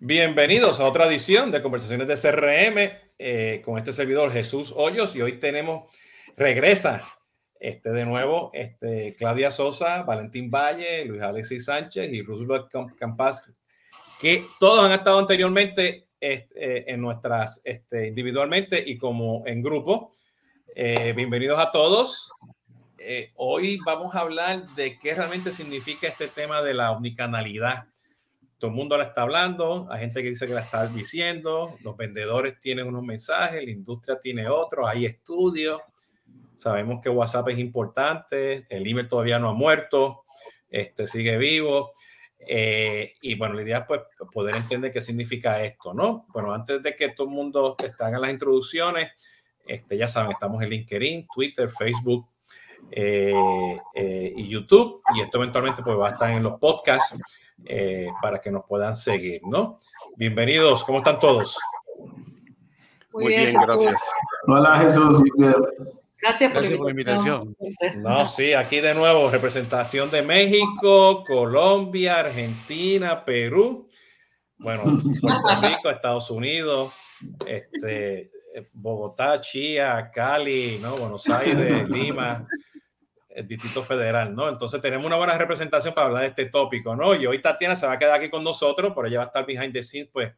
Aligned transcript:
Bienvenidos 0.00 0.80
a 0.80 0.88
otra 0.88 1.06
edición 1.06 1.52
de 1.52 1.62
Conversaciones 1.62 2.08
de 2.08 2.16
CRM 2.16 2.98
eh, 3.18 3.62
con 3.64 3.78
este 3.78 3.92
servidor 3.92 4.32
Jesús 4.32 4.74
Hoyos 4.76 5.14
y 5.14 5.22
hoy 5.22 5.38
tenemos, 5.38 5.84
regresa 6.36 7.00
este, 7.60 7.90
de 7.90 8.04
nuevo 8.04 8.50
este, 8.52 9.14
Claudia 9.14 9.52
Sosa, 9.52 10.02
Valentín 10.02 10.50
Valle, 10.50 11.04
Luis 11.04 11.22
Alexis 11.22 11.66
Sánchez 11.66 12.12
y 12.12 12.22
Roosevelt 12.22 12.66
Campas, 12.98 13.44
que 14.20 14.42
todos 14.58 14.84
han 14.84 14.92
estado 14.92 15.20
anteriormente 15.20 16.08
este, 16.20 16.92
en 16.92 17.00
nuestras, 17.00 17.60
este, 17.64 18.08
individualmente 18.08 18.82
y 18.84 18.98
como 18.98 19.46
en 19.46 19.62
grupo. 19.62 20.10
Eh, 20.74 21.12
bienvenidos 21.14 21.60
a 21.60 21.70
todos. 21.70 22.32
Eh, 22.98 23.30
hoy 23.36 23.78
vamos 23.86 24.16
a 24.16 24.20
hablar 24.20 24.66
de 24.70 24.98
qué 24.98 25.14
realmente 25.14 25.52
significa 25.52 26.08
este 26.08 26.26
tema 26.26 26.62
de 26.62 26.74
la 26.74 26.90
omnicanalidad 26.90 27.86
todo 28.64 28.70
el 28.70 28.78
mundo 28.78 28.96
la 28.96 29.04
está 29.04 29.20
hablando, 29.20 29.86
hay 29.90 30.00
gente 30.00 30.22
que 30.22 30.30
dice 30.30 30.46
que 30.46 30.54
la 30.54 30.62
está 30.62 30.86
diciendo, 30.86 31.76
los 31.82 31.98
vendedores 31.98 32.58
tienen 32.58 32.86
unos 32.86 33.04
mensajes, 33.04 33.62
la 33.62 33.70
industria 33.70 34.18
tiene 34.18 34.48
otros, 34.48 34.88
hay 34.88 35.04
estudios, 35.04 35.82
sabemos 36.56 37.02
que 37.02 37.10
WhatsApp 37.10 37.50
es 37.50 37.58
importante, 37.58 38.64
el 38.70 38.86
email 38.86 39.06
todavía 39.06 39.38
no 39.38 39.50
ha 39.50 39.52
muerto, 39.52 40.24
este 40.70 41.06
sigue 41.06 41.36
vivo. 41.36 41.90
Eh, 42.38 43.12
y 43.20 43.34
bueno, 43.34 43.52
la 43.52 43.64
idea 43.64 43.78
es 43.80 43.84
pues, 43.86 44.00
poder 44.32 44.56
entender 44.56 44.90
qué 44.90 45.02
significa 45.02 45.62
esto, 45.62 45.92
¿no? 45.92 46.24
Bueno, 46.28 46.54
antes 46.54 46.82
de 46.82 46.96
que 46.96 47.10
todo 47.10 47.26
el 47.26 47.34
mundo 47.34 47.76
esté 47.84 48.02
en 48.02 48.18
las 48.18 48.30
introducciones, 48.30 49.10
este, 49.66 49.98
ya 49.98 50.08
saben, 50.08 50.32
estamos 50.32 50.62
en 50.62 50.70
LinkedIn, 50.70 51.26
Twitter, 51.34 51.68
Facebook 51.68 52.30
eh, 52.90 53.78
eh, 53.94 54.32
y 54.34 54.48
YouTube, 54.48 55.02
y 55.14 55.20
esto 55.20 55.36
eventualmente 55.36 55.82
pues 55.82 55.98
va 55.98 56.08
a 56.08 56.12
estar 56.12 56.30
en 56.30 56.42
los 56.42 56.58
podcasts. 56.58 57.18
Eh, 57.66 58.08
para 58.20 58.40
que 58.40 58.50
nos 58.50 58.64
puedan 58.64 58.94
seguir, 58.96 59.40
¿no? 59.44 59.78
Bienvenidos, 60.16 60.84
¿cómo 60.84 60.98
están 60.98 61.18
todos? 61.18 61.58
Muy, 63.12 63.28
bien, 63.28 63.54
gracias. 63.54 64.02
Hola 64.46 64.78
Jesús, 64.78 65.22
Gracias, 66.20 66.52
por, 66.52 66.84
la 66.84 66.90
invitación. 66.90 67.56
No, 67.96 68.26
sí, 68.26 68.54
aquí 68.54 68.80
de 68.80 68.94
nuevo, 68.94 69.30
representación 69.30 70.10
de 70.10 70.22
México, 70.22 71.22
Colombia, 71.22 72.20
Argentina, 72.20 73.24
Perú, 73.24 73.86
bueno, 74.58 74.84
Puerto 75.20 75.60
Rico, 75.62 75.90
Estados 75.90 76.30
Unidos, 76.30 76.94
este, 77.46 78.30
Bogotá, 78.72 79.40
Chía, 79.40 80.10
Cali, 80.12 80.78
¿no? 80.82 80.96
Buenos 80.96 81.28
Aires, 81.28 81.88
Lima, 81.88 82.46
el 83.34 83.46
Distrito 83.46 83.82
Federal, 83.82 84.34
¿no? 84.34 84.48
Entonces 84.48 84.80
tenemos 84.80 85.04
una 85.06 85.16
buena 85.16 85.36
representación 85.36 85.92
para 85.92 86.06
hablar 86.06 86.22
de 86.22 86.28
este 86.28 86.46
tópico, 86.46 86.94
¿no? 86.94 87.14
Y 87.14 87.26
hoy 87.26 87.42
Tatiana 87.42 87.74
se 87.74 87.86
va 87.86 87.94
a 87.94 87.98
quedar 87.98 88.16
aquí 88.16 88.30
con 88.30 88.44
nosotros, 88.44 88.92
pero 88.94 89.08
ella 89.08 89.18
va 89.18 89.24
a 89.24 89.26
estar 89.26 89.44
behind 89.44 89.72
the 89.72 89.82
scenes, 89.82 90.08
pues, 90.12 90.32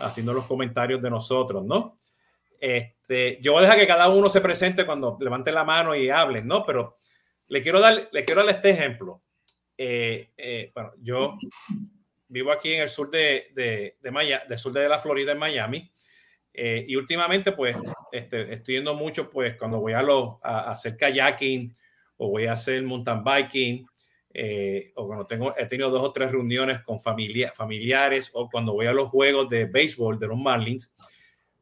haciendo 0.00 0.32
los 0.32 0.46
comentarios 0.46 1.02
de 1.02 1.10
nosotros, 1.10 1.64
¿no? 1.64 1.98
Este, 2.60 3.38
yo 3.40 3.52
voy 3.52 3.60
a 3.60 3.62
dejar 3.62 3.78
que 3.78 3.86
cada 3.86 4.08
uno 4.08 4.30
se 4.30 4.40
presente 4.40 4.86
cuando 4.86 5.16
levante 5.20 5.52
la 5.52 5.64
mano 5.64 5.94
y 5.94 6.10
hablen, 6.10 6.46
¿no? 6.46 6.64
Pero 6.64 6.96
le 7.48 7.62
quiero 7.62 7.80
dar, 7.80 8.08
le 8.10 8.24
quiero 8.24 8.44
dar 8.44 8.54
este 8.54 8.70
ejemplo. 8.70 9.22
Eh, 9.76 10.30
eh, 10.36 10.70
bueno, 10.74 10.92
yo 11.00 11.36
vivo 12.28 12.52
aquí 12.52 12.72
en 12.72 12.82
el 12.82 12.88
sur 12.88 13.10
de, 13.10 13.48
de, 13.54 13.96
de 14.00 14.10
Miami, 14.10 14.44
del 14.48 14.58
sur 14.58 14.72
de 14.72 14.88
la 14.88 14.98
Florida, 14.98 15.32
en 15.32 15.38
Miami. 15.38 15.90
Eh, 16.52 16.84
y 16.88 16.96
últimamente, 16.96 17.52
pues, 17.52 17.76
este, 18.10 18.52
estoy 18.52 18.76
yendo 18.76 18.94
mucho, 18.94 19.30
pues, 19.30 19.56
cuando 19.56 19.78
voy 19.78 19.92
a, 19.92 20.02
los, 20.02 20.36
a 20.42 20.72
hacer 20.72 20.96
kayaking, 20.96 21.72
o 22.18 22.28
voy 22.28 22.46
a 22.46 22.52
hacer 22.52 22.82
mountain 22.82 23.24
biking, 23.24 23.86
eh, 24.34 24.92
o 24.94 25.06
cuando 25.06 25.26
tengo, 25.26 25.56
he 25.56 25.66
tenido 25.66 25.90
dos 25.90 26.02
o 26.02 26.12
tres 26.12 26.30
reuniones 26.30 26.82
con 26.82 27.00
familia, 27.00 27.52
familiares, 27.54 28.30
o 28.34 28.48
cuando 28.48 28.72
voy 28.72 28.86
a 28.86 28.92
los 28.92 29.08
juegos 29.08 29.48
de 29.48 29.64
béisbol 29.64 30.18
de 30.18 30.28
los 30.28 30.38
Marlins, 30.38 30.92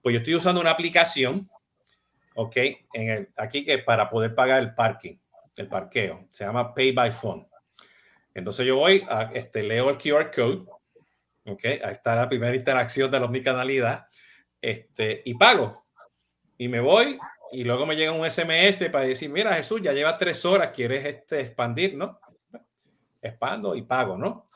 pues 0.02 0.14
yo 0.14 0.18
estoy 0.18 0.34
usando 0.34 0.60
una 0.60 0.72
aplicación, 0.72 1.48
ok, 2.34 2.56
en 2.92 3.10
el, 3.10 3.28
aquí 3.36 3.64
que 3.64 3.78
para 3.78 4.08
poder 4.08 4.34
pagar 4.34 4.62
el 4.62 4.74
parking, 4.74 5.16
el 5.56 5.68
parqueo, 5.68 6.26
se 6.28 6.44
llama 6.44 6.74
Pay 6.74 6.92
by 6.92 7.12
Phone. 7.12 7.46
Entonces 8.34 8.66
yo 8.66 8.76
voy, 8.76 9.02
a, 9.08 9.30
este, 9.32 9.62
leo 9.62 9.88
el 9.88 9.96
QR 9.96 10.30
code, 10.30 10.64
ok, 11.46 11.64
ahí 11.64 11.92
está 11.92 12.14
la 12.14 12.28
primera 12.28 12.54
interacción 12.54 13.10
de 13.10 13.20
la 13.20 13.26
omnicanalidad, 13.26 14.06
este, 14.60 15.22
y 15.24 15.34
pago. 15.34 15.86
Y 16.58 16.68
me 16.68 16.80
voy 16.80 17.18
y 17.52 17.64
luego 17.64 17.86
me 17.86 17.96
llega 17.96 18.12
un 18.12 18.28
SMS 18.28 18.88
para 18.90 19.04
decir, 19.04 19.30
mira 19.30 19.54
Jesús, 19.54 19.80
ya 19.82 19.92
lleva 19.92 20.18
tres 20.18 20.44
horas, 20.44 20.70
¿quieres 20.74 21.04
este, 21.04 21.40
expandir? 21.40 21.96
¿No? 21.96 22.18
Expando 23.20 23.74
y 23.74 23.82
pago, 23.82 24.16
¿no? 24.16 24.46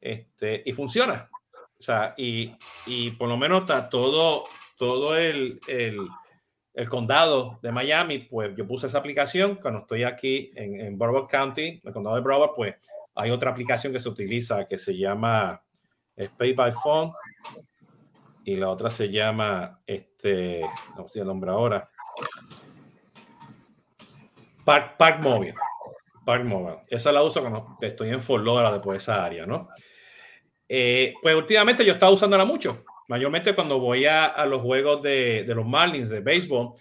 Este, 0.00 0.62
y 0.64 0.72
funciona. 0.72 1.28
O 1.78 1.82
sea, 1.82 2.14
y, 2.16 2.56
y 2.86 3.10
por 3.12 3.28
lo 3.28 3.36
menos 3.36 3.62
está 3.62 3.88
todo, 3.88 4.44
todo 4.78 5.16
el, 5.16 5.60
el, 5.68 6.08
el, 6.74 6.88
condado 6.88 7.58
de 7.62 7.72
Miami, 7.72 8.20
pues 8.20 8.54
yo 8.56 8.66
puse 8.66 8.86
esa 8.86 8.98
aplicación. 8.98 9.56
Cuando 9.56 9.80
estoy 9.80 10.04
aquí 10.04 10.52
en, 10.54 10.80
en 10.80 10.98
Broward 10.98 11.28
County, 11.28 11.80
el 11.84 11.92
condado 11.92 12.16
de 12.16 12.22
Broward, 12.22 12.52
pues 12.54 12.76
hay 13.14 13.30
otra 13.30 13.50
aplicación 13.50 13.92
que 13.92 14.00
se 14.00 14.08
utiliza 14.08 14.66
que 14.66 14.78
se 14.78 14.96
llama 14.96 15.62
Pay 16.38 16.54
by 16.54 16.72
Phone 16.72 17.12
y 18.44 18.56
la 18.56 18.68
otra 18.70 18.90
se 18.90 19.10
llama, 19.10 19.80
este, 19.86 20.62
no 20.96 21.08
sé 21.08 21.20
el 21.20 21.26
nombre 21.26 21.50
ahora, 21.50 21.90
Park, 24.66 24.96
Park 24.98 25.20
Mobile. 25.20 25.54
Park 26.24 26.44
Mobile. 26.44 26.78
Esa 26.88 27.12
la 27.12 27.22
uso 27.22 27.40
cuando 27.40 27.76
estoy 27.80 28.10
en 28.10 28.20
Fort 28.20 28.44
Lauderdale, 28.44 28.80
por 28.82 28.96
esa 28.96 29.24
área, 29.24 29.46
¿no? 29.46 29.68
Eh, 30.68 31.14
pues 31.22 31.36
últimamente 31.36 31.84
yo 31.84 31.92
estaba 31.92 32.10
usándola 32.10 32.44
mucho. 32.44 32.84
Mayormente 33.06 33.54
cuando 33.54 33.78
voy 33.78 34.06
a, 34.06 34.24
a 34.24 34.44
los 34.44 34.60
juegos 34.60 35.00
de, 35.02 35.44
de, 35.44 35.54
los 35.54 35.64
Marlins 35.64 36.10
de 36.10 36.18
béisbol, 36.18 36.72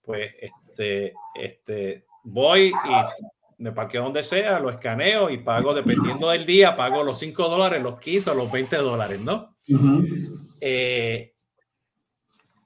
pues 0.00 0.32
este, 0.40 1.14
este, 1.34 2.06
voy 2.22 2.68
y 2.68 3.62
me 3.62 3.72
parqueo 3.72 4.04
donde 4.04 4.22
sea, 4.22 4.60
lo 4.60 4.70
escaneo 4.70 5.28
y 5.28 5.38
pago, 5.38 5.74
dependiendo 5.74 6.30
del 6.30 6.46
día, 6.46 6.76
pago 6.76 7.02
los 7.02 7.18
5 7.18 7.48
dólares, 7.48 7.82
los 7.82 7.98
15 7.98 8.30
o 8.30 8.34
los 8.34 8.52
20 8.52 8.76
dólares, 8.76 9.20
¿no? 9.20 9.56
Uh 9.68 9.74
-huh. 9.74 10.48
eh, 10.60 11.34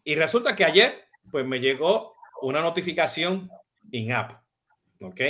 y 0.05 0.15
resulta 0.15 0.55
que 0.55 0.65
ayer, 0.65 1.09
pues 1.31 1.47
me 1.47 1.61
llegó 1.61 2.13
una 2.43 2.61
notificación 2.61 3.51
in-app, 3.91 4.46
¿ok? 5.01 5.21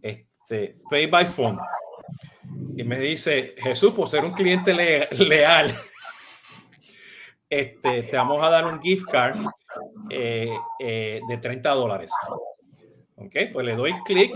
Este, 0.00 0.74
Pay 0.90 1.06
by 1.06 1.26
Phone. 1.26 1.58
Y 2.76 2.84
me 2.84 2.98
dice, 2.98 3.54
Jesús, 3.58 3.92
por 3.92 4.08
ser 4.08 4.24
un 4.24 4.32
cliente 4.32 4.74
le 4.74 5.08
leal, 5.12 5.74
este, 7.48 8.02
te 8.04 8.16
vamos 8.16 8.42
a 8.42 8.50
dar 8.50 8.66
un 8.66 8.80
gift 8.80 9.06
card 9.10 9.38
eh, 10.10 10.54
eh, 10.78 11.20
de 11.28 11.38
30 11.38 11.70
dólares. 11.70 12.10
Ok, 13.16 13.36
pues 13.52 13.64
le 13.64 13.76
doy 13.76 13.94
clic 14.04 14.34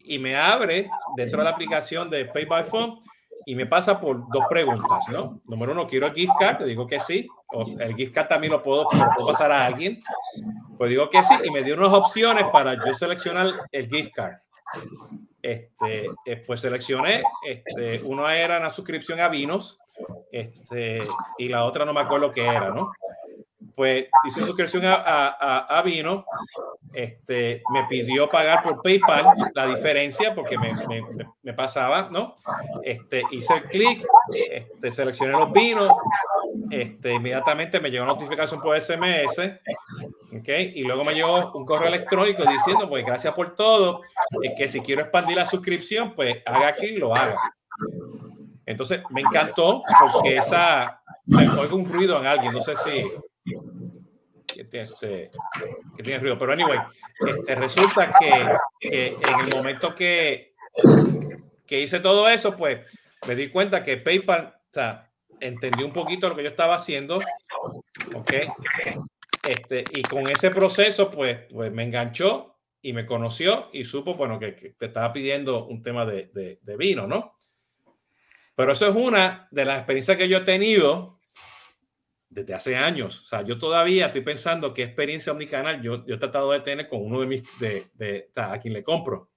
y 0.00 0.18
me 0.18 0.36
abre 0.36 0.88
dentro 1.16 1.38
de 1.38 1.44
la 1.44 1.50
aplicación 1.50 2.08
de 2.08 2.24
Pay 2.24 2.46
by 2.46 2.64
Phone 2.64 3.00
y 3.46 3.54
me 3.54 3.66
pasa 3.66 4.00
por 4.00 4.28
dos 4.28 4.44
preguntas, 4.48 5.08
¿no? 5.10 5.40
Número 5.46 5.72
uno, 5.72 5.86
quiero 5.86 6.06
el 6.06 6.14
gift 6.14 6.34
card, 6.38 6.58
te 6.58 6.64
digo 6.64 6.86
que 6.86 7.00
sí. 7.00 7.28
O 7.52 7.64
el 7.78 7.94
gift 7.94 8.14
card 8.14 8.28
también 8.28 8.52
lo 8.52 8.62
puedo, 8.62 8.84
lo 8.84 9.14
puedo 9.14 9.28
pasar 9.28 9.52
a 9.52 9.66
alguien. 9.66 10.00
Pues 10.76 10.90
digo 10.90 11.08
que 11.08 11.22
sí 11.22 11.34
y 11.44 11.50
me 11.50 11.62
dio 11.62 11.76
unas 11.76 11.92
opciones 11.92 12.44
para 12.52 12.74
yo 12.74 12.94
seleccionar 12.94 13.48
el 13.70 13.88
gift 13.88 14.12
card. 14.14 14.34
Este, 15.40 16.06
pues 16.46 16.62
seleccioné, 16.62 17.22
este, 17.46 18.02
uno 18.02 18.28
era 18.30 18.58
una 18.58 18.70
suscripción 18.70 19.20
a 19.20 19.28
vinos, 19.28 19.78
este, 20.32 21.02
y 21.36 21.48
la 21.48 21.64
otra 21.64 21.84
no 21.84 21.92
me 21.92 22.00
acuerdo 22.00 22.32
qué 22.32 22.46
era, 22.46 22.70
¿no? 22.70 22.92
Pues 23.76 24.06
hice 24.26 24.42
suscripción 24.42 24.86
a, 24.86 24.94
a, 24.94 25.78
a 25.78 25.82
vino, 25.82 26.24
este, 26.94 27.62
me 27.72 27.84
pidió 27.84 28.28
pagar 28.28 28.62
por 28.62 28.82
PayPal 28.82 29.26
la 29.54 29.66
diferencia 29.66 30.34
porque 30.34 30.56
me, 30.56 30.72
me, 30.86 31.02
me 31.42 31.52
pasaba, 31.52 32.08
¿no? 32.10 32.34
Este, 32.82 33.22
hice 33.30 33.54
el 33.54 33.64
clic, 33.64 34.06
este, 34.32 34.90
seleccioné 34.90 35.32
los 35.32 35.52
vinos, 35.52 35.90
este, 36.70 37.14
inmediatamente 37.14 37.80
me 37.80 37.90
llegó 37.90 38.06
notificación 38.06 38.60
por 38.60 38.80
SMS, 38.80 39.38
¿ok? 40.36 40.48
Y 40.74 40.82
luego 40.84 41.04
me 41.04 41.14
llegó 41.14 41.52
un 41.52 41.64
correo 41.64 41.88
electrónico 41.88 42.44
diciendo, 42.44 42.88
pues 42.88 43.04
gracias 43.04 43.34
por 43.34 43.54
todo, 43.54 44.00
es 44.42 44.52
que 44.56 44.68
si 44.68 44.80
quiero 44.80 45.02
expandir 45.02 45.36
la 45.36 45.46
suscripción, 45.46 46.14
pues 46.14 46.42
haga 46.46 46.68
aquí 46.68 46.86
y 46.86 46.96
lo 46.96 47.14
haga. 47.14 47.36
Entonces 48.66 49.02
me 49.10 49.20
encantó 49.20 49.82
porque 50.12 50.38
esa, 50.38 51.02
oigo 51.58 51.76
un 51.76 51.86
ruido 51.86 52.18
en 52.18 52.26
alguien, 52.26 52.52
no 52.52 52.62
sé 52.62 52.76
si 52.76 53.04
este, 54.82 55.30
que 55.96 56.02
tiene 56.02 56.18
ruido. 56.18 56.38
Pero 56.38 56.52
anyway, 56.52 56.78
este, 57.26 57.54
resulta 57.54 58.10
que, 58.18 58.30
que, 58.80 59.06
en 59.06 59.40
el 59.40 59.54
momento 59.54 59.94
que, 59.94 60.54
que 61.66 61.80
hice 61.80 62.00
todo 62.00 62.28
eso, 62.28 62.56
pues 62.56 62.80
me 63.26 63.34
di 63.34 63.48
cuenta 63.48 63.82
que 63.82 63.96
PayPal, 63.96 64.54
o 64.56 64.72
sea, 64.72 65.10
un 65.84 65.92
poquito 65.92 66.28
lo 66.28 66.36
que 66.36 66.42
yo 66.42 66.48
estaba 66.48 66.76
haciendo, 66.76 67.18
¿ok? 68.14 68.32
Este, 69.48 69.84
y 69.92 70.02
con 70.02 70.22
ese 70.30 70.50
proceso, 70.50 71.10
pues, 71.10 71.40
pues 71.50 71.70
me 71.72 71.84
enganchó 71.84 72.56
y 72.80 72.92
me 72.92 73.06
conoció 73.06 73.68
y 73.72 73.84
supo, 73.84 74.14
bueno, 74.14 74.38
que, 74.38 74.54
que 74.54 74.70
te 74.70 74.86
estaba 74.86 75.12
pidiendo 75.12 75.66
un 75.66 75.82
tema 75.82 76.04
de, 76.06 76.30
de, 76.32 76.58
de, 76.62 76.76
vino, 76.76 77.06
¿no? 77.06 77.36
Pero 78.54 78.72
eso 78.72 78.88
es 78.88 78.94
una 78.94 79.48
de 79.50 79.64
las 79.64 79.78
experiencias 79.78 80.16
que 80.16 80.28
yo 80.28 80.38
he 80.38 80.42
tenido 80.42 81.13
desde 82.34 82.52
hace 82.52 82.76
años. 82.76 83.20
O 83.20 83.24
sea, 83.24 83.42
yo 83.42 83.58
todavía 83.58 84.06
estoy 84.06 84.22
pensando 84.22 84.74
qué 84.74 84.82
experiencia 84.82 85.32
omnicanal 85.32 85.80
yo, 85.80 86.04
he 86.06 86.16
tratado 86.18 86.50
de 86.50 86.60
tener 86.60 86.88
con 86.88 87.00
uno 87.00 87.20
de 87.20 87.26
mis, 87.26 87.58
de, 87.60 87.84
de, 87.94 88.30
a 88.34 88.58
quien 88.58 88.74
le 88.74 88.82
compro. 88.82 89.30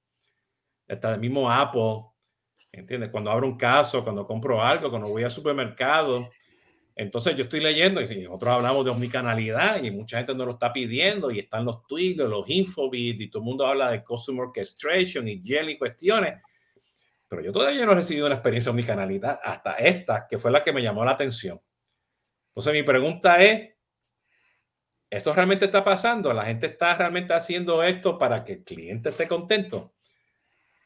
Hasta 0.88 1.14
el 1.14 1.20
mismo 1.20 1.52
Apple, 1.52 2.06
¿entiendes? 2.72 3.10
Cuando 3.12 3.30
abro 3.30 3.48
un 3.48 3.58
caso, 3.58 4.04
cuando 4.04 4.26
compro 4.26 4.62
algo, 4.62 4.90
cuando 4.90 5.10
voy 5.10 5.24
al 5.24 5.32
supermercado. 5.32 6.30
Entonces 6.96 7.36
yo 7.36 7.44
estoy 7.44 7.60
leyendo 7.60 8.02
y 8.02 8.24
nosotros 8.24 8.56
hablamos 8.56 8.84
de 8.84 8.90
omnicanalidad 8.90 9.84
y 9.84 9.92
mucha 9.92 10.18
gente 10.18 10.34
nos 10.34 10.48
lo 10.48 10.54
está 10.54 10.74
pidiendo 10.74 11.30
y 11.30 11.38
están 11.38 11.66
los 11.66 11.86
tweets, 11.86 12.18
los 12.18 12.50
infobits 12.50 13.22
y 13.22 13.30
todo 13.30 13.44
el 13.44 13.46
mundo 13.46 13.68
habla 13.68 13.92
de 13.92 14.04
customer 14.04 14.48
orchestration 14.48 15.28
y 15.28 15.44
jelly 15.44 15.78
cuestiones. 15.78 16.42
Pero 17.28 17.44
yo 17.44 17.52
todavía 17.52 17.86
no 17.86 17.92
he 17.92 17.96
recibido 17.96 18.26
una 18.26 18.36
experiencia 18.36 18.72
omnicanalidad 18.72 19.40
hasta 19.44 19.74
esta, 19.74 20.26
que 20.28 20.40
fue 20.40 20.50
la 20.50 20.64
que 20.64 20.74
me 20.74 20.82
llamó 20.82 21.06
la 21.06 21.12
atención. 21.12 21.62
Entonces 22.57 22.74
mi 22.74 22.81
pregunta 22.81 23.39
es, 23.44 23.69
¿esto 25.12 25.31
realmente 25.31 25.65
está 25.65 25.83
pasando? 25.83 26.33
¿La 26.33 26.45
gente 26.45 26.65
está 26.65 26.95
realmente 26.95 27.31
haciendo 27.36 27.83
esto 27.83 28.18
para 28.18 28.44
que 28.44 28.54
el 28.54 28.63
cliente 28.63 29.09
esté 29.09 29.27
contento? 29.27 29.94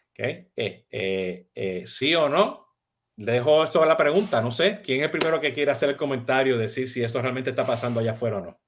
¿Okay? 0.10 0.52
Eh, 0.54 0.86
eh, 0.92 1.48
eh, 1.56 1.88
¿Sí 1.88 2.14
o 2.14 2.28
no? 2.28 2.68
dejo 3.16 3.64
esto 3.64 3.82
a 3.82 3.86
la 3.86 3.96
pregunta. 3.96 4.42
No 4.42 4.52
sé, 4.52 4.82
¿quién 4.84 5.00
es 5.00 5.06
el 5.06 5.12
primero 5.12 5.40
que 5.40 5.54
quiere 5.54 5.72
hacer 5.72 5.88
el 5.88 5.96
comentario, 5.96 6.58
decir 6.58 6.90
si 6.90 7.02
eso 7.04 7.22
realmente 7.22 7.52
está 7.52 7.66
pasando 7.66 8.02
allá 8.02 8.12
afuera 8.12 8.40
o 8.40 8.42
no? 8.42 8.60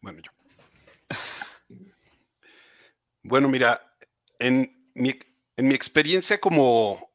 Bueno, 0.00 0.22
yo. 0.22 0.30
Bueno, 3.24 3.48
mira, 3.48 3.96
en 4.38 4.92
mi, 4.94 5.18
en 5.56 5.66
mi 5.66 5.74
experiencia 5.74 6.38
como 6.38 7.13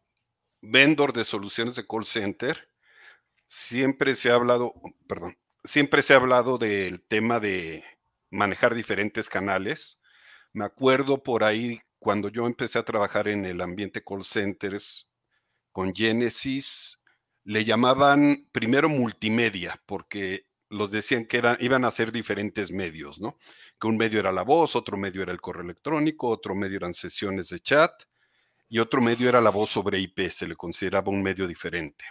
vendor 0.61 1.13
de 1.13 1.23
soluciones 1.23 1.75
de 1.75 1.87
call 1.87 2.05
center, 2.05 2.69
siempre 3.47 4.15
se 4.15 4.31
ha 4.31 4.35
hablado, 4.35 4.73
perdón, 5.07 5.37
siempre 5.63 6.01
se 6.01 6.13
ha 6.13 6.17
hablado 6.17 6.57
del 6.57 7.01
tema 7.01 7.39
de 7.39 7.83
manejar 8.29 8.75
diferentes 8.75 9.29
canales. 9.29 10.01
Me 10.53 10.65
acuerdo 10.65 11.23
por 11.23 11.43
ahí 11.43 11.81
cuando 11.99 12.29
yo 12.29 12.45
empecé 12.47 12.79
a 12.79 12.85
trabajar 12.85 13.27
en 13.27 13.45
el 13.45 13.61
ambiente 13.61 14.03
call 14.03 14.23
centers 14.23 15.11
con 15.71 15.93
Genesis, 15.93 17.01
le 17.43 17.65
llamaban 17.65 18.47
primero 18.51 18.89
multimedia, 18.89 19.81
porque 19.85 20.47
los 20.69 20.91
decían 20.91 21.25
que 21.25 21.37
eran, 21.37 21.57
iban 21.59 21.83
a 21.83 21.91
ser 21.91 22.11
diferentes 22.11 22.71
medios, 22.71 23.19
¿no? 23.19 23.37
Que 23.79 23.87
un 23.87 23.97
medio 23.97 24.19
era 24.19 24.31
la 24.31 24.43
voz, 24.43 24.75
otro 24.75 24.97
medio 24.97 25.23
era 25.23 25.31
el 25.31 25.41
correo 25.41 25.63
electrónico, 25.63 26.27
otro 26.29 26.53
medio 26.53 26.77
eran 26.77 26.93
sesiones 26.93 27.49
de 27.49 27.59
chat, 27.59 27.91
y 28.69 28.79
otro 28.79 29.01
medio 29.01 29.27
era 29.27 29.41
la 29.41 29.49
voz 29.49 29.71
sobre 29.71 29.99
IP, 29.99 30.29
se 30.29 30.47
le 30.47 30.55
consideraba 30.55 31.11
un 31.11 31.23
medio 31.23 31.47
diferente. 31.47 32.05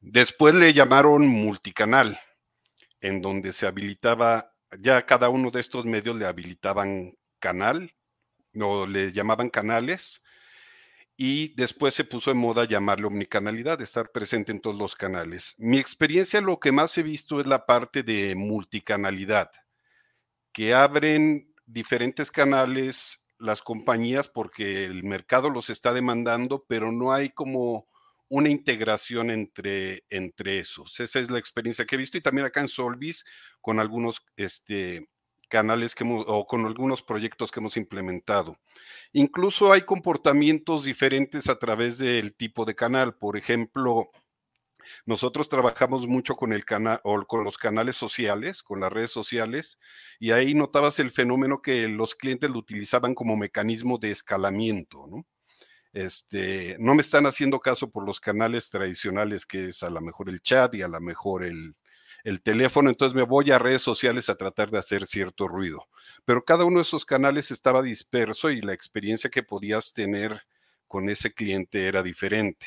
Después 0.00 0.54
le 0.54 0.72
llamaron 0.74 1.26
multicanal, 1.26 2.20
en 3.00 3.22
donde 3.22 3.52
se 3.52 3.66
habilitaba, 3.66 4.52
ya 4.78 5.06
cada 5.06 5.30
uno 5.30 5.50
de 5.50 5.60
estos 5.60 5.86
medios 5.86 6.16
le 6.16 6.26
habilitaban 6.26 7.16
canal, 7.38 7.94
o 8.60 8.86
le 8.86 9.12
llamaban 9.12 9.48
canales, 9.48 10.22
y 11.16 11.54
después 11.54 11.94
se 11.94 12.04
puso 12.04 12.30
en 12.30 12.38
moda 12.38 12.64
llamarlo 12.64 13.08
omnicanalidad, 13.08 13.80
estar 13.80 14.10
presente 14.10 14.52
en 14.52 14.60
todos 14.60 14.76
los 14.76 14.96
canales. 14.96 15.54
Mi 15.56 15.78
experiencia 15.78 16.40
lo 16.40 16.58
que 16.58 16.72
más 16.72 16.96
he 16.98 17.02
visto 17.02 17.40
es 17.40 17.46
la 17.46 17.64
parte 17.64 18.02
de 18.02 18.34
multicanalidad, 18.34 19.50
que 20.52 20.74
abren 20.74 21.54
diferentes 21.64 22.30
canales 22.30 23.21
las 23.42 23.60
compañías 23.60 24.28
porque 24.28 24.84
el 24.84 25.04
mercado 25.04 25.50
los 25.50 25.68
está 25.68 25.92
demandando, 25.92 26.64
pero 26.68 26.92
no 26.92 27.12
hay 27.12 27.30
como 27.30 27.88
una 28.28 28.48
integración 28.48 29.30
entre, 29.30 30.04
entre 30.08 30.58
esos. 30.58 30.98
Esa 31.00 31.18
es 31.18 31.30
la 31.30 31.38
experiencia 31.38 31.84
que 31.84 31.96
he 31.96 31.98
visto 31.98 32.16
y 32.16 32.22
también 32.22 32.46
acá 32.46 32.60
en 32.60 32.68
Solvis 32.68 33.24
con 33.60 33.78
algunos 33.80 34.24
este, 34.36 35.06
canales 35.48 35.94
que 35.94 36.04
o 36.06 36.46
con 36.46 36.64
algunos 36.64 37.02
proyectos 37.02 37.50
que 37.50 37.60
hemos 37.60 37.76
implementado. 37.76 38.56
Incluso 39.12 39.72
hay 39.72 39.82
comportamientos 39.82 40.84
diferentes 40.84 41.48
a 41.48 41.58
través 41.58 41.98
del 41.98 42.34
tipo 42.34 42.64
de 42.64 42.74
canal. 42.74 43.16
Por 43.16 43.36
ejemplo, 43.36 44.10
nosotros 45.06 45.48
trabajamos 45.48 46.06
mucho 46.06 46.34
con 46.36 46.52
el 46.52 46.64
canal 46.64 47.00
o 47.04 47.24
con 47.26 47.44
los 47.44 47.58
canales 47.58 47.96
sociales, 47.96 48.62
con 48.62 48.80
las 48.80 48.92
redes 48.92 49.10
sociales, 49.10 49.78
y 50.18 50.30
ahí 50.32 50.54
notabas 50.54 50.98
el 50.98 51.10
fenómeno 51.10 51.62
que 51.62 51.88
los 51.88 52.14
clientes 52.14 52.50
lo 52.50 52.58
utilizaban 52.58 53.14
como 53.14 53.36
mecanismo 53.36 53.98
de 53.98 54.10
escalamiento, 54.10 55.06
¿no? 55.08 55.26
Este, 55.92 56.76
no 56.78 56.94
me 56.94 57.02
están 57.02 57.26
haciendo 57.26 57.60
caso 57.60 57.90
por 57.90 58.06
los 58.06 58.18
canales 58.18 58.70
tradicionales, 58.70 59.44
que 59.44 59.68
es 59.68 59.82
a 59.82 59.90
lo 59.90 60.00
mejor 60.00 60.30
el 60.30 60.40
chat 60.40 60.74
y 60.74 60.82
a 60.82 60.88
lo 60.88 61.00
mejor 61.00 61.44
el, 61.44 61.74
el 62.24 62.40
teléfono, 62.40 62.88
entonces 62.88 63.14
me 63.14 63.24
voy 63.24 63.50
a 63.50 63.58
redes 63.58 63.82
sociales 63.82 64.28
a 64.28 64.36
tratar 64.36 64.70
de 64.70 64.78
hacer 64.78 65.06
cierto 65.06 65.48
ruido. 65.48 65.88
Pero 66.24 66.44
cada 66.44 66.64
uno 66.64 66.76
de 66.76 66.82
esos 66.82 67.04
canales 67.04 67.50
estaba 67.50 67.82
disperso 67.82 68.50
y 68.50 68.60
la 68.60 68.72
experiencia 68.72 69.30
que 69.30 69.42
podías 69.42 69.92
tener 69.92 70.42
con 70.86 71.08
ese 71.08 71.32
cliente 71.34 71.86
era 71.86 72.02
diferente. 72.02 72.66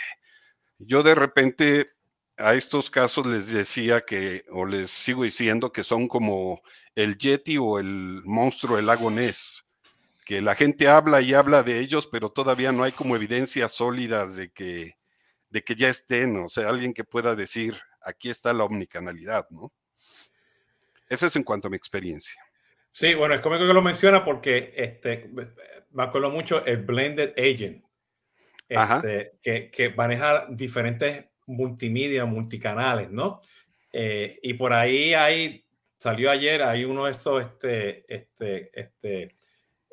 Yo 0.77 1.03
de 1.03 1.15
repente 1.15 1.94
a 2.37 2.53
estos 2.53 2.89
casos 2.89 3.25
les 3.25 3.51
decía 3.51 4.01
que, 4.01 4.45
o 4.51 4.65
les 4.65 4.91
sigo 4.91 5.23
diciendo 5.23 5.71
que 5.71 5.83
son 5.83 6.07
como 6.07 6.61
el 6.95 7.17
Yeti 7.17 7.57
o 7.57 7.79
el 7.79 8.21
monstruo 8.25 8.77
del 8.77 8.87
lago 8.87 9.09
Ness, 9.09 9.65
que 10.25 10.41
la 10.41 10.55
gente 10.55 10.87
habla 10.87 11.21
y 11.21 11.33
habla 11.33 11.63
de 11.63 11.79
ellos, 11.79 12.07
pero 12.11 12.29
todavía 12.29 12.71
no 12.71 12.83
hay 12.83 12.91
como 12.91 13.15
evidencias 13.15 13.73
sólidas 13.73 14.35
de 14.35 14.49
que, 14.51 14.97
de 15.49 15.63
que 15.63 15.75
ya 15.75 15.89
estén, 15.89 16.37
o 16.37 16.49
sea, 16.49 16.69
alguien 16.69 16.93
que 16.93 17.03
pueda 17.03 17.35
decir, 17.35 17.79
aquí 18.01 18.29
está 18.29 18.53
la 18.53 18.65
omnicanalidad, 18.65 19.47
¿no? 19.49 19.71
Eso 21.07 21.27
es 21.27 21.35
en 21.35 21.43
cuanto 21.43 21.67
a 21.67 21.71
mi 21.71 21.77
experiencia. 21.77 22.41
Sí, 22.89 23.13
bueno, 23.13 23.35
es 23.35 23.41
cómico 23.41 23.67
que 23.67 23.73
lo 23.73 23.81
menciona 23.81 24.23
porque 24.23 24.73
este, 24.75 25.29
me 25.91 26.03
acuerdo 26.03 26.31
mucho 26.31 26.65
el 26.65 26.77
Blended 26.77 27.33
Agent, 27.37 27.83
este, 28.67 29.33
que, 29.41 29.69
que 29.69 29.89
maneja 29.91 30.47
diferentes 30.49 31.25
multimedia, 31.47 32.25
multicanales, 32.25 33.11
¿no? 33.11 33.41
Eh, 33.91 34.39
y 34.41 34.53
por 34.55 34.73
ahí 34.73 35.13
hay, 35.13 35.65
salió 35.97 36.29
ayer, 36.29 36.63
hay 36.63 36.83
uno 36.83 37.05
de 37.05 37.11
estos, 37.11 37.41
este, 37.43 38.05
este, 38.13 38.71
este, 38.73 39.35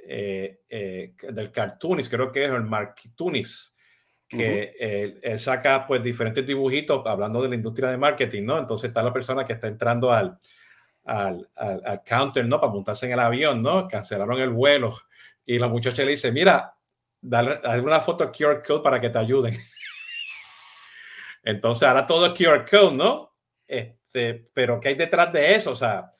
eh, 0.08 0.60
eh, 0.68 1.14
del 1.30 1.52
Cartoonis, 1.52 2.08
creo 2.08 2.32
que 2.32 2.44
es 2.44 2.50
el 2.50 2.62
Marktunis, 2.62 3.74
que 4.28 4.72
él, 5.22 5.38
saca 5.38 5.86
pues 5.86 6.02
diferentes 6.02 6.46
dibujitos 6.46 7.02
hablando 7.06 7.42
de 7.42 7.50
la 7.50 7.54
industria 7.54 7.90
de 7.90 7.98
marketing, 7.98 8.44
¿no? 8.44 8.58
Entonces 8.58 8.88
está 8.88 9.02
la 9.02 9.12
persona 9.12 9.44
que 9.44 9.52
está 9.52 9.68
entrando 9.68 10.10
al, 10.10 10.38
al, 11.04 11.50
al, 11.54 12.02
counter, 12.02 12.46
¿no? 12.46 12.58
Para 12.58 12.72
montarse 12.72 13.04
en 13.04 13.12
el 13.12 13.20
avión, 13.20 13.62
¿no? 13.62 13.86
Cancelaron 13.86 14.40
el 14.40 14.48
vuelo 14.48 14.96
y 15.44 15.58
la 15.58 15.68
muchacha 15.68 16.02
le 16.04 16.12
dice, 16.12 16.32
mira, 16.32 16.74
dale, 17.20 17.60
dale 17.62 17.82
una 17.82 18.00
foto 18.00 18.30
QR 18.32 18.62
code 18.66 18.82
para 18.82 19.00
que 19.00 19.10
te 19.10 19.18
ayuden. 19.18 19.54
Entonces, 21.42 21.88
ahora 21.88 22.06
todo 22.06 22.26
es 22.26 22.32
QR 22.32 22.64
code, 22.68 22.96
¿no? 22.96 23.32
Este, 23.66 24.44
pero 24.52 24.78
¿qué 24.80 24.88
hay 24.88 24.94
detrás 24.94 25.32
de 25.32 25.54
eso? 25.54 25.72
O 25.72 25.76
sea, 25.76 26.12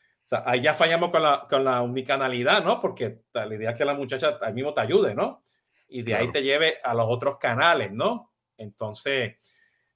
ahí 0.45 0.61
ya 0.61 0.75
fallamos 0.75 1.11
con 1.11 1.23
la, 1.23 1.47
con 1.49 1.65
la 1.65 1.83
unicanalidad, 1.83 2.65
¿no? 2.65 2.81
Porque 2.81 3.23
la 3.33 3.55
idea 3.55 3.71
es 3.71 3.79
que 3.79 3.85
la 3.85 3.95
muchacha 3.95 4.39
ahí 4.41 4.53
mismo 4.53 4.73
te 4.75 4.81
ayude, 4.81 5.15
¿no? 5.15 5.43
Y 5.89 6.03
de 6.03 6.15
ahí 6.15 6.31
te 6.31 6.43
lleve 6.43 6.77
a 6.83 6.95
los 6.95 7.07
otros 7.09 7.39
canales, 7.39 7.93
¿no? 7.93 8.33
Entonces, 8.57 9.37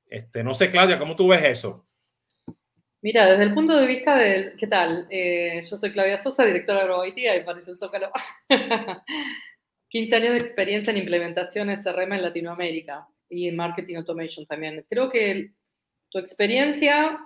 este, 0.06 0.44
no 0.44 0.52
sé, 0.54 0.70
Claudia, 0.70 0.98
¿cómo 0.98 1.16
tú 1.16 1.28
ves 1.28 1.42
eso? 1.42 1.84
Mira, 3.00 3.26
desde 3.26 3.44
el 3.44 3.54
punto 3.54 3.76
de 3.76 3.86
vista 3.86 4.16
del, 4.16 4.56
¿qué 4.56 4.66
tal? 4.66 5.06
Eh, 5.10 5.62
yo 5.68 5.76
soy 5.76 5.92
Claudia 5.92 6.18
Sosa, 6.18 6.44
directora 6.44 6.80
de 6.80 6.84
AgroIT 6.84 7.18
y 7.18 7.44
París 7.44 7.68
el 7.68 7.78
Zócalo. 7.78 8.10
15 9.88 10.16
años 10.16 10.34
de 10.34 10.40
experiencia 10.40 10.90
en 10.90 10.98
implementaciones 10.98 11.84
CRM 11.84 12.12
en 12.12 12.22
Latinoamérica 12.22 13.08
y 13.28 13.48
en 13.48 13.56
Marketing 13.56 13.96
Automation 13.96 14.46
también. 14.46 14.84
Creo 14.88 15.10
que 15.10 15.52
tu 16.10 16.18
experiencia 16.18 17.18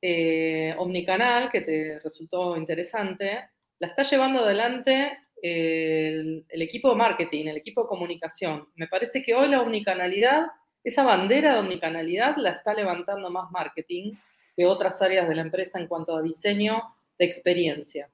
eh, 0.00 0.74
omnicanal, 0.78 1.50
que 1.50 1.62
te 1.62 1.98
resultó 2.00 2.56
interesante, 2.56 3.48
la 3.78 3.86
está 3.86 4.02
llevando 4.02 4.40
adelante 4.40 5.18
el, 5.42 6.44
equipo 6.50 6.90
de 6.90 6.96
marketing, 6.96 7.46
el 7.46 7.56
equipo 7.56 7.82
de 7.82 7.88
comunicación. 7.88 8.68
Me 8.74 8.88
parece 8.88 9.22
que 9.22 9.34
hoy 9.34 9.48
la 9.48 9.62
omnicanalidad, 9.62 10.46
esa 10.84 11.04
bandera 11.04 11.54
de 11.54 11.60
omnicanalidad 11.60 12.36
la 12.36 12.50
está 12.50 12.74
levantando 12.74 13.30
más 13.30 13.50
marketing 13.50 14.14
que 14.56 14.66
otras 14.66 15.00
áreas 15.02 15.28
de 15.28 15.34
la 15.34 15.42
empresa 15.42 15.78
en 15.78 15.86
cuanto 15.86 16.16
a 16.16 16.22
diseño 16.22 16.82
de 17.18 17.24
experiencia. 17.24 18.10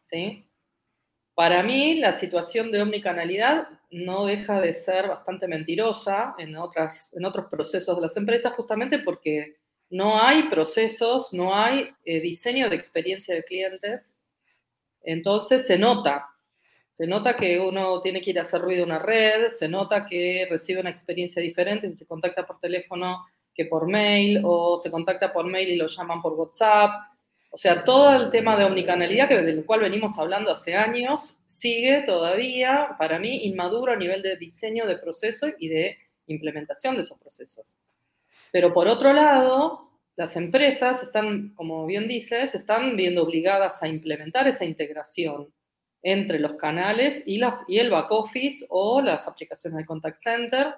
¿sí? 0.00 0.44
Para 1.40 1.62
mí, 1.62 1.94
la 1.94 2.12
situación 2.12 2.70
de 2.70 2.82
omnicanalidad 2.82 3.66
no 3.90 4.26
deja 4.26 4.60
de 4.60 4.74
ser 4.74 5.08
bastante 5.08 5.48
mentirosa 5.48 6.34
en, 6.36 6.54
otras, 6.54 7.14
en 7.14 7.24
otros 7.24 7.46
procesos 7.46 7.96
de 7.96 8.02
las 8.02 8.14
empresas, 8.18 8.52
justamente 8.52 8.98
porque 8.98 9.56
no 9.88 10.20
hay 10.20 10.50
procesos, 10.50 11.32
no 11.32 11.56
hay 11.56 11.88
eh, 12.04 12.20
diseño 12.20 12.68
de 12.68 12.76
experiencia 12.76 13.34
de 13.34 13.42
clientes. 13.42 14.18
Entonces 15.02 15.66
se 15.66 15.78
nota. 15.78 16.26
Se 16.90 17.06
nota 17.06 17.38
que 17.38 17.58
uno 17.58 18.02
tiene 18.02 18.20
que 18.20 18.32
ir 18.32 18.38
a 18.38 18.42
hacer 18.42 18.60
ruido 18.60 18.82
en 18.82 18.90
una 18.90 18.98
red, 18.98 19.48
se 19.48 19.66
nota 19.66 20.04
que 20.04 20.46
recibe 20.50 20.82
una 20.82 20.90
experiencia 20.90 21.40
diferente 21.40 21.88
si 21.88 21.94
se 21.94 22.06
contacta 22.06 22.46
por 22.46 22.60
teléfono 22.60 23.24
que 23.54 23.64
por 23.64 23.88
mail, 23.88 24.42
o 24.44 24.76
se 24.76 24.90
contacta 24.90 25.32
por 25.32 25.46
mail 25.46 25.70
y 25.70 25.76
lo 25.76 25.86
llaman 25.86 26.20
por 26.20 26.34
WhatsApp. 26.34 26.90
O 27.50 27.56
sea, 27.56 27.84
todo 27.84 28.14
el 28.14 28.30
tema 28.30 28.56
de 28.56 28.64
omnicanalidad, 28.64 29.28
que, 29.28 29.42
del 29.42 29.64
cual 29.64 29.80
venimos 29.80 30.18
hablando 30.18 30.50
hace 30.50 30.76
años, 30.76 31.36
sigue 31.46 32.02
todavía, 32.06 32.94
para 32.98 33.18
mí, 33.18 33.44
inmaduro 33.44 33.92
a 33.92 33.96
nivel 33.96 34.22
de 34.22 34.36
diseño 34.36 34.86
de 34.86 34.98
procesos 34.98 35.50
y 35.58 35.68
de 35.68 35.98
implementación 36.26 36.94
de 36.94 37.02
esos 37.02 37.18
procesos. 37.18 37.76
Pero 38.52 38.72
por 38.72 38.86
otro 38.86 39.12
lado, 39.12 39.90
las 40.16 40.36
empresas 40.36 41.02
están, 41.02 41.54
como 41.54 41.86
bien 41.86 42.06
dices, 42.06 42.54
están 42.54 42.96
viendo 42.96 43.22
obligadas 43.22 43.82
a 43.82 43.88
implementar 43.88 44.46
esa 44.46 44.64
integración 44.64 45.52
entre 46.02 46.38
los 46.38 46.54
canales 46.54 47.22
y, 47.26 47.40
y 47.68 47.78
el 47.78 47.90
back 47.90 48.10
office 48.10 48.64
o 48.68 49.02
las 49.02 49.28
aplicaciones 49.28 49.78
de 49.78 49.86
contact 49.86 50.18
center. 50.18 50.74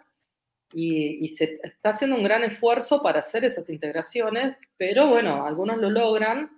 Y, 0.75 1.29
se 1.29 1.61
está 1.63 1.91
haciendo 1.91 2.17
un 2.17 2.25
gran 2.25 2.45
esfuerzo 2.45 3.03
para 3.03 3.19
hacer 3.19 3.45
esas 3.45 3.69
integraciones, 3.69 4.57
pero 4.79 5.09
bueno, 5.09 5.45
algunos 5.45 5.77
lo 5.77 5.91
logran. 5.91 6.51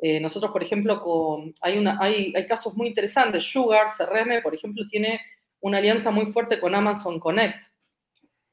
Eh, 0.00 0.20
nosotros, 0.20 0.52
por 0.52 0.62
ejemplo, 0.62 1.00
con, 1.00 1.54
hay, 1.60 1.78
una, 1.78 1.98
hay, 2.00 2.32
hay 2.34 2.46
casos 2.46 2.74
muy 2.74 2.88
interesantes. 2.88 3.44
Sugar, 3.44 3.86
CRM, 3.96 4.42
por 4.42 4.54
ejemplo, 4.54 4.84
tiene 4.90 5.20
una 5.60 5.78
alianza 5.78 6.10
muy 6.10 6.26
fuerte 6.26 6.60
con 6.60 6.74
Amazon 6.74 7.18
Connect 7.18 7.64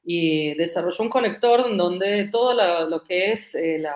y 0.04 0.54
desarrolló 0.54 1.04
un 1.04 1.10
conector 1.10 1.76
donde 1.76 2.28
todo 2.28 2.54
lo, 2.88 3.04
que 3.04 3.32
es 3.32 3.54
eh, 3.54 3.78
la, 3.78 3.94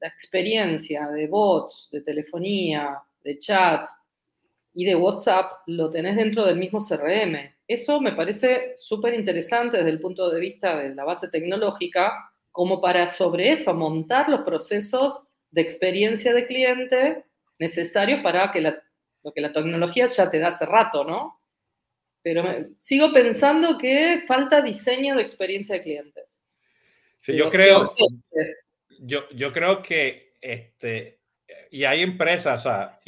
la, 0.00 0.08
experiencia 0.08 1.06
de 1.08 1.26
bots, 1.26 1.88
de 1.92 2.00
telefonía, 2.00 3.00
de 3.22 3.38
chat 3.38 3.88
y 4.72 4.84
de 4.84 4.96
WhatsApp 4.96 5.52
lo 5.66 5.90
tenés 5.90 6.16
dentro 6.16 6.44
del 6.44 6.56
mismo 6.56 6.78
CRM. 6.78 7.36
Eso 7.68 8.00
me 8.00 8.12
parece 8.12 8.74
súper 8.78 9.14
interesante 9.14 9.78
desde 9.78 9.90
el 9.90 10.00
punto 10.00 10.30
de 10.30 10.40
vista 10.40 10.78
de 10.78 10.94
la 10.94 11.04
base 11.04 11.28
tecnológica, 11.28 12.12
como 12.52 12.80
para 12.80 13.10
sobre 13.10 13.50
eso 13.50 13.74
montar 13.74 14.28
los 14.28 14.40
procesos 14.40 15.24
de 15.50 15.62
experiencia 15.62 16.34
de 16.34 16.46
cliente 16.46 17.24
necesarios 17.58 18.20
para 18.22 18.52
que 18.52 18.60
la, 18.60 18.82
lo 19.22 19.32
que 19.32 19.40
la 19.40 19.52
tecnología 19.52 20.06
ya 20.06 20.30
te 20.30 20.38
da 20.38 20.48
hace 20.48 20.66
rato, 20.66 21.04
¿no? 21.04 21.36
pero 22.26 22.42
sigo 22.80 23.12
pensando 23.12 23.78
que 23.78 24.24
falta 24.26 24.60
diseño 24.60 25.14
de 25.14 25.22
experiencia 25.22 25.76
de 25.76 25.82
clientes. 25.82 26.44
Sí, 27.20 27.36
yo 27.36 27.48
creo, 27.48 27.94
yo, 28.98 29.28
yo 29.28 29.52
creo 29.52 29.80
que 29.80 30.34
este, 30.40 31.20
y 31.70 31.84
hay 31.84 32.02
empresas, 32.02 32.66
o 32.66 32.68
sea, 32.68 32.98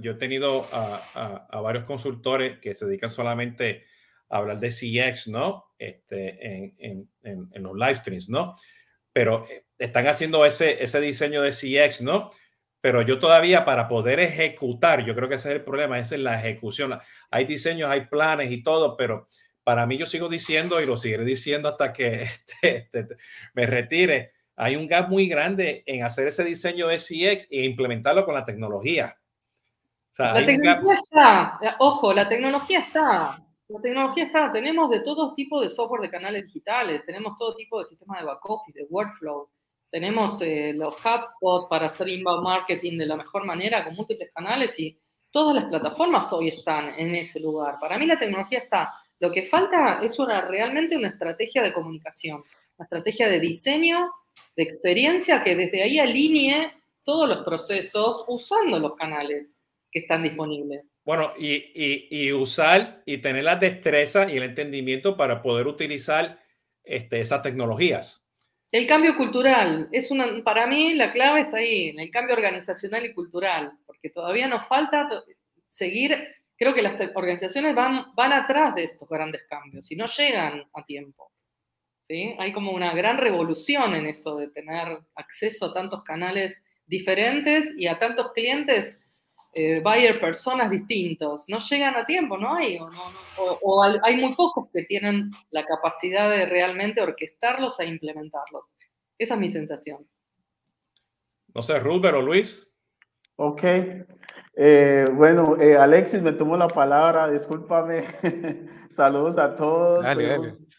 yo 0.00 0.12
he 0.12 0.14
tenido 0.14 0.64
a, 0.70 1.48
a, 1.50 1.60
varios 1.60 1.82
consultores 1.86 2.60
que 2.60 2.72
se 2.76 2.86
dedican 2.86 3.10
solamente 3.10 3.84
a 4.28 4.36
hablar 4.36 4.60
de 4.60 4.68
CX, 4.68 5.26
¿no? 5.26 5.64
Este, 5.76 6.46
en, 6.46 6.72
en, 6.78 7.10
en, 7.24 7.48
en 7.52 7.62
los 7.64 7.74
live 7.74 7.96
streams, 7.96 8.28
¿no? 8.28 8.54
Pero 9.12 9.46
eh, 9.50 9.64
están 9.78 10.06
haciendo 10.06 10.44
ese, 10.44 10.82
ese 10.82 11.00
diseño 11.00 11.42
de 11.42 11.52
CX, 11.52 12.02
¿no? 12.02 12.30
pero 12.80 13.02
yo 13.02 13.18
todavía 13.18 13.64
para 13.64 13.88
poder 13.88 14.20
ejecutar, 14.20 15.04
yo 15.04 15.14
creo 15.14 15.28
que 15.28 15.34
ese 15.34 15.50
es 15.50 15.54
el 15.56 15.64
problema, 15.64 15.98
es 15.98 16.10
la 16.12 16.38
ejecución. 16.38 16.98
Hay 17.30 17.44
diseños, 17.44 17.90
hay 17.90 18.06
planes 18.06 18.50
y 18.50 18.62
todo, 18.62 18.96
pero 18.96 19.28
para 19.64 19.86
mí 19.86 19.98
yo 19.98 20.06
sigo 20.06 20.28
diciendo 20.28 20.80
y 20.80 20.86
lo 20.86 20.96
seguiré 20.96 21.24
diciendo 21.24 21.68
hasta 21.68 21.92
que 21.92 22.22
este, 22.22 22.76
este, 22.76 23.16
me 23.54 23.66
retire. 23.66 24.32
Hay 24.56 24.76
un 24.76 24.86
gap 24.86 25.08
muy 25.08 25.28
grande 25.28 25.82
en 25.86 26.04
hacer 26.04 26.26
ese 26.26 26.44
diseño 26.44 26.88
de 26.88 26.98
CX 26.98 27.48
e 27.50 27.64
implementarlo 27.64 28.24
con 28.24 28.34
la 28.34 28.44
tecnología. 28.44 29.18
la 30.18 30.44
tecnología 30.44 30.94
está, 30.94 31.76
ojo, 31.78 32.12
la 32.12 32.28
tecnología 32.28 32.80
está. 32.80 33.38
La 33.70 33.80
tecnología 33.80 34.24
está, 34.24 34.50
tenemos 34.50 34.90
de 34.90 34.98
todo 34.98 35.32
tipo 35.32 35.60
de 35.60 35.68
software 35.68 36.02
de 36.02 36.10
canales 36.10 36.44
digitales, 36.44 37.06
tenemos 37.06 37.36
todo 37.38 37.54
tipo 37.54 37.78
de 37.78 37.84
sistemas 37.84 38.18
de 38.18 38.26
back 38.26 38.44
office, 38.50 38.76
de 38.76 38.84
workflow, 38.90 39.48
tenemos 39.88 40.42
eh, 40.42 40.72
los 40.74 40.96
HubSpot 40.96 41.68
para 41.68 41.86
hacer 41.86 42.08
inbound 42.08 42.42
marketing 42.42 42.98
de 42.98 43.06
la 43.06 43.16
mejor 43.16 43.46
manera 43.46 43.84
con 43.84 43.94
múltiples 43.94 44.32
canales 44.34 44.76
y 44.80 44.98
todas 45.30 45.54
las 45.54 45.66
plataformas 45.66 46.32
hoy 46.32 46.48
están 46.48 46.94
en 46.98 47.14
ese 47.14 47.38
lugar. 47.38 47.76
Para 47.80 47.96
mí 47.96 48.06
la 48.06 48.18
tecnología 48.18 48.58
está. 48.58 48.92
Lo 49.20 49.30
que 49.30 49.42
falta 49.42 50.00
es 50.02 50.18
una, 50.18 50.48
realmente 50.48 50.96
una 50.96 51.08
estrategia 51.08 51.62
de 51.62 51.72
comunicación, 51.72 52.42
una 52.76 52.84
estrategia 52.86 53.28
de 53.28 53.38
diseño, 53.38 54.10
de 54.56 54.64
experiencia 54.64 55.44
que 55.44 55.54
desde 55.54 55.84
ahí 55.84 56.00
alinee 56.00 56.72
todos 57.04 57.28
los 57.28 57.44
procesos 57.44 58.24
usando 58.26 58.80
los 58.80 58.96
canales 58.96 59.56
que 59.92 60.00
están 60.00 60.24
disponibles. 60.24 60.89
Bueno, 61.04 61.32
y, 61.38 62.08
y, 62.10 62.32
usar 62.32 63.02
y 63.06 63.18
tener 63.18 63.44
la 63.44 63.56
destreza 63.56 64.30
y 64.30 64.36
el 64.36 64.42
entendimiento 64.42 65.16
para 65.16 65.42
poder 65.42 65.66
utilizar 65.66 66.38
este, 66.84 67.20
esas 67.20 67.42
tecnologías. 67.42 68.24
El 68.70 68.86
cambio 68.86 69.16
cultural, 69.16 69.88
es 69.90 70.10
una, 70.10 70.44
para 70.44 70.66
mí 70.66 70.94
la 70.94 71.10
clave 71.10 71.40
está 71.40 71.56
ahí, 71.56 71.88
en 71.88 72.00
el 72.00 72.10
cambio 72.10 72.36
organizacional 72.36 73.04
y 73.04 73.14
cultural, 73.14 73.72
porque 73.86 74.10
todavía 74.10 74.46
nos 74.46 74.66
falta 74.68 75.08
seguir, 75.66 76.16
creo 76.56 76.74
que 76.74 76.82
las 76.82 77.00
organizaciones 77.14 77.74
van, 77.74 78.14
van 78.14 78.32
atrás 78.32 78.74
de 78.74 78.84
estos 78.84 79.08
grandes 79.08 79.42
cambios 79.48 79.90
y 79.90 79.96
no 79.96 80.06
llegan 80.06 80.64
a 80.72 80.84
tiempo. 80.84 81.32
¿sí? 81.98 82.36
Hay 82.38 82.52
como 82.52 82.72
una 82.72 82.94
gran 82.94 83.18
revolución 83.18 83.94
en 83.94 84.06
esto 84.06 84.36
de 84.36 84.48
tener 84.48 84.98
acceso 85.16 85.66
a 85.66 85.74
tantos 85.74 86.04
canales 86.04 86.62
diferentes 86.86 87.74
y 87.76 87.86
a 87.86 87.98
tantos 87.98 88.32
clientes 88.32 89.00
eh, 89.52 89.80
buyer 89.80 90.20
personas 90.20 90.70
distintos. 90.70 91.44
No 91.48 91.58
llegan 91.58 91.96
a 91.96 92.06
tiempo, 92.06 92.38
¿no 92.38 92.54
hay? 92.54 92.78
O, 93.62 93.82
hay 93.82 94.16
muy 94.16 94.32
pocos 94.34 94.68
que 94.72 94.84
tienen 94.84 95.30
la 95.50 95.64
capacidad 95.64 96.30
de 96.30 96.46
realmente 96.46 97.00
orquestarlos 97.00 97.80
e 97.80 97.86
implementarlos. 97.86 98.76
Esa 99.18 99.34
es 99.34 99.40
mi 99.40 99.50
sensación. 99.50 100.06
No 101.52 101.62
sé, 101.62 101.80
Ruth, 101.80 102.04
o 102.04 102.22
Luis. 102.22 102.68
Ok. 103.36 103.62
Eh, 104.54 105.04
bueno, 105.14 105.56
eh, 105.60 105.76
Alexis, 105.76 106.22
me 106.22 106.32
tomo 106.32 106.56
la 106.56 106.68
palabra, 106.68 107.28
discúlpame. 107.28 108.04
Saludos 108.90 109.36
a 109.38 109.56
todos. 109.56 110.06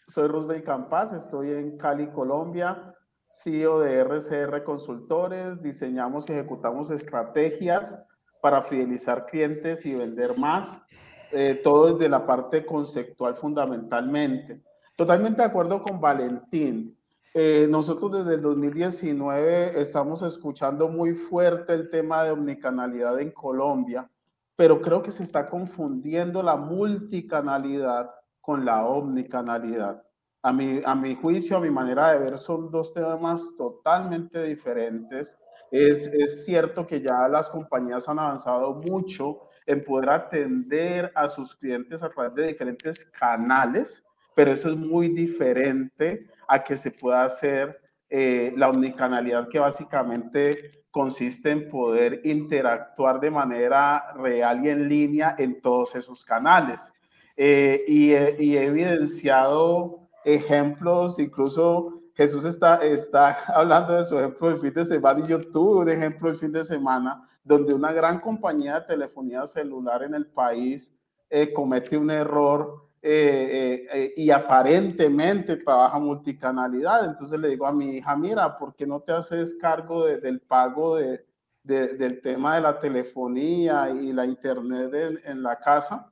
soy, 0.06 0.28
Roosevelt 0.28 0.64
Campas, 0.64 1.12
estoy 1.12 1.50
en 1.50 1.76
Cali, 1.76 2.08
Colombia, 2.08 2.94
CEO 3.26 3.80
de 3.80 3.98
RCR 3.98 4.64
Consultores. 4.64 5.60
Diseñamos 5.62 6.30
y 6.30 6.32
ejecutamos 6.32 6.90
estrategias 6.90 8.06
para 8.42 8.60
fidelizar 8.60 9.24
clientes 9.24 9.86
y 9.86 9.94
vender 9.94 10.36
más, 10.36 10.82
eh, 11.30 11.60
todo 11.62 11.94
desde 11.94 12.08
la 12.08 12.26
parte 12.26 12.66
conceptual 12.66 13.36
fundamentalmente. 13.36 14.60
Totalmente 14.96 15.42
de 15.42 15.46
acuerdo 15.46 15.80
con 15.80 16.00
Valentín. 16.00 16.98
Eh, 17.34 17.68
nosotros 17.70 18.12
desde 18.12 18.34
el 18.34 18.42
2019 18.42 19.80
estamos 19.80 20.22
escuchando 20.22 20.88
muy 20.88 21.14
fuerte 21.14 21.72
el 21.72 21.88
tema 21.88 22.24
de 22.24 22.32
omnicanalidad 22.32 23.20
en 23.20 23.30
Colombia, 23.30 24.10
pero 24.56 24.80
creo 24.80 25.02
que 25.02 25.12
se 25.12 25.22
está 25.22 25.46
confundiendo 25.46 26.42
la 26.42 26.56
multicanalidad 26.56 28.10
con 28.40 28.64
la 28.64 28.84
omnicanalidad. 28.86 30.02
A 30.42 30.52
mi, 30.52 30.80
a 30.84 30.96
mi 30.96 31.14
juicio, 31.14 31.58
a 31.58 31.60
mi 31.60 31.70
manera 31.70 32.10
de 32.10 32.18
ver, 32.18 32.38
son 32.38 32.72
dos 32.72 32.92
temas 32.92 33.54
totalmente 33.56 34.42
diferentes 34.42 35.38
es, 35.72 36.44
cierto 36.44 36.86
que 36.86 37.00
ya 37.00 37.26
las 37.28 37.48
compañías 37.48 38.08
han 38.08 38.18
avanzado 38.18 38.74
mucho 38.74 39.48
en 39.66 39.82
poder 39.82 40.10
atender 40.10 41.10
a 41.14 41.28
sus 41.28 41.56
clientes 41.56 42.02
a 42.02 42.10
través 42.10 42.34
de 42.34 42.48
diferentes 42.48 43.06
canales, 43.06 44.04
pero 44.34 44.52
eso 44.52 44.70
es 44.70 44.76
muy 44.76 45.08
diferente 45.08 46.26
a 46.46 46.62
que 46.62 46.76
se 46.76 46.90
pueda 46.90 47.24
hacer 47.24 47.80
eh, 48.10 48.52
la 48.56 48.68
omnicanalidad 48.68 49.48
que 49.48 49.58
básicamente 49.58 50.72
consiste 50.90 51.50
en 51.50 51.70
poder 51.70 52.20
interactuar 52.24 53.18
de 53.18 53.30
manera 53.30 54.12
real 54.14 54.62
y 54.62 54.68
en 54.68 54.88
línea 54.88 55.34
en 55.38 55.62
todos 55.62 55.94
esos 55.94 56.22
canales. 56.22 56.92
Eh, 57.38 57.82
y, 57.88 58.10
y, 58.10 58.58
he 58.58 58.66
evidenciado 58.66 60.10
ejemplos 60.26 61.18
incluso 61.18 62.01
Jesús 62.14 62.44
está, 62.44 62.76
está 62.84 63.38
hablando 63.54 63.94
de 63.94 64.04
su 64.04 64.18
ejemplo 64.18 64.48
del 64.48 64.58
fin 64.58 64.72
de 64.72 64.84
semana 64.84 65.20
y 65.20 65.28
yo 65.28 65.40
tuve 65.40 65.82
un 65.82 65.88
ejemplo 65.88 66.28
del 66.28 66.38
fin 66.38 66.52
de 66.52 66.64
semana 66.64 67.28
donde 67.44 67.74
una 67.74 67.92
gran 67.92 68.20
compañía 68.20 68.80
de 68.80 68.86
telefonía 68.86 69.46
celular 69.46 70.02
en 70.02 70.14
el 70.14 70.26
país 70.26 71.00
eh, 71.28 71.52
comete 71.52 71.96
un 71.96 72.10
error 72.10 72.88
eh, 73.00 73.86
eh, 73.92 74.14
y 74.16 74.30
aparentemente 74.30 75.56
trabaja 75.56 75.98
multicanalidad. 75.98 77.04
Entonces 77.06 77.38
le 77.40 77.48
digo 77.48 77.66
a 77.66 77.72
mi 77.72 77.96
hija, 77.96 78.16
mira, 78.16 78.56
¿por 78.56 78.74
qué 78.74 78.86
no 78.86 79.00
te 79.00 79.12
haces 79.12 79.56
cargo 79.60 80.04
del 80.06 80.40
pago 80.40 80.96
de, 80.96 81.24
del 81.64 82.20
tema 82.20 82.56
de 82.56 82.60
la 82.60 82.78
telefonía 82.78 83.90
y 83.90 84.12
la 84.12 84.24
internet 84.24 84.94
en, 84.94 85.18
en 85.24 85.42
la 85.42 85.58
casa? 85.58 86.08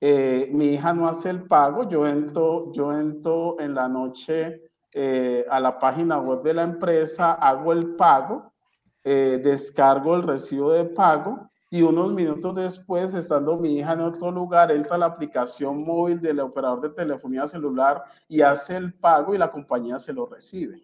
mi 0.00 0.74
hija 0.74 0.92
no 0.92 1.08
hace 1.08 1.30
el 1.30 1.42
pago, 1.44 1.88
yo 1.88 2.06
entro, 2.06 2.72
yo 2.72 2.92
entro 2.92 3.58
en 3.58 3.74
la 3.74 3.88
noche 3.88 4.65
eh, 4.98 5.44
a 5.50 5.60
la 5.60 5.78
página 5.78 6.18
web 6.18 6.42
de 6.42 6.54
la 6.54 6.62
empresa, 6.62 7.34
hago 7.34 7.74
el 7.74 7.96
pago, 7.96 8.50
eh, 9.04 9.38
descargo 9.44 10.16
el 10.16 10.22
recibo 10.22 10.72
de 10.72 10.86
pago 10.86 11.50
y 11.68 11.82
unos 11.82 12.14
minutos 12.14 12.54
después, 12.54 13.12
estando 13.12 13.58
mi 13.58 13.76
hija 13.76 13.92
en 13.92 14.00
otro 14.00 14.30
lugar, 14.30 14.72
entra 14.72 14.96
la 14.96 15.04
aplicación 15.04 15.84
móvil 15.84 16.18
del 16.22 16.40
operador 16.40 16.80
de 16.80 16.88
telefonía 16.88 17.46
celular 17.46 18.04
y 18.26 18.40
hace 18.40 18.74
el 18.74 18.94
pago 18.94 19.34
y 19.34 19.38
la 19.38 19.50
compañía 19.50 20.00
se 20.00 20.14
lo 20.14 20.24
recibe. 20.24 20.82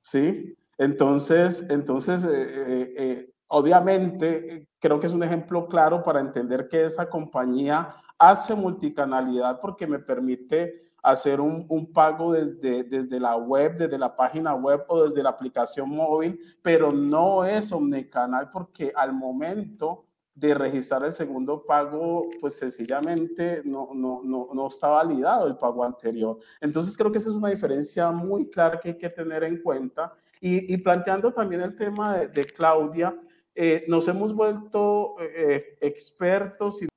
¿Sí? 0.00 0.56
Entonces, 0.78 1.66
entonces 1.68 2.26
eh, 2.26 3.30
obviamente, 3.48 4.70
creo 4.78 4.98
que 4.98 5.06
es 5.06 5.12
un 5.12 5.22
ejemplo 5.22 5.68
claro 5.68 6.02
para 6.02 6.20
entender 6.20 6.66
que 6.66 6.86
esa 6.86 7.10
compañía 7.10 7.94
hace 8.18 8.54
multicanalidad 8.54 9.60
porque 9.60 9.86
me 9.86 9.98
permite 9.98 10.87
hacer 11.02 11.40
un, 11.40 11.66
un, 11.68 11.92
pago 11.92 12.32
desde, 12.32 12.82
desde 12.84 13.20
la 13.20 13.36
web, 13.36 13.76
desde 13.76 13.98
la 13.98 14.14
página 14.14 14.54
web 14.54 14.84
o 14.88 15.08
desde 15.08 15.22
la 15.22 15.30
aplicación 15.30 15.90
móvil, 15.90 16.40
pero 16.62 16.92
no 16.92 17.44
es 17.44 17.72
omnicanal 17.72 18.50
porque 18.50 18.92
al 18.94 19.12
momento 19.12 20.08
de 20.38 20.54
registrar 20.54 21.04
el 21.04 21.12
segundo 21.12 21.64
pago, 21.64 22.28
pues 22.40 22.54
sencillamente 22.54 23.62
no, 23.64 23.90
no, 23.92 24.22
no, 24.22 24.48
no 24.54 24.68
está 24.68 24.88
validado 24.88 25.48
el 25.48 25.56
pago 25.56 25.82
anterior. 25.82 26.38
Entonces 26.60 26.96
creo 26.96 27.10
que 27.10 27.18
esa 27.18 27.30
es 27.30 27.34
una 27.34 27.48
diferencia 27.48 28.10
muy 28.12 28.48
clara 28.48 28.78
que 28.78 28.90
hay 28.90 28.98
que 28.98 29.08
tener 29.08 29.42
en 29.42 29.60
cuenta. 29.60 30.12
Y, 30.40 30.72
y 30.72 30.76
planteando 30.76 31.32
también 31.32 31.62
el 31.62 31.76
tema 31.76 32.18
de, 32.18 32.44
Claudia, 32.44 33.20
eh, 33.54 33.84
nos 33.88 34.06
hemos 34.06 34.32
vuelto 34.32 35.16
eh, 35.20 35.32
eh 35.36 35.78
expertos 35.80 36.82
y 36.82 36.88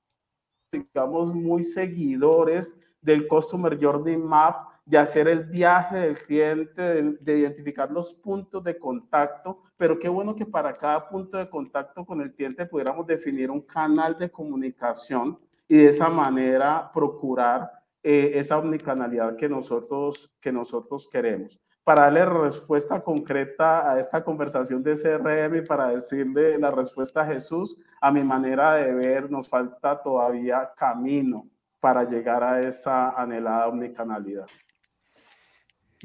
digamos 0.71 1.33
muy 1.33 1.63
seguidores 1.63 2.79
del 3.01 3.27
Customer 3.27 3.77
Journey 3.81 4.17
Map, 4.17 4.71
de 4.85 4.97
hacer 4.97 5.27
el 5.27 5.45
viaje 5.45 5.99
del 5.99 6.17
cliente, 6.17 6.81
de, 6.81 7.37
identificar 7.37 7.91
los 7.91 8.13
puntos 8.13 8.63
de 8.63 8.77
contacto, 8.77 9.59
pero 9.77 9.97
qué 9.97 10.09
bueno 10.09 10.35
que 10.35 10.45
para 10.45 10.73
cada 10.73 11.07
punto 11.07 11.37
de 11.37 11.49
contacto 11.49 12.05
con 12.05 12.21
el 12.21 12.33
cliente 12.33 12.65
pudiéramos 12.65 13.05
definir 13.05 13.49
un 13.51 13.61
canal 13.61 14.17
de 14.17 14.29
comunicación 14.29 15.39
y 15.67 15.77
de 15.77 15.87
esa 15.87 16.09
manera 16.09 16.91
procurar 16.93 17.71
eh, 18.03 18.31
esa 18.35 18.57
omnicanalidad 18.57 19.35
que 19.35 19.47
nosotros, 19.47 20.29
que 20.41 20.51
nosotros 20.51 21.07
queremos. 21.07 21.59
Para 21.83 22.03
darle 22.03 22.25
respuesta 22.25 23.01
concreta 23.01 23.91
a 23.91 23.99
esta 23.99 24.23
conversación 24.23 24.83
de 24.83 24.95
CRM 24.95 25.57
y 25.57 25.61
para 25.61 25.89
decirle 25.89 26.57
la 26.59 26.69
respuesta 26.69 27.21
a 27.21 27.25
Jesús, 27.25 27.77
a 27.99 28.11
mi 28.11 28.23
manera 28.23 28.75
de 28.75 28.93
ver, 28.93 29.31
nos 29.31 29.47
falta 29.47 30.01
todavía 30.01 30.71
camino 30.75 31.50
para 31.81 32.07
llegar 32.07 32.43
a 32.43 32.61
esa 32.61 33.09
anhelada 33.09 33.67
omnicanalidad. 33.67 34.45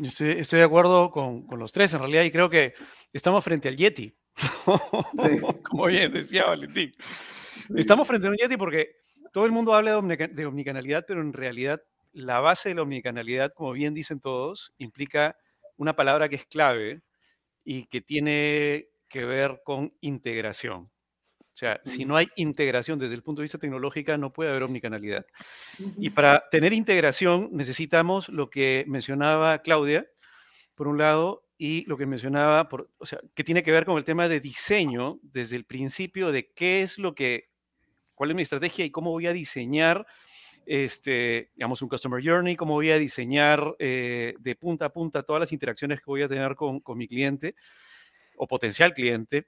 Estoy, 0.03 0.31
estoy 0.31 0.59
de 0.59 0.65
acuerdo 0.65 1.11
con, 1.11 1.47
con, 1.47 1.59
los 1.59 1.71
tres 1.71 1.93
en 1.95 2.01
realidad 2.01 2.23
y 2.25 2.31
creo 2.31 2.51
que 2.51 2.75
estamos 3.13 3.45
frente 3.45 3.69
al 3.69 3.77
Yeti. 3.77 4.15
Como 5.63 5.87
bien 5.87 6.13
decía 6.13 6.47
Valentín. 6.47 6.93
Estamos 7.77 8.09
frente 8.09 8.27
a 8.27 8.31
un 8.31 8.37
Yeti 8.37 8.57
porque 8.57 8.97
todo 9.33 9.47
el 9.47 9.53
mundo 9.53 9.75
habla 9.75 10.01
de, 10.01 10.29
de 10.29 10.47
omnicanalidad, 10.47 11.05
pero 11.07 11.21
en 11.21 11.33
realidad 11.33 11.81
la 12.13 12.41
base 12.41 12.71
de 12.71 12.75
la 12.75 12.83
omnicanalidad, 12.83 13.53
como 13.55 13.73
bien 13.73 13.93
dicen 13.93 14.21
todos, 14.21 14.73
implica 14.79 15.37
una 15.77 15.95
palabra 15.95 16.29
que 16.29 16.37
es 16.37 16.47
clave 16.47 17.03
y 17.65 17.85
que 17.87 18.01
tiene 18.01 18.89
que 19.09 19.25
ver 19.27 19.61
con 19.65 19.95
integración. 20.01 20.91
O 21.57 21.59
sea, 21.59 21.81
si 21.85 22.05
no 22.05 22.19
hay 22.19 22.29
integración 22.37 22.99
desde 22.99 23.15
el 23.15 23.23
punto 23.23 23.41
de 23.41 23.45
vista 23.45 23.57
tecnológico, 23.57 24.15
no 24.19 24.31
puede 24.31 24.51
haber 24.51 24.65
omnicanalidad. 24.65 25.25
Y 25.97 26.11
para 26.11 26.45
tener 26.51 26.75
integración 26.75 27.49
necesitamos 27.51 28.29
lo 28.29 28.51
que 28.51 28.85
mencionaba 28.87 29.63
Claudia, 29.63 30.07
por 30.75 30.87
un 30.87 30.99
lado, 30.99 31.47
y 31.57 31.87
lo 31.87 31.97
que 31.97 32.05
mencionaba, 32.05 32.69
por, 32.69 32.91
o 32.99 33.07
sea, 33.07 33.21
que 33.35 33.43
tiene 33.43 33.63
que 33.63 33.73
ver 33.73 33.87
con 33.87 33.97
el 33.97 34.05
tema 34.05 34.29
de 34.29 34.39
diseño 34.39 35.19
desde 35.23 35.57
el 35.57 35.65
principio 35.65 36.31
de 36.31 36.53
qué 36.53 36.83
es 36.83 36.99
lo 36.99 37.15
que, 37.15 37.49
cuál 38.15 38.33
es 38.33 38.37
mi 38.37 38.43
estrategia 38.43 38.85
y 38.85 38.91
cómo 38.91 39.13
voy 39.13 39.27
a 39.27 39.33
diseñar, 39.33 40.07
este, 40.67 41.53
digamos, 41.55 41.81
un 41.81 41.89
Customer 41.89 42.23
Journey, 42.23 42.55
cómo 42.57 42.75
voy 42.75 42.91
a 42.91 42.99
diseñar 42.99 43.77
eh, 43.79 44.35
de 44.39 44.57
punta 44.57 44.85
a 44.85 44.93
punta 44.93 45.23
todas 45.23 45.41
las 45.41 45.53
interacciones 45.53 46.01
que 46.01 46.05
voy 46.07 46.21
a 46.21 46.29
tener 46.29 46.55
con, 46.55 46.81
con 46.81 46.99
mi 46.99 47.09
cliente 47.09 47.55
o 48.37 48.47
potencial 48.47 48.93
cliente 48.93 49.47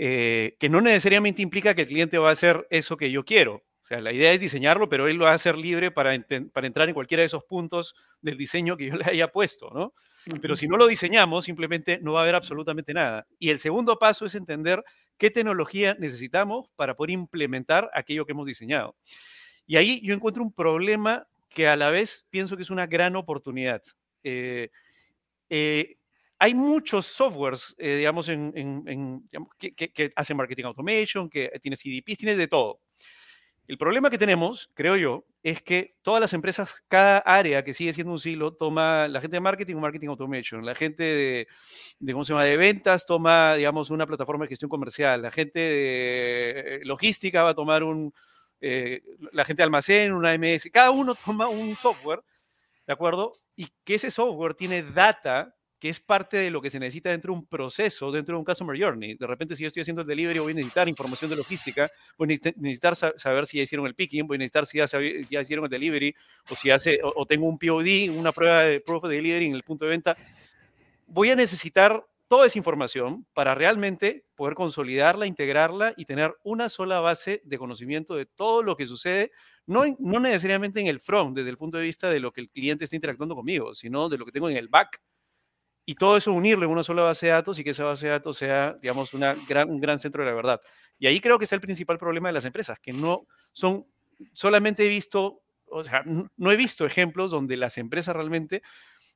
eh, 0.00 0.56
que 0.60 0.68
no 0.68 0.80
necesariamente 0.80 1.42
implica 1.42 1.74
que 1.74 1.82
el 1.82 1.88
cliente 1.88 2.18
va 2.18 2.28
a 2.28 2.32
hacer 2.32 2.68
eso 2.70 2.96
que 2.96 3.10
yo 3.10 3.24
quiero. 3.24 3.56
O 3.82 3.86
sea, 3.88 4.00
la 4.00 4.12
idea 4.12 4.32
es 4.32 4.40
diseñarlo, 4.40 4.88
pero 4.88 5.08
él 5.08 5.16
lo 5.16 5.24
va 5.24 5.32
a 5.32 5.34
hacer 5.34 5.58
libre 5.58 5.90
para, 5.90 6.16
para 6.52 6.66
entrar 6.68 6.88
en 6.88 6.94
cualquiera 6.94 7.22
de 7.22 7.26
esos 7.26 7.42
puntos 7.44 7.94
del 8.20 8.38
diseño 8.38 8.76
que 8.76 8.86
yo 8.86 8.94
le 8.96 9.04
haya 9.04 9.32
puesto, 9.32 9.70
¿no? 9.74 9.94
Pero 10.40 10.54
si 10.54 10.68
no 10.68 10.76
lo 10.76 10.86
diseñamos, 10.86 11.46
simplemente 11.46 11.98
no 12.02 12.12
va 12.12 12.20
a 12.20 12.22
haber 12.22 12.34
absolutamente 12.34 12.92
nada. 12.92 13.26
Y 13.38 13.48
el 13.50 13.58
segundo 13.58 13.98
paso 13.98 14.26
es 14.26 14.34
entender 14.34 14.84
qué 15.16 15.30
tecnología 15.30 15.96
necesitamos 15.98 16.68
para 16.76 16.94
poder 16.94 17.12
implementar 17.12 17.90
aquello 17.94 18.26
que 18.26 18.32
hemos 18.32 18.46
diseñado. 18.46 18.94
Y 19.66 19.76
ahí 19.76 20.00
yo 20.04 20.14
encuentro 20.14 20.42
un 20.42 20.52
problema 20.52 21.26
que 21.48 21.66
a 21.66 21.76
la 21.76 21.90
vez 21.90 22.26
pienso 22.30 22.56
que 22.56 22.62
es 22.62 22.70
una 22.70 22.86
gran 22.86 23.16
oportunidad. 23.16 23.82
eh, 24.22 24.68
eh 25.48 25.97
hay 26.38 26.54
muchos 26.54 27.06
softwares, 27.06 27.74
eh, 27.78 27.96
digamos, 27.96 28.28
en, 28.28 29.28
que, 29.58 30.10
hacen 30.14 30.36
marketing 30.36 30.64
automation, 30.64 31.28
que 31.28 31.50
tiene 31.60 31.76
CDPs, 31.76 32.18
tiene 32.18 32.36
de 32.36 32.46
todo. 32.46 32.80
El 33.66 33.76
problema 33.76 34.08
que 34.08 34.16
tenemos, 34.16 34.70
creo 34.72 34.96
yo, 34.96 35.26
es 35.42 35.60
que 35.60 35.96
todas 36.02 36.20
las 36.20 36.32
empresas, 36.32 36.82
cada 36.88 37.18
área 37.18 37.62
que 37.64 37.74
sigue 37.74 37.92
siendo 37.92 38.12
un 38.12 38.18
silo, 38.18 38.54
toma 38.54 39.08
la 39.08 39.20
gente 39.20 39.36
de 39.36 39.40
marketing 39.40 39.74
un 39.74 39.82
marketing 39.82 40.08
automation, 40.08 40.64
la 40.64 40.74
gente 40.74 41.02
de, 41.02 41.48
¿cómo 42.12 42.24
se 42.24 42.32
llama? 42.32 42.44
de 42.44 42.56
ventas 42.56 43.04
toma, 43.04 43.54
digamos, 43.56 43.90
una 43.90 44.06
plataforma 44.06 44.44
de 44.44 44.48
gestión 44.48 44.70
comercial, 44.70 45.20
la 45.20 45.30
gente 45.30 45.58
de 45.58 46.80
logística 46.84 47.42
va 47.42 47.50
a 47.50 47.54
tomar 47.54 47.82
un, 47.82 48.14
eh, 48.60 49.02
la 49.32 49.44
gente 49.44 49.60
de 49.60 49.64
almacén, 49.64 50.12
una 50.14 50.32
MS, 50.32 50.70
cada 50.72 50.90
uno 50.90 51.14
toma 51.14 51.48
un 51.48 51.74
software, 51.74 52.22
¿de 52.86 52.92
acuerdo? 52.92 53.34
Y 53.54 53.68
que 53.84 53.96
ese 53.96 54.10
software 54.10 54.54
tiene 54.54 54.82
data 54.82 55.57
que 55.78 55.88
es 55.88 56.00
parte 56.00 56.36
de 56.36 56.50
lo 56.50 56.60
que 56.60 56.70
se 56.70 56.80
necesita 56.80 57.10
dentro 57.10 57.32
de 57.32 57.38
un 57.38 57.46
proceso, 57.46 58.10
dentro 58.10 58.34
de 58.34 58.40
un 58.40 58.44
Customer 58.44 58.80
Journey. 58.80 59.14
De 59.14 59.26
repente, 59.26 59.54
si 59.54 59.62
yo 59.62 59.68
estoy 59.68 59.82
haciendo 59.82 60.02
el 60.02 60.08
delivery, 60.08 60.40
voy 60.40 60.52
a 60.52 60.56
necesitar 60.56 60.88
información 60.88 61.30
de 61.30 61.36
logística, 61.36 61.88
voy 62.16 62.34
a 62.34 62.52
necesitar 62.56 62.96
saber 62.96 63.46
si 63.46 63.58
ya 63.58 63.62
hicieron 63.62 63.86
el 63.86 63.94
picking, 63.94 64.26
voy 64.26 64.36
a 64.36 64.38
necesitar 64.38 64.66
si 64.66 64.78
ya, 64.78 65.40
hicieron 65.40 65.64
el 65.66 65.70
delivery, 65.70 66.14
o 66.50 66.54
si 66.54 66.70
hace, 66.70 66.98
o, 67.02 67.24
tengo 67.26 67.46
un 67.46 67.58
POD, 67.58 68.10
una 68.18 68.32
prueba 68.32 68.64
de 68.64 68.80
proof 68.80 69.04
of 69.04 69.10
delivery 69.10 69.46
en 69.46 69.54
el 69.54 69.62
punto 69.62 69.84
de 69.84 69.92
venta. 69.92 70.16
Voy 71.06 71.30
a 71.30 71.36
necesitar 71.36 72.04
toda 72.26 72.46
esa 72.46 72.58
información 72.58 73.24
para 73.32 73.54
realmente 73.54 74.24
poder 74.34 74.54
consolidarla, 74.54 75.26
integrarla 75.26 75.94
y 75.96 76.04
tener 76.06 76.34
una 76.42 76.68
sola 76.68 76.98
base 76.98 77.40
de 77.44 77.56
conocimiento 77.56 78.16
de 78.16 78.26
todo 78.26 78.64
lo 78.64 78.76
que 78.76 78.84
sucede, 78.84 79.30
no, 79.64 79.84
no 80.00 80.18
necesariamente 80.18 80.80
en 80.80 80.88
el 80.88 80.98
front, 80.98 81.36
desde 81.36 81.50
el 81.50 81.56
punto 81.56 81.78
de 81.78 81.84
vista 81.84 82.10
de 82.10 82.20
lo 82.20 82.32
que 82.32 82.40
el 82.40 82.50
cliente 82.50 82.84
está 82.84 82.96
interactuando 82.96 83.36
conmigo, 83.36 83.74
sino 83.74 84.08
de 84.08 84.18
lo 84.18 84.26
que 84.26 84.32
tengo 84.32 84.50
en 84.50 84.56
el 84.56 84.68
back 84.68 85.00
y 85.88 85.94
todo 85.94 86.18
eso 86.18 86.34
unirlo 86.34 86.66
en 86.66 86.70
una 86.70 86.82
sola 86.82 87.02
base 87.02 87.24
de 87.24 87.32
datos 87.32 87.58
y 87.58 87.64
que 87.64 87.70
esa 87.70 87.82
base 87.82 88.04
de 88.04 88.12
datos 88.12 88.36
sea, 88.36 88.76
digamos, 88.82 89.14
una 89.14 89.34
gran, 89.48 89.70
un 89.70 89.80
gran 89.80 89.98
centro 89.98 90.22
de 90.22 90.28
la 90.28 90.36
verdad. 90.36 90.60
Y 90.98 91.06
ahí 91.06 91.18
creo 91.18 91.38
que 91.38 91.44
está 91.44 91.54
el 91.54 91.62
principal 91.62 91.96
problema 91.96 92.28
de 92.28 92.34
las 92.34 92.44
empresas, 92.44 92.78
que 92.78 92.92
no 92.92 93.26
son, 93.52 93.86
solamente 94.34 94.84
he 94.84 94.88
visto, 94.88 95.40
o 95.64 95.82
sea, 95.82 96.04
no 96.04 96.52
he 96.52 96.56
visto 96.56 96.84
ejemplos 96.84 97.30
donde 97.30 97.56
las 97.56 97.78
empresas 97.78 98.14
realmente 98.14 98.60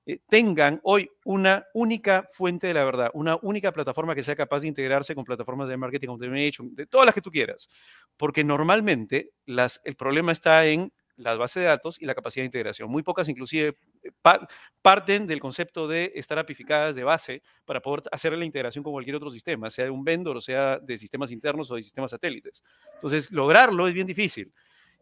eh, 0.07 0.21
tengan 0.31 0.81
hoy 0.83 1.11
una 1.27 1.67
única 1.75 2.27
fuente 2.33 2.69
de 2.69 2.73
la 2.73 2.87
verdad, 2.87 3.11
una 3.13 3.37
única 3.43 3.71
plataforma 3.71 4.15
que 4.15 4.23
sea 4.23 4.35
capaz 4.35 4.61
de 4.61 4.69
integrarse 4.69 5.15
con 5.15 5.25
plataformas 5.25 5.69
de 5.69 5.77
marketing 5.77 6.09
automation, 6.09 6.75
de 6.75 6.87
todas 6.87 7.05
las 7.05 7.15
que 7.15 7.21
tú 7.21 7.31
quieras. 7.31 7.69
Porque 8.17 8.45
normalmente 8.45 9.33
el 9.47 9.97
problema 9.97 10.33
está 10.33 10.65
en 10.65 10.91
las 11.17 11.37
bases 11.37 11.65
de 11.65 11.69
datos 11.69 12.01
y 12.01 12.07
la 12.07 12.15
capacidad 12.15 12.43
de 12.43 12.47
integración. 12.47 12.91
Muy 12.91 13.03
pocas 13.03 13.29
inclusive 13.29 13.77
parten 14.83 15.27
del 15.27 15.41
concepto 15.41 15.87
de 15.87 16.13
estar 16.15 16.39
apificadas 16.39 16.97
de 16.97 17.05
base 17.05 17.43
para 17.65 17.81
poder 17.81 18.03
hacer 18.11 18.37
la 18.37 18.45
integración 18.45 18.83
con 18.83 18.93
cualquier 18.93 19.17
otro 19.17 19.31
sistema, 19.31 19.71
sea 19.71 19.85
de 19.85 19.91
un 19.91 20.05
vendor 20.05 20.43
sea 20.43 20.79
de 20.79 20.99
sistemas 20.99 21.31
internos 21.31 21.71
o 21.71 21.77
de 21.77 21.83
sistemas 21.83 22.11
satélites. 22.11 22.63
Entonces, 22.95 23.31
lograrlo 23.31 23.87
es 23.87 23.95
bien 23.95 24.07
difícil. 24.07 24.53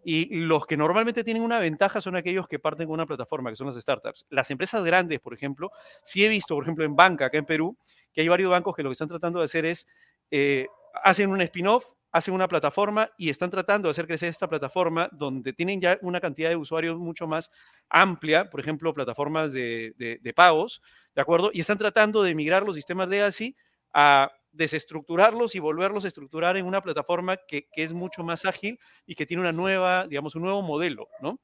Y 0.02 0.40
los 0.40 0.66
que 0.66 0.78
normalmente 0.78 1.22
tienen 1.24 1.42
una 1.42 1.58
ventaja 1.58 2.00
son 2.00 2.16
aquellos 2.16 2.48
que 2.48 2.58
parten 2.58 2.86
con 2.86 2.94
una 2.94 3.06
plataforma, 3.06 3.50
que 3.50 3.56
son 3.56 3.66
las 3.66 3.76
startups. 3.76 4.26
Las 4.30 4.50
empresas 4.50 4.82
grandes, 4.82 5.20
por 5.20 5.34
ejemplo, 5.34 5.70
sí 6.02 6.24
he 6.24 6.28
visto, 6.28 6.54
por 6.54 6.64
ejemplo, 6.64 6.84
en 6.84 6.96
banca, 6.96 7.26
acá 7.26 7.36
en 7.36 7.44
Perú, 7.44 7.76
que 8.12 8.22
hay 8.22 8.28
varios 8.28 8.50
bancos 8.50 8.74
que 8.74 8.82
lo 8.82 8.88
que 8.88 8.92
están 8.92 9.08
tratando 9.08 9.40
de 9.40 9.44
hacer 9.44 9.66
es, 9.66 9.86
eh, 10.30 10.66
hacen 11.04 11.30
un 11.30 11.42
spin-off 11.42 11.84
hacen 12.12 12.34
una 12.34 12.48
plataforma 12.48 13.10
y 13.16 13.30
están 13.30 13.50
tratando 13.50 13.88
de 13.88 13.90
hacer 13.90 14.06
crecer 14.06 14.28
esta 14.28 14.48
plataforma 14.48 15.08
donde 15.12 15.52
tienen 15.52 15.80
ya 15.80 15.98
una 16.02 16.20
cantidad 16.20 16.48
de 16.48 16.56
usuarios 16.56 16.98
mucho 16.98 17.26
más 17.26 17.50
amplia, 17.88 18.50
por 18.50 18.60
ejemplo, 18.60 18.92
plataformas 18.94 19.52
de, 19.52 19.94
de, 19.96 20.32
pagos, 20.34 20.82
¿de 21.14 21.22
acuerdo? 21.22 21.50
Y 21.52 21.60
están 21.60 21.78
tratando 21.78 22.22
de 22.22 22.34
migrar 22.34 22.62
los 22.62 22.76
sistemas 22.76 23.08
legacy 23.08 23.56
a 23.92 24.30
desestructurarlos 24.52 25.54
y 25.54 25.60
volverlos 25.60 26.04
a 26.04 26.08
estructurar 26.08 26.56
en 26.56 26.66
una 26.66 26.80
plataforma 26.82 27.36
que, 27.36 27.68
que, 27.72 27.82
es 27.84 27.92
mucho 27.92 28.24
más 28.24 28.44
ágil 28.44 28.80
y 29.06 29.14
que 29.14 29.26
tiene 29.26 29.42
una 29.42 29.52
nueva, 29.52 30.06
digamos, 30.08 30.34
un 30.34 30.42
nuevo 30.42 30.62
modelo, 30.62 31.08
¿no? 31.20 31.38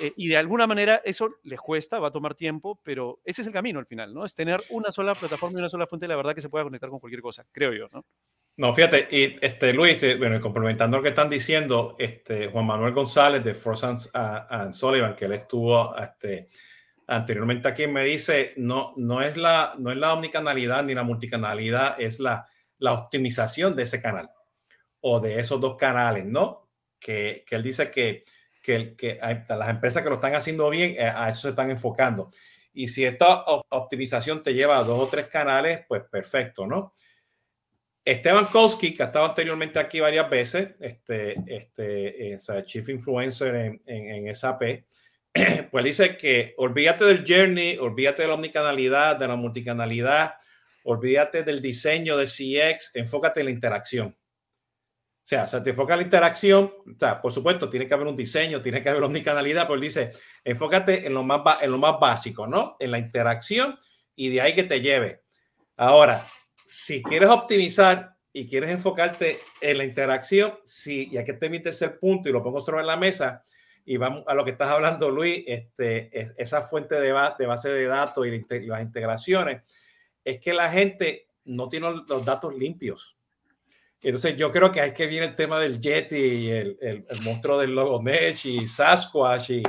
Eh, 0.00 0.12
y 0.16 0.28
de 0.28 0.36
alguna 0.36 0.66
manera 0.66 1.00
eso 1.04 1.36
les 1.42 1.60
cuesta, 1.60 1.98
va 1.98 2.08
a 2.08 2.10
tomar 2.10 2.34
tiempo, 2.34 2.80
pero 2.82 3.20
ese 3.24 3.42
es 3.42 3.46
el 3.46 3.52
camino 3.52 3.78
al 3.78 3.86
final, 3.86 4.12
¿no? 4.12 4.24
Es 4.24 4.34
tener 4.34 4.62
una 4.70 4.92
sola 4.92 5.14
plataforma 5.14 5.58
y 5.58 5.60
una 5.60 5.70
sola 5.70 5.86
fuente 5.86 6.08
la 6.08 6.16
verdad 6.16 6.34
que 6.34 6.40
se 6.40 6.48
pueda 6.48 6.64
conectar 6.64 6.90
con 6.90 6.98
cualquier 6.98 7.22
cosa, 7.22 7.46
creo 7.52 7.72
yo, 7.72 7.88
¿no? 7.92 8.04
No, 8.58 8.72
fíjate, 8.72 9.06
y 9.10 9.36
este 9.42 9.74
Luis, 9.74 10.02
eh, 10.02 10.16
bueno, 10.16 10.40
complementando 10.40 10.96
lo 10.96 11.02
que 11.02 11.10
están 11.10 11.28
diciendo, 11.28 11.94
este 11.98 12.48
Juan 12.48 12.64
Manuel 12.64 12.94
González 12.94 13.44
de 13.44 13.52
Frost 13.52 13.84
and, 14.14 14.72
Sullivan, 14.72 15.14
que 15.14 15.26
él 15.26 15.32
estuvo 15.32 15.94
este, 15.98 16.48
anteriormente 17.06 17.68
aquí, 17.68 17.86
me 17.86 18.04
dice, 18.04 18.54
no, 18.56 18.94
no, 18.96 19.20
es 19.20 19.36
la, 19.36 19.74
no 19.78 19.90
es 19.92 19.98
la 19.98 20.14
omnicanalidad 20.14 20.84
ni 20.84 20.94
la 20.94 21.02
multicanalidad, 21.02 22.00
es 22.00 22.18
la, 22.18 22.46
la 22.78 22.94
optimización 22.94 23.76
de 23.76 23.82
ese 23.82 24.00
canal 24.00 24.30
o 25.00 25.20
de 25.20 25.38
esos 25.38 25.60
dos 25.60 25.76
canales, 25.76 26.24
¿no? 26.24 26.70
Que, 26.98 27.44
que 27.46 27.56
él 27.56 27.62
dice 27.62 27.90
que, 27.90 28.24
que, 28.62 28.96
que 28.96 29.18
las 29.20 29.68
empresas 29.68 30.02
que 30.02 30.08
lo 30.08 30.14
están 30.14 30.34
haciendo 30.34 30.70
bien, 30.70 30.94
eh, 30.96 31.12
a 31.14 31.28
eso 31.28 31.42
se 31.42 31.50
están 31.50 31.68
enfocando. 31.68 32.30
Y 32.72 32.88
si 32.88 33.04
esta 33.04 33.42
optimización 33.44 34.42
te 34.42 34.54
lleva 34.54 34.78
a 34.78 34.82
dos 34.82 34.98
o 34.98 35.06
tres 35.08 35.26
canales, 35.26 35.80
pues 35.86 36.02
perfecto, 36.10 36.66
¿no? 36.66 36.94
Esteban 38.06 38.46
Kowski, 38.46 38.94
que 38.94 39.02
ha 39.02 39.06
estado 39.06 39.24
anteriormente 39.24 39.80
aquí 39.80 39.98
varias 39.98 40.30
veces, 40.30 40.74
este, 40.78 41.34
este, 41.44 42.34
eh, 42.34 42.64
Chief 42.64 42.88
Influencer 42.88 43.52
en, 43.56 43.82
en, 43.84 44.34
SAP, 44.36 44.62
pues 45.72 45.84
dice 45.84 46.16
que 46.16 46.54
olvídate 46.56 47.04
del 47.04 47.24
journey, 47.26 47.76
olvídate 47.78 48.22
de 48.22 48.28
la 48.28 48.34
omnicanalidad, 48.34 49.16
de 49.16 49.26
la 49.26 49.34
multicanalidad, 49.34 50.34
olvídate 50.84 51.42
del 51.42 51.60
diseño 51.60 52.16
de 52.16 52.26
CX, 52.26 52.92
enfócate 52.94 53.40
en 53.40 53.46
la 53.46 53.52
interacción. 53.52 54.06
O 54.06 55.28
sea, 55.28 55.48
se 55.48 55.60
te 55.60 55.70
enfoca 55.70 55.94
en 55.94 55.98
la 55.98 56.04
interacción, 56.04 56.72
o 56.86 56.96
sea, 56.96 57.20
por 57.20 57.32
supuesto, 57.32 57.68
tiene 57.68 57.88
que 57.88 57.94
haber 57.94 58.06
un 58.06 58.14
diseño, 58.14 58.62
tiene 58.62 58.80
que 58.80 58.88
haber 58.88 59.02
omnicanalidad, 59.02 59.66
pero 59.66 59.80
dice, 59.80 60.12
enfócate 60.44 61.08
en 61.08 61.12
lo 61.12 61.24
más, 61.24 61.60
en 61.60 61.72
lo 61.72 61.78
más 61.78 61.98
básico, 61.98 62.46
¿no? 62.46 62.76
En 62.78 62.92
la 62.92 63.00
interacción 63.00 63.76
y 64.14 64.28
de 64.28 64.42
ahí 64.42 64.54
que 64.54 64.62
te 64.62 64.80
lleve. 64.80 65.24
Ahora, 65.76 66.22
si 66.66 67.00
quieres 67.02 67.30
optimizar 67.30 68.16
y 68.32 68.46
quieres 68.46 68.70
enfocarte 68.70 69.38
en 69.60 69.78
la 69.78 69.84
interacción, 69.84 70.58
sí, 70.64 71.08
y 71.12 71.16
aquí 71.16 71.30
está 71.30 71.48
mi 71.48 71.62
tercer 71.62 71.98
punto 71.98 72.28
y 72.28 72.32
lo 72.32 72.42
pongo 72.42 72.60
sobre 72.60 72.84
la 72.84 72.96
mesa, 72.96 73.44
y 73.84 73.96
vamos 73.96 74.24
a 74.26 74.34
lo 74.34 74.44
que 74.44 74.50
estás 74.50 74.68
hablando, 74.68 75.08
Luis, 75.10 75.44
este, 75.46 76.10
esa 76.36 76.60
fuente 76.60 76.96
de, 76.96 77.14
de 77.38 77.46
base 77.46 77.68
de 77.68 77.86
datos 77.86 78.26
y 78.26 78.66
las 78.66 78.82
integraciones, 78.82 79.62
es 80.24 80.40
que 80.40 80.52
la 80.52 80.68
gente 80.70 81.28
no 81.44 81.68
tiene 81.68 81.88
los 82.08 82.24
datos 82.24 82.52
limpios. 82.52 83.16
Entonces 84.02 84.36
yo 84.36 84.50
creo 84.50 84.72
que 84.72 84.80
hay 84.80 84.92
que 84.92 85.06
viene 85.06 85.26
el 85.26 85.36
tema 85.36 85.60
del 85.60 85.80
Yeti 85.80 86.16
y 86.16 86.50
el, 86.50 86.76
el, 86.80 87.20
monstruo 87.22 87.58
del 87.58 87.74
logo 87.74 88.02
Mesh 88.02 88.46
y 88.46 88.68
Sasquatch 88.68 89.50
y 89.50 89.62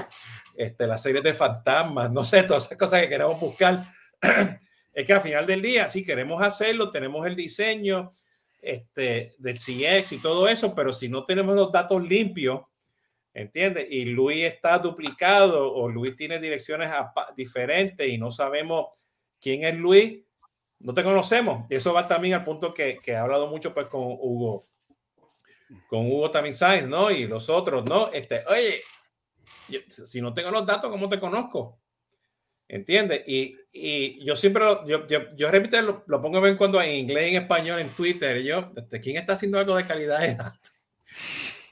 este, 0.56 0.88
la 0.88 0.98
serie 0.98 1.22
de 1.22 1.34
fantasmas, 1.34 2.12
no 2.12 2.26
sé, 2.26 2.44
todas 2.44 2.66
esas 2.66 2.78
cosas 2.78 3.02
que 3.02 3.10
queremos 3.10 3.40
buscar 3.40 3.80
es 4.98 5.06
que 5.06 5.14
al 5.14 5.22
final 5.22 5.46
del 5.46 5.62
día, 5.62 5.88
sí 5.88 6.04
queremos 6.04 6.42
hacerlo, 6.42 6.90
tenemos 6.90 7.28
el 7.28 7.36
diseño 7.36 8.10
este, 8.60 9.32
del 9.38 9.60
CX 9.60 10.14
y 10.14 10.18
todo 10.18 10.48
eso, 10.48 10.74
pero 10.74 10.92
si 10.92 11.08
no 11.08 11.24
tenemos 11.24 11.56
los 11.56 11.72
datos 11.72 12.02
limpios, 12.02 12.62
¿entiendes? 13.32 13.86
Y 13.92 14.06
Luis 14.06 14.46
está 14.46 14.80
duplicado 14.80 15.72
o 15.72 15.88
Luis 15.88 16.16
tiene 16.16 16.40
direcciones 16.40 16.90
diferentes 17.36 18.08
y 18.08 18.18
no 18.18 18.32
sabemos 18.32 18.88
quién 19.40 19.66
es 19.66 19.76
Luis, 19.76 20.24
no 20.80 20.96
te 20.96 21.04
conocemos. 21.04 21.70
Y 21.70 21.76
eso 21.76 21.94
va 21.94 22.08
también 22.08 22.34
al 22.34 22.44
punto 22.44 22.74
que, 22.74 22.98
que 22.98 23.12
he 23.12 23.18
hablado 23.18 23.52
mucho 23.52 23.76
pues 23.76 23.86
con 23.86 24.02
Hugo, 24.02 24.66
con 25.88 26.08
Hugo 26.08 26.32
también 26.32 26.56
Sainz, 26.56 26.90
¿no? 26.90 27.12
Y 27.12 27.28
los 27.28 27.50
otros, 27.50 27.88
¿no? 27.88 28.12
Este, 28.12 28.44
oye, 28.48 28.82
si 29.88 30.22
no 30.22 30.34
tengo 30.34 30.50
los 30.50 30.66
datos, 30.66 30.90
¿cómo 30.90 31.08
te 31.08 31.20
conozco? 31.20 31.78
¿Entiendes? 32.70 33.24
Y, 33.28 33.58
y, 33.72 34.26
yo 34.26 34.36
siempre, 34.36 34.64
yo, 34.86 35.08
yo, 35.08 35.30
yo 35.36 35.50
repito, 35.50 35.82
lo, 35.82 36.04
lo, 36.06 36.22
pongo 36.22 36.46
en 36.46 36.58
cuando 36.58 36.82
en 36.82 36.92
inglés 36.92 37.32
y 37.32 37.36
en 37.36 37.42
español 37.44 37.80
en 37.80 37.90
Twitter. 37.90 38.42
Yo, 38.44 38.72
este, 38.76 39.00
¿quién 39.00 39.18
está 39.18 39.34
haciendo 39.34 39.58
algo 39.58 39.76
de 39.76 39.86
calidad 39.86 40.20
de? 40.20 40.38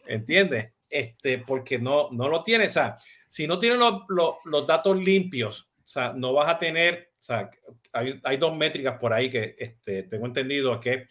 ¿Entiendes? 0.08 0.71
Este, 0.89 1.39
porque 1.39 1.79
no, 1.79 2.10
no 2.12 2.29
lo 2.29 2.43
tiene. 2.43 2.67
O 2.67 2.69
sea, 2.69 2.95
si 3.27 3.45
no 3.47 3.60
tienes 3.60 3.77
los, 3.77 4.03
los, 4.08 4.36
los, 4.45 4.65
datos 4.65 4.95
limpios, 4.95 5.69
o 5.84 5.88
sea, 5.88 6.13
no 6.13 6.31
vas 6.31 6.47
a 6.47 6.58
tener, 6.58 7.12
o 7.19 7.23
sea, 7.23 7.49
hay, 7.91 8.19
hay 8.23 8.38
dos 8.38 8.55
métricas 8.55 8.97
por 8.97 9.12
ahí 9.12 9.29
que 9.29 9.55
este, 9.60 10.03
tengo 10.03 10.25
entendido 10.25 10.79
que 10.79 11.08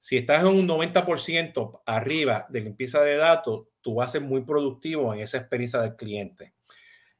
si 0.00 0.16
estás 0.16 0.42
en 0.42 0.48
un 0.48 0.66
90% 0.68 1.82
arriba 1.86 2.46
de 2.48 2.60
limpieza 2.62 3.02
de 3.02 3.16
datos, 3.16 3.68
tú 3.80 3.96
vas 3.96 4.10
a 4.10 4.12
ser 4.12 4.22
muy 4.22 4.42
productivo 4.42 5.14
en 5.14 5.20
esa 5.20 5.38
experiencia 5.38 5.80
del 5.80 5.96
cliente. 5.96 6.54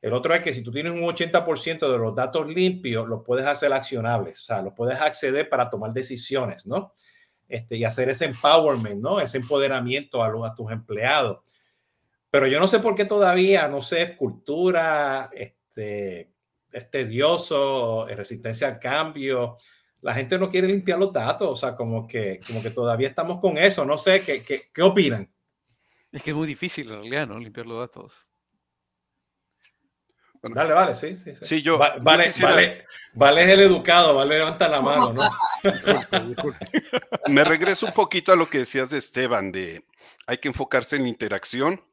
El 0.00 0.12
otro 0.12 0.32
es 0.34 0.42
que 0.42 0.54
si 0.54 0.62
tú 0.62 0.70
tienes 0.70 0.92
un 0.92 1.02
80% 1.02 1.90
de 1.90 1.98
los 1.98 2.14
datos 2.14 2.46
limpios, 2.46 3.08
los 3.08 3.22
puedes 3.24 3.46
hacer 3.46 3.72
accionables, 3.72 4.40
o 4.40 4.44
sea, 4.44 4.62
los 4.62 4.72
puedes 4.74 5.00
acceder 5.00 5.48
para 5.48 5.68
tomar 5.68 5.92
decisiones, 5.92 6.66
¿no? 6.66 6.94
Este, 7.48 7.76
y 7.76 7.84
hacer 7.84 8.08
ese 8.08 8.26
empowerment, 8.26 9.00
¿no? 9.00 9.20
Ese 9.20 9.38
empoderamiento 9.38 10.22
a, 10.22 10.28
los, 10.28 10.44
a 10.44 10.54
tus 10.54 10.70
empleados. 10.70 11.38
Pero 12.30 12.46
yo 12.46 12.61
no 12.61 12.68
sé 12.68 12.78
por 12.78 12.94
qué 12.94 13.06
todavía, 13.06 13.66
no 13.68 13.82
sé, 13.82 14.14
cultura, 14.14 15.30
este, 15.32 16.30
es 16.70 16.90
tedioso, 16.90 18.06
resistencia 18.06 18.68
al 18.68 18.78
cambio. 18.78 19.56
La 20.02 20.14
gente 20.14 20.38
no 20.38 20.48
quiere 20.48 20.68
limpiar 20.68 20.98
los 20.98 21.12
datos, 21.12 21.48
o 21.48 21.56
sea, 21.56 21.74
como 21.74 22.06
que, 22.06 22.38
como 22.46 22.62
que 22.62 22.70
todavía 22.70 23.08
estamos 23.08 23.40
con 23.40 23.58
eso. 23.58 23.84
No 23.84 23.98
sé, 23.98 24.22
¿qué, 24.22 24.42
qué, 24.42 24.70
qué 24.72 24.82
opinan? 24.82 25.28
Es 26.12 26.22
que 26.22 26.30
es 26.30 26.37
muy 26.37 26.46
difícil 26.46 26.87
en 26.88 27.00
realidad, 27.00 27.26
¿no? 27.26 27.38
Limpiar 27.38 27.66
los 27.66 27.80
datos. 27.80 28.27
Dale, 30.42 30.72
vale, 30.72 30.94
sí, 30.94 31.16
sí. 31.16 31.33
sí. 31.40 31.62
yo, 31.62 31.79
vale, 31.79 32.01
vale, 32.40 32.87
vale 33.14 33.42
es 33.42 33.51
el 33.51 33.61
educado, 33.61 34.14
vale 34.14 34.38
levanta 34.38 34.68
la 34.68 34.81
mano, 34.81 35.12
¿no? 35.12 35.22
Me 37.29 37.44
regreso 37.44 37.87
un 37.87 37.92
poquito 37.92 38.33
a 38.33 38.37
lo 38.37 38.48
que 38.48 38.59
decías 38.59 38.90
de 38.90 38.98
Esteban, 38.98 39.51
de 39.51 39.85
hay 40.27 40.38
que 40.38 40.48
enfocarse 40.48 40.96
en 40.96 41.03
la 41.03 41.09
interacción 41.09 41.85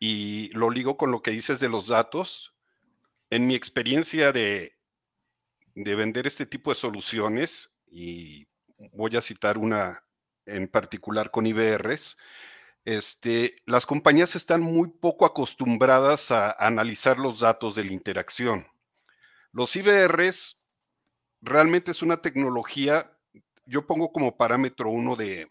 y 0.00 0.50
lo 0.52 0.70
ligo 0.70 0.96
con 0.96 1.10
lo 1.10 1.22
que 1.22 1.30
dices 1.30 1.60
de 1.60 1.68
los 1.68 1.88
datos. 1.88 2.56
En 3.30 3.46
mi 3.46 3.54
experiencia 3.54 4.32
de, 4.32 4.76
de 5.74 5.94
vender 5.94 6.26
este 6.26 6.46
tipo 6.46 6.70
de 6.70 6.76
soluciones, 6.76 7.70
y 7.90 8.46
voy 8.92 9.16
a 9.16 9.22
citar 9.22 9.58
una 9.58 10.04
en 10.46 10.68
particular 10.68 11.30
con 11.30 11.46
IBRs, 11.46 12.16
este, 12.84 13.56
las 13.66 13.86
compañías 13.86 14.36
están 14.36 14.60
muy 14.60 14.90
poco 14.90 15.24
acostumbradas 15.24 16.30
a 16.30 16.50
analizar 16.52 17.18
los 17.18 17.40
datos 17.40 17.74
de 17.74 17.84
la 17.84 17.92
interacción. 17.92 18.66
Los 19.52 19.74
IBRs 19.76 20.58
realmente 21.40 21.90
es 21.90 22.02
una 22.02 22.20
tecnología, 22.20 23.16
yo 23.66 23.86
pongo 23.86 24.12
como 24.12 24.36
parámetro 24.36 24.90
uno 24.90 25.16
de, 25.16 25.48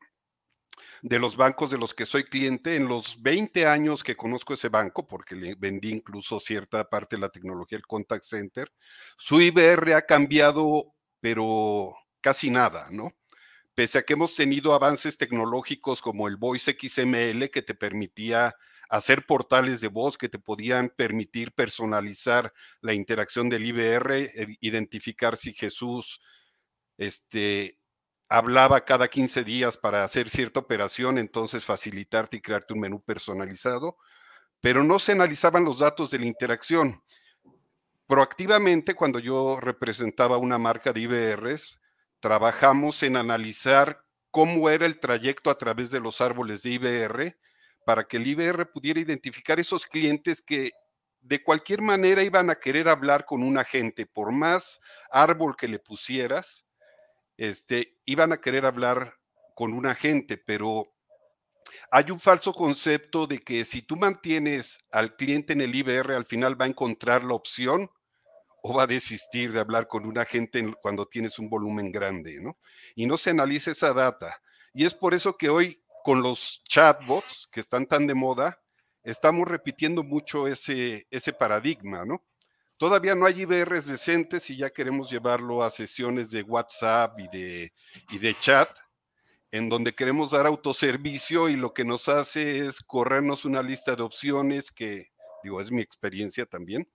de 1.01 1.19
los 1.19 1.35
bancos 1.35 1.71
de 1.71 1.77
los 1.77 1.93
que 1.93 2.05
soy 2.05 2.23
cliente, 2.23 2.75
en 2.75 2.87
los 2.87 3.21
20 3.21 3.65
años 3.65 4.03
que 4.03 4.15
conozco 4.15 4.53
ese 4.53 4.69
banco, 4.69 5.07
porque 5.07 5.35
le 5.35 5.55
vendí 5.55 5.89
incluso 5.89 6.39
cierta 6.39 6.87
parte 6.89 7.15
de 7.15 7.21
la 7.21 7.29
tecnología 7.29 7.77
del 7.77 7.87
contact 7.87 8.23
center, 8.23 8.71
su 9.17 9.41
IBR 9.41 9.95
ha 9.95 10.03
cambiado, 10.03 10.93
pero 11.19 11.93
casi 12.21 12.49
nada, 12.49 12.87
¿no? 12.91 13.11
Pese 13.75 13.97
a 13.97 14.03
que 14.03 14.13
hemos 14.13 14.35
tenido 14.35 14.73
avances 14.73 15.17
tecnológicos 15.17 16.01
como 16.01 16.27
el 16.27 16.37
Voice 16.37 16.77
XML 16.79 17.49
que 17.49 17.61
te 17.61 17.73
permitía 17.73 18.55
hacer 18.89 19.25
portales 19.25 19.81
de 19.81 19.87
voz 19.87 20.17
que 20.17 20.29
te 20.29 20.37
podían 20.37 20.89
permitir 20.89 21.51
personalizar 21.53 22.53
la 22.81 22.93
interacción 22.93 23.49
del 23.49 23.65
IBR, 23.65 24.11
eh, 24.11 24.57
identificar 24.61 25.35
si 25.35 25.53
Jesús 25.53 26.21
este, 26.97 27.79
hablaba 28.29 28.85
cada 28.85 29.07
15 29.07 29.43
días 29.43 29.77
para 29.77 30.03
hacer 30.03 30.29
cierta 30.29 30.59
operación, 30.59 31.17
entonces 31.17 31.65
facilitarte 31.65 32.37
y 32.37 32.41
crearte 32.41 32.73
un 32.73 32.81
menú 32.81 33.01
personalizado, 33.01 33.97
pero 34.61 34.83
no 34.83 34.99
se 34.99 35.13
analizaban 35.13 35.65
los 35.65 35.79
datos 35.79 36.11
de 36.11 36.19
la 36.19 36.27
interacción. 36.27 37.01
Proactivamente, 38.05 38.93
cuando 38.93 39.19
yo 39.19 39.59
representaba 39.59 40.37
una 40.37 40.57
marca 40.57 40.93
de 40.93 41.01
IBRs, 41.01 41.79
trabajamos 42.23 43.03
en 43.03 43.17
analizar 43.17 44.01
cómo 44.31 44.69
era 44.69 44.85
el 44.85 45.01
trayecto 45.01 45.49
a 45.49 45.57
través 45.57 45.91
de 45.91 45.99
los 45.99 46.21
árboles 46.21 46.63
de 46.63 46.69
IBR 46.69 47.37
para 47.85 48.05
que 48.05 48.15
el 48.15 48.25
IBR 48.25 48.71
pudiera 48.71 49.01
identificar 49.01 49.59
esos 49.59 49.85
clientes 49.85 50.41
que 50.41 50.71
de 51.19 51.43
cualquier 51.43 51.81
manera 51.81 52.23
iban 52.23 52.49
a 52.49 52.55
querer 52.55 52.87
hablar 52.87 53.25
con 53.25 53.43
un 53.43 53.57
agente, 53.57 54.05
por 54.05 54.31
más 54.31 54.79
árbol 55.11 55.57
que 55.57 55.67
le 55.67 55.79
pusieras, 55.79 56.65
este, 57.35 57.97
iban 58.05 58.31
a 58.31 58.37
querer 58.37 58.65
hablar 58.65 59.15
con 59.53 59.73
un 59.73 59.85
agente, 59.85 60.37
pero 60.37 60.95
hay 61.91 62.09
un 62.09 62.21
falso 62.21 62.53
concepto 62.53 63.27
de 63.27 63.39
que 63.39 63.65
si 63.65 63.81
tú 63.81 63.97
mantienes 63.97 64.79
al 64.91 65.17
cliente 65.17 65.51
en 65.51 65.59
el 65.59 65.75
IBR, 65.75 66.13
al 66.13 66.25
final 66.25 66.59
va 66.59 66.63
a 66.63 66.69
encontrar 66.69 67.25
la 67.25 67.33
opción 67.33 67.89
o 68.65 68.73
va 68.73 68.83
a 68.83 68.87
desistir 68.87 69.51
de 69.51 69.59
hablar 69.59 69.87
con 69.89 70.05
un 70.05 70.17
agente 70.17 70.73
cuando 70.81 71.05
tienes 71.05 71.37
un 71.37 71.49
volumen 71.49 71.91
grande, 71.91 72.39
¿no? 72.41 72.57
Y 72.95 73.05
no 73.05 73.17
se 73.17 73.31
analiza 73.31 73.71
esa 73.71 73.93
data. 73.93 74.41
Y 74.73 74.85
es 74.85 74.93
por 74.93 75.13
eso 75.13 75.37
que 75.37 75.49
hoy 75.49 75.83
con 76.05 76.23
los 76.23 76.61
chatbots 76.63 77.49
que 77.51 77.59
están 77.59 77.85
tan 77.85 78.07
de 78.07 78.13
moda, 78.13 78.61
estamos 79.03 79.49
repitiendo 79.49 80.01
mucho 80.01 80.47
ese, 80.47 81.07
ese 81.11 81.33
paradigma, 81.33 82.05
¿no? 82.05 82.23
Todavía 82.77 83.15
no 83.15 83.25
hay 83.25 83.41
IBRs 83.41 83.85
decentes 83.85 84.49
y 84.49 84.55
ya 84.55 84.69
queremos 84.69 85.11
llevarlo 85.11 85.61
a 85.61 85.69
sesiones 85.69 86.31
de 86.31 86.43
WhatsApp 86.43 87.19
y 87.19 87.27
de, 87.27 87.73
y 88.11 88.17
de 88.17 88.33
chat. 88.33 88.69
en 89.51 89.69
donde 89.69 89.93
queremos 89.93 90.31
dar 90.31 90.47
autoservicio 90.47 91.49
y 91.49 91.55
lo 91.57 91.73
que 91.73 91.85
nos 91.85 92.09
hace 92.09 92.65
es 92.65 92.79
corrernos 92.81 93.45
una 93.45 93.61
lista 93.61 93.95
de 93.95 94.03
opciones 94.03 94.71
que, 94.71 95.11
digo, 95.43 95.61
es 95.61 95.69
mi 95.71 95.81
experiencia 95.81 96.45
también, 96.45 96.89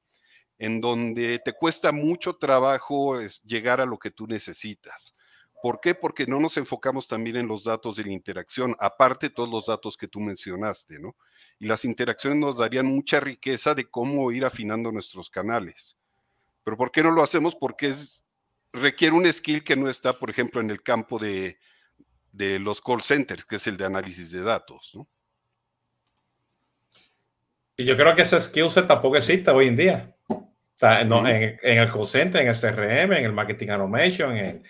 en 0.59 0.81
donde 0.81 1.39
te 1.39 1.53
cuesta 1.53 1.93
mucho 1.93 2.37
trabajo 2.37 3.21
llegar 3.45 3.81
a 3.81 3.87
lo 3.87 3.99
que 3.99 4.11
tú 4.11 4.27
necesitas. 4.27 5.15
¿Por 5.63 5.81
qué? 5.81 5.95
Porque 5.95 6.27
no 6.27 6.39
nos 6.39 6.57
enfocamos 6.57 7.09
también 7.09 7.37
en 7.37 7.49
los 7.49 7.65
datos 7.65 7.97
de 7.97 8.05
la 8.05 8.13
interacción, 8.13 8.77
aparte 8.79 9.29
de 9.29 9.35
todos 9.35 9.49
los 9.49 9.67
datos 9.67 9.97
que 9.97 10.07
tú 10.07 10.21
mencionaste, 10.21 10.99
¿no? 11.01 11.17
Y 11.59 11.67
las 11.67 11.85
interacciones 11.85 12.39
nos 12.39 12.59
darían 12.59 12.87
mucha 12.87 13.19
riqueza 13.19 13.75
de 13.75 13.89
cómo 13.89 14.31
ir 14.31 14.45
afinando 14.45 14.93
nuestros 14.93 15.31
canales. 15.31 15.97
Pero 16.63 16.77
¿por 16.77 16.93
qué 16.93 17.03
no 17.03 17.11
lo 17.11 17.23
hacemos? 17.23 17.57
Porque 17.57 17.89
es, 17.89 18.25
requiere 18.73 19.17
un 19.17 19.33
skill 19.33 19.65
que 19.65 19.75
no 19.75 19.89
está, 19.89 20.13
por 20.13 20.31
ejemplo, 20.31 20.61
en 20.61 20.71
el 20.71 20.83
campo 20.83 21.19
de, 21.19 21.59
de 22.31 22.61
los 22.61 22.81
call 22.81 23.03
centers, 23.03 23.45
que 23.45 23.57
es 23.57 23.67
el 23.67 23.77
de 23.77 23.87
análisis 23.87 24.31
de 24.31 24.43
datos. 24.43 24.93
¿no? 24.95 25.09
Y 27.77 27.85
yo 27.85 27.97
creo 27.97 28.15
que 28.15 28.23
ese 28.23 28.41
skill 28.41 28.71
set 28.71 28.87
tampoco 28.87 29.17
existe 29.17 29.51
hoy 29.51 29.69
en 29.69 29.77
día. 29.77 30.17
Sea, 30.79 31.01
en, 31.01 31.13
el 31.61 31.91
call 31.91 32.07
center, 32.07 32.41
en 32.41 32.47
el 32.47 32.55
CRM, 32.55 33.13
en 33.13 33.25
el 33.25 33.33
marketing 33.33 33.71
automation, 33.71 34.37
en 34.37 34.65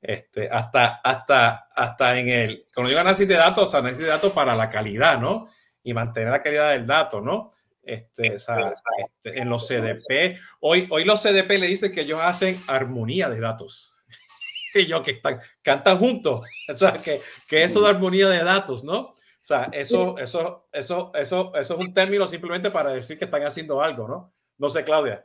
este, 0.00 0.48
hasta, 0.50 0.96
hasta, 0.96 1.68
hasta 1.72 2.18
en 2.18 2.28
el, 2.30 2.66
cuando 2.74 2.88
digo 2.88 3.00
análisis 3.00 3.28
de 3.28 3.36
datos, 3.36 3.66
o 3.66 3.68
sea, 3.68 3.78
análisis 3.78 4.02
de 4.02 4.10
datos 4.10 4.32
para 4.32 4.56
la 4.56 4.68
calidad, 4.68 5.20
¿no? 5.20 5.48
Y 5.84 5.94
mantener 5.94 6.30
la 6.30 6.40
calidad 6.40 6.72
del 6.72 6.84
dato, 6.84 7.20
¿no? 7.20 7.48
Este, 7.80 8.34
o 8.34 8.38
sea, 8.40 8.72
este, 8.98 9.38
en 9.38 9.48
los 9.48 9.68
CDP, 9.68 10.36
hoy, 10.58 10.88
hoy 10.90 11.04
los 11.04 11.22
CDP 11.22 11.50
le 11.50 11.68
dicen 11.68 11.92
que 11.92 12.00
ellos 12.00 12.18
hacen 12.20 12.60
armonía 12.66 13.30
de 13.30 13.38
datos 13.38 14.02
que 14.72 14.86
yo 14.86 15.00
que 15.00 15.12
están, 15.12 15.38
cantan 15.62 15.96
juntos. 15.98 16.40
O 16.74 16.76
sea, 16.76 16.94
que, 16.94 17.20
que 17.46 17.62
eso 17.62 17.80
de 17.82 17.90
armonía 17.90 18.28
de 18.28 18.42
datos, 18.42 18.82
¿no? 18.82 18.98
O 18.98 19.16
sea, 19.42 19.70
eso, 19.72 20.18
eso, 20.18 20.68
eso, 20.72 21.12
eso, 21.14 21.52
eso 21.54 21.74
es 21.74 21.80
un 21.80 21.94
término 21.94 22.26
simplemente 22.26 22.72
para 22.72 22.90
decir 22.90 23.16
que 23.16 23.26
están 23.26 23.44
haciendo 23.44 23.80
algo, 23.80 24.08
¿no? 24.08 24.34
No 24.58 24.68
sé, 24.68 24.82
Claudia. 24.82 25.24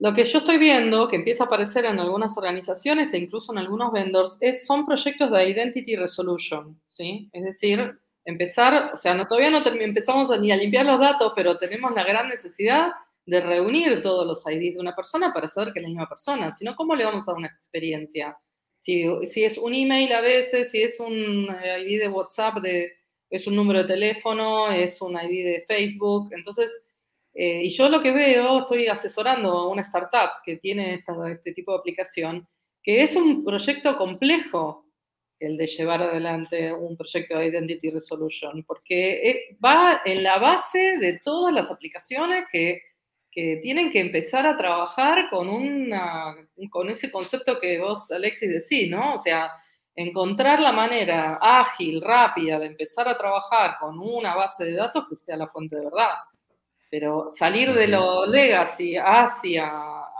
Lo 0.00 0.14
que 0.14 0.24
yo 0.24 0.38
estoy 0.38 0.56
viendo, 0.56 1.08
que 1.08 1.16
empieza 1.16 1.44
a 1.44 1.46
aparecer 1.46 1.84
en 1.84 2.00
algunas 2.00 2.36
organizaciones 2.38 3.12
e 3.12 3.18
incluso 3.18 3.52
en 3.52 3.58
algunos 3.58 3.92
vendors, 3.92 4.38
es, 4.40 4.66
son 4.66 4.86
proyectos 4.86 5.30
de 5.30 5.50
identity 5.50 5.94
resolution, 5.94 6.80
¿sí? 6.88 7.28
Es 7.34 7.44
decir, 7.44 8.00
empezar, 8.24 8.92
o 8.94 8.96
sea, 8.96 9.14
no, 9.14 9.28
todavía 9.28 9.50
no 9.50 9.62
empezamos 9.62 10.30
ni 10.40 10.52
a 10.52 10.56
limpiar 10.56 10.86
los 10.86 10.98
datos, 10.98 11.34
pero 11.36 11.58
tenemos 11.58 11.92
la 11.94 12.04
gran 12.04 12.30
necesidad 12.30 12.92
de 13.26 13.42
reunir 13.42 14.00
todos 14.02 14.26
los 14.26 14.42
IDs 14.46 14.74
de 14.74 14.80
una 14.80 14.96
persona 14.96 15.34
para 15.34 15.46
saber 15.46 15.74
que 15.74 15.80
es 15.80 15.82
la 15.82 15.90
misma 15.90 16.08
persona, 16.08 16.50
sino 16.50 16.74
cómo 16.74 16.96
le 16.96 17.04
vamos 17.04 17.28
a 17.28 17.32
dar 17.32 17.38
una 17.38 17.48
experiencia. 17.48 18.38
Si, 18.78 19.04
si, 19.26 19.44
es 19.44 19.58
un 19.58 19.74
email 19.74 20.10
a 20.14 20.22
veces, 20.22 20.70
si 20.70 20.82
es 20.82 20.98
un 20.98 21.46
eh, 21.62 21.84
ID 21.86 22.00
de 22.00 22.08
WhatsApp, 22.08 22.62
de, 22.62 22.90
es 23.28 23.46
un 23.46 23.54
número 23.54 23.80
de 23.80 23.88
teléfono, 23.88 24.70
es 24.70 25.02
un 25.02 25.12
ID 25.12 25.44
de 25.44 25.64
Facebook. 25.68 26.30
Entonces, 26.32 26.82
eh, 27.34 27.62
y 27.64 27.68
yo 27.70 27.88
lo 27.88 28.02
que 28.02 28.12
veo, 28.12 28.60
estoy 28.60 28.86
asesorando 28.86 29.50
a 29.50 29.68
una 29.68 29.82
startup 29.82 30.42
que 30.44 30.56
tiene 30.56 30.94
este 30.94 31.52
tipo 31.52 31.72
de 31.72 31.78
aplicación, 31.78 32.48
que 32.82 33.02
es 33.02 33.14
un 33.16 33.44
proyecto 33.44 33.96
complejo 33.96 34.86
el 35.38 35.56
de 35.56 35.66
llevar 35.66 36.02
adelante 36.02 36.70
un 36.70 36.98
proyecto 36.98 37.38
de 37.38 37.46
Identity 37.46 37.90
Resolution, 37.90 38.62
porque 38.64 39.30
eh, 39.30 39.58
va 39.64 40.02
en 40.04 40.22
la 40.22 40.38
base 40.38 40.98
de 40.98 41.18
todas 41.24 41.54
las 41.54 41.70
aplicaciones 41.70 42.44
que 42.52 42.82
que 43.30 43.60
tienen 43.62 43.92
que 43.92 44.00
empezar 44.00 44.46
a 44.46 44.56
trabajar 44.56 45.28
con, 45.30 45.48
una, 45.48 46.34
con 46.68 46.88
ese 46.90 47.10
concepto 47.12 47.60
que 47.60 47.78
vos, 47.78 48.10
Alexis, 48.10 48.50
decís, 48.50 48.90
¿no? 48.90 49.14
O 49.14 49.18
sea, 49.18 49.52
encontrar 49.94 50.60
la 50.60 50.72
manera 50.72 51.38
ágil, 51.40 52.00
rápida 52.02 52.58
de 52.58 52.66
empezar 52.66 53.08
a 53.08 53.16
trabajar 53.16 53.76
con 53.78 53.98
una 53.98 54.34
base 54.34 54.64
de 54.64 54.74
datos 54.74 55.04
que 55.08 55.16
sea 55.16 55.36
la 55.36 55.48
fuente 55.48 55.76
de 55.76 55.84
verdad. 55.84 56.14
Pero 56.90 57.30
salir 57.30 57.72
de 57.72 57.86
lo 57.86 58.26
legacy 58.26 58.96
hacia, 58.96 59.70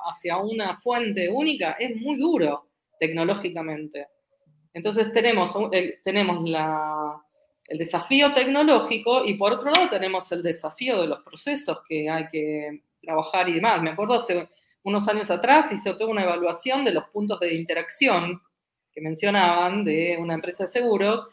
hacia 0.09 0.37
una 0.38 0.80
fuente 0.80 1.28
única 1.28 1.72
es 1.72 1.96
muy 1.96 2.16
duro 2.16 2.68
tecnológicamente. 2.98 4.06
Entonces 4.72 5.12
tenemos, 5.12 5.52
tenemos 6.04 6.48
la, 6.48 7.20
el 7.66 7.78
desafío 7.78 8.33
tecnológico 8.35 9.24
y 9.24 9.35
por 9.35 9.52
otro 9.52 9.70
lado 9.70 9.88
tenemos 9.88 10.30
el 10.33 10.42
desafío 10.42 11.00
de 11.00 11.09
los 11.09 11.20
procesos 11.22 11.78
que 11.88 12.09
hay 12.09 12.28
que 12.28 12.83
trabajar 13.02 13.48
y 13.48 13.54
demás. 13.54 13.83
Me 13.83 13.90
acuerdo 13.90 14.14
hace 14.14 14.48
unos 14.83 15.06
años 15.09 15.30
atrás 15.30 15.72
hice 15.72 15.94
toda 15.94 16.11
una 16.11 16.22
evaluación 16.22 16.85
de 16.85 16.92
los 16.92 17.04
puntos 17.11 17.38
de 17.40 17.54
interacción 17.54 18.40
que 18.92 19.00
mencionaban 19.00 19.85
de 19.85 20.16
una 20.18 20.35
empresa 20.35 20.64
de 20.64 20.68
seguro 20.68 21.28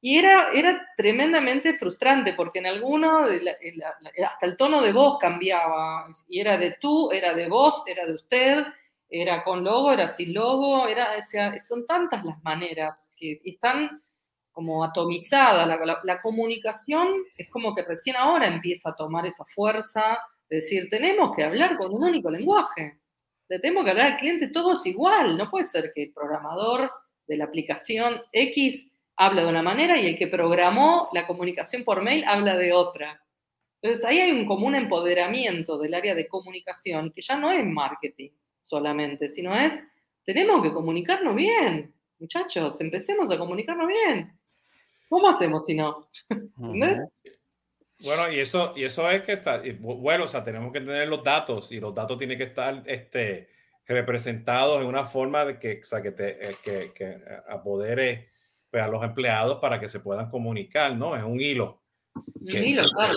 y 0.00 0.18
era, 0.18 0.50
era 0.52 0.88
tremendamente 0.96 1.74
frustrante 1.74 2.34
porque 2.34 2.60
en 2.60 2.66
alguno 2.66 3.24
hasta 3.24 4.46
el 4.46 4.56
tono 4.56 4.80
de 4.82 4.92
voz 4.92 5.18
cambiaba 5.18 6.06
y 6.28 6.40
era 6.40 6.56
de 6.56 6.76
tú, 6.80 7.10
era 7.10 7.34
de 7.34 7.48
vos, 7.48 7.82
era 7.86 8.06
de 8.06 8.14
usted, 8.14 8.64
era 9.08 9.42
con 9.42 9.64
logo, 9.64 9.92
era 9.92 10.06
sin 10.06 10.34
logo, 10.34 10.86
era, 10.86 11.08
son 11.66 11.86
tantas 11.86 12.24
las 12.24 12.42
maneras 12.42 13.12
que 13.16 13.40
están 13.44 14.02
como 14.52 14.84
atomizada. 14.84 15.66
La, 16.04 16.20
comunicación 16.20 17.08
es 17.36 17.48
como 17.50 17.74
que 17.74 17.82
recién 17.82 18.16
ahora 18.16 18.46
empieza 18.46 18.90
a 18.90 18.96
tomar 18.96 19.26
esa 19.26 19.44
fuerza 19.46 20.18
es 20.48 20.64
decir, 20.64 20.88
tenemos 20.88 21.36
que 21.36 21.44
hablar 21.44 21.76
con 21.76 21.92
un 21.92 22.04
único 22.04 22.30
lenguaje. 22.30 22.98
Le 23.48 23.58
tenemos 23.58 23.84
que 23.84 23.90
hablar 23.90 24.12
al 24.12 24.16
cliente 24.16 24.48
todos 24.48 24.86
igual. 24.86 25.36
No 25.36 25.50
puede 25.50 25.64
ser 25.64 25.92
que 25.94 26.04
el 26.04 26.12
programador 26.12 26.90
de 27.26 27.36
la 27.36 27.44
aplicación 27.44 28.20
X 28.32 28.90
habla 29.18 29.42
de 29.42 29.48
una 29.48 29.62
manera 29.62 30.00
y 30.00 30.06
el 30.06 30.16
que 30.16 30.28
programó 30.28 31.08
la 31.12 31.26
comunicación 31.26 31.82
por 31.82 32.02
mail 32.02 32.24
habla 32.24 32.56
de 32.56 32.72
otra. 32.72 33.20
Entonces 33.82 34.04
ahí 34.04 34.20
hay 34.20 34.30
un 34.30 34.46
común 34.46 34.76
empoderamiento 34.76 35.76
del 35.76 35.94
área 35.94 36.14
de 36.14 36.28
comunicación 36.28 37.12
que 37.12 37.20
ya 37.20 37.36
no 37.36 37.50
es 37.50 37.64
marketing 37.66 38.30
solamente, 38.62 39.28
sino 39.28 39.54
es, 39.56 39.82
tenemos 40.24 40.62
que 40.62 40.72
comunicarnos 40.72 41.34
bien. 41.34 41.92
Muchachos, 42.20 42.80
empecemos 42.80 43.30
a 43.32 43.38
comunicarnos 43.38 43.88
bien. 43.88 44.38
¿Cómo 45.08 45.28
hacemos 45.28 45.66
si 45.66 45.74
no? 45.74 46.08
¿Entendés? 46.28 46.98
Bueno, 48.00 48.30
y 48.30 48.38
eso, 48.38 48.72
y 48.76 48.84
eso 48.84 49.10
es 49.10 49.22
que 49.22 49.32
está, 49.32 49.60
bueno, 49.80 50.24
o 50.24 50.28
sea, 50.28 50.44
tenemos 50.44 50.72
que 50.72 50.80
tener 50.80 51.08
los 51.08 51.24
datos 51.24 51.72
y 51.72 51.80
los 51.80 51.92
datos 51.92 52.18
tienen 52.18 52.38
que 52.38 52.44
estar 52.44 52.84
este, 52.86 53.48
representados 53.84 54.80
en 54.80 54.86
una 54.86 55.04
forma 55.04 55.44
de 55.44 55.58
que, 55.58 55.80
o 55.82 55.84
sea, 55.84 56.00
que, 56.00 56.12
te, 56.12 56.50
eh, 56.50 56.54
que, 56.62 56.92
que 56.94 57.04
eh, 57.04 57.20
apodere 57.48 58.28
pues, 58.70 58.82
a 58.82 58.88
los 58.88 59.02
empleados 59.02 59.58
para 59.60 59.78
que 59.80 59.88
se 59.88 60.00
puedan 60.00 60.28
comunicar, 60.28 60.96
¿no? 60.96 61.16
Es 61.16 61.22
un 61.22 61.40
hilo. 61.40 61.82
Que, 62.46 62.66
hilo, 62.66 62.84
claro. 62.94 63.14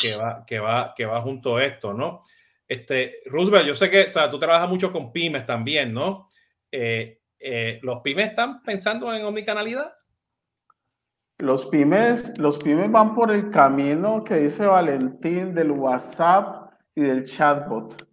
que, 0.00 0.16
va, 0.16 0.44
que, 0.46 0.58
va, 0.58 0.94
que 0.96 1.06
va 1.06 1.20
junto 1.20 1.56
a 1.56 1.64
esto, 1.64 1.92
¿no? 1.92 2.20
Este, 2.66 3.18
Roosevelt, 3.26 3.66
yo 3.66 3.74
sé 3.74 3.90
que 3.90 4.06
o 4.08 4.12
sea, 4.12 4.30
tú 4.30 4.38
trabajas 4.38 4.68
mucho 4.68 4.92
con 4.92 5.12
pymes 5.12 5.44
también, 5.44 5.92
¿no? 5.92 6.28
Eh, 6.70 7.20
¿Los 7.82 8.00
pymes 8.00 8.30
están 8.30 8.62
pensando 8.62 9.12
en 9.12 9.24
omnicanalidad? 9.24 9.94
Los 11.38 11.66
pymes, 11.66 12.38
los 12.38 12.58
pymes 12.58 12.90
van 12.90 13.14
por 13.14 13.32
el 13.32 13.50
camino 13.50 14.22
que 14.22 14.36
dice 14.36 14.66
Valentín 14.66 15.52
del 15.52 15.72
WhatsApp 15.72 16.72
y 16.94 17.02
del 17.02 17.24
chatbot. 17.24 18.08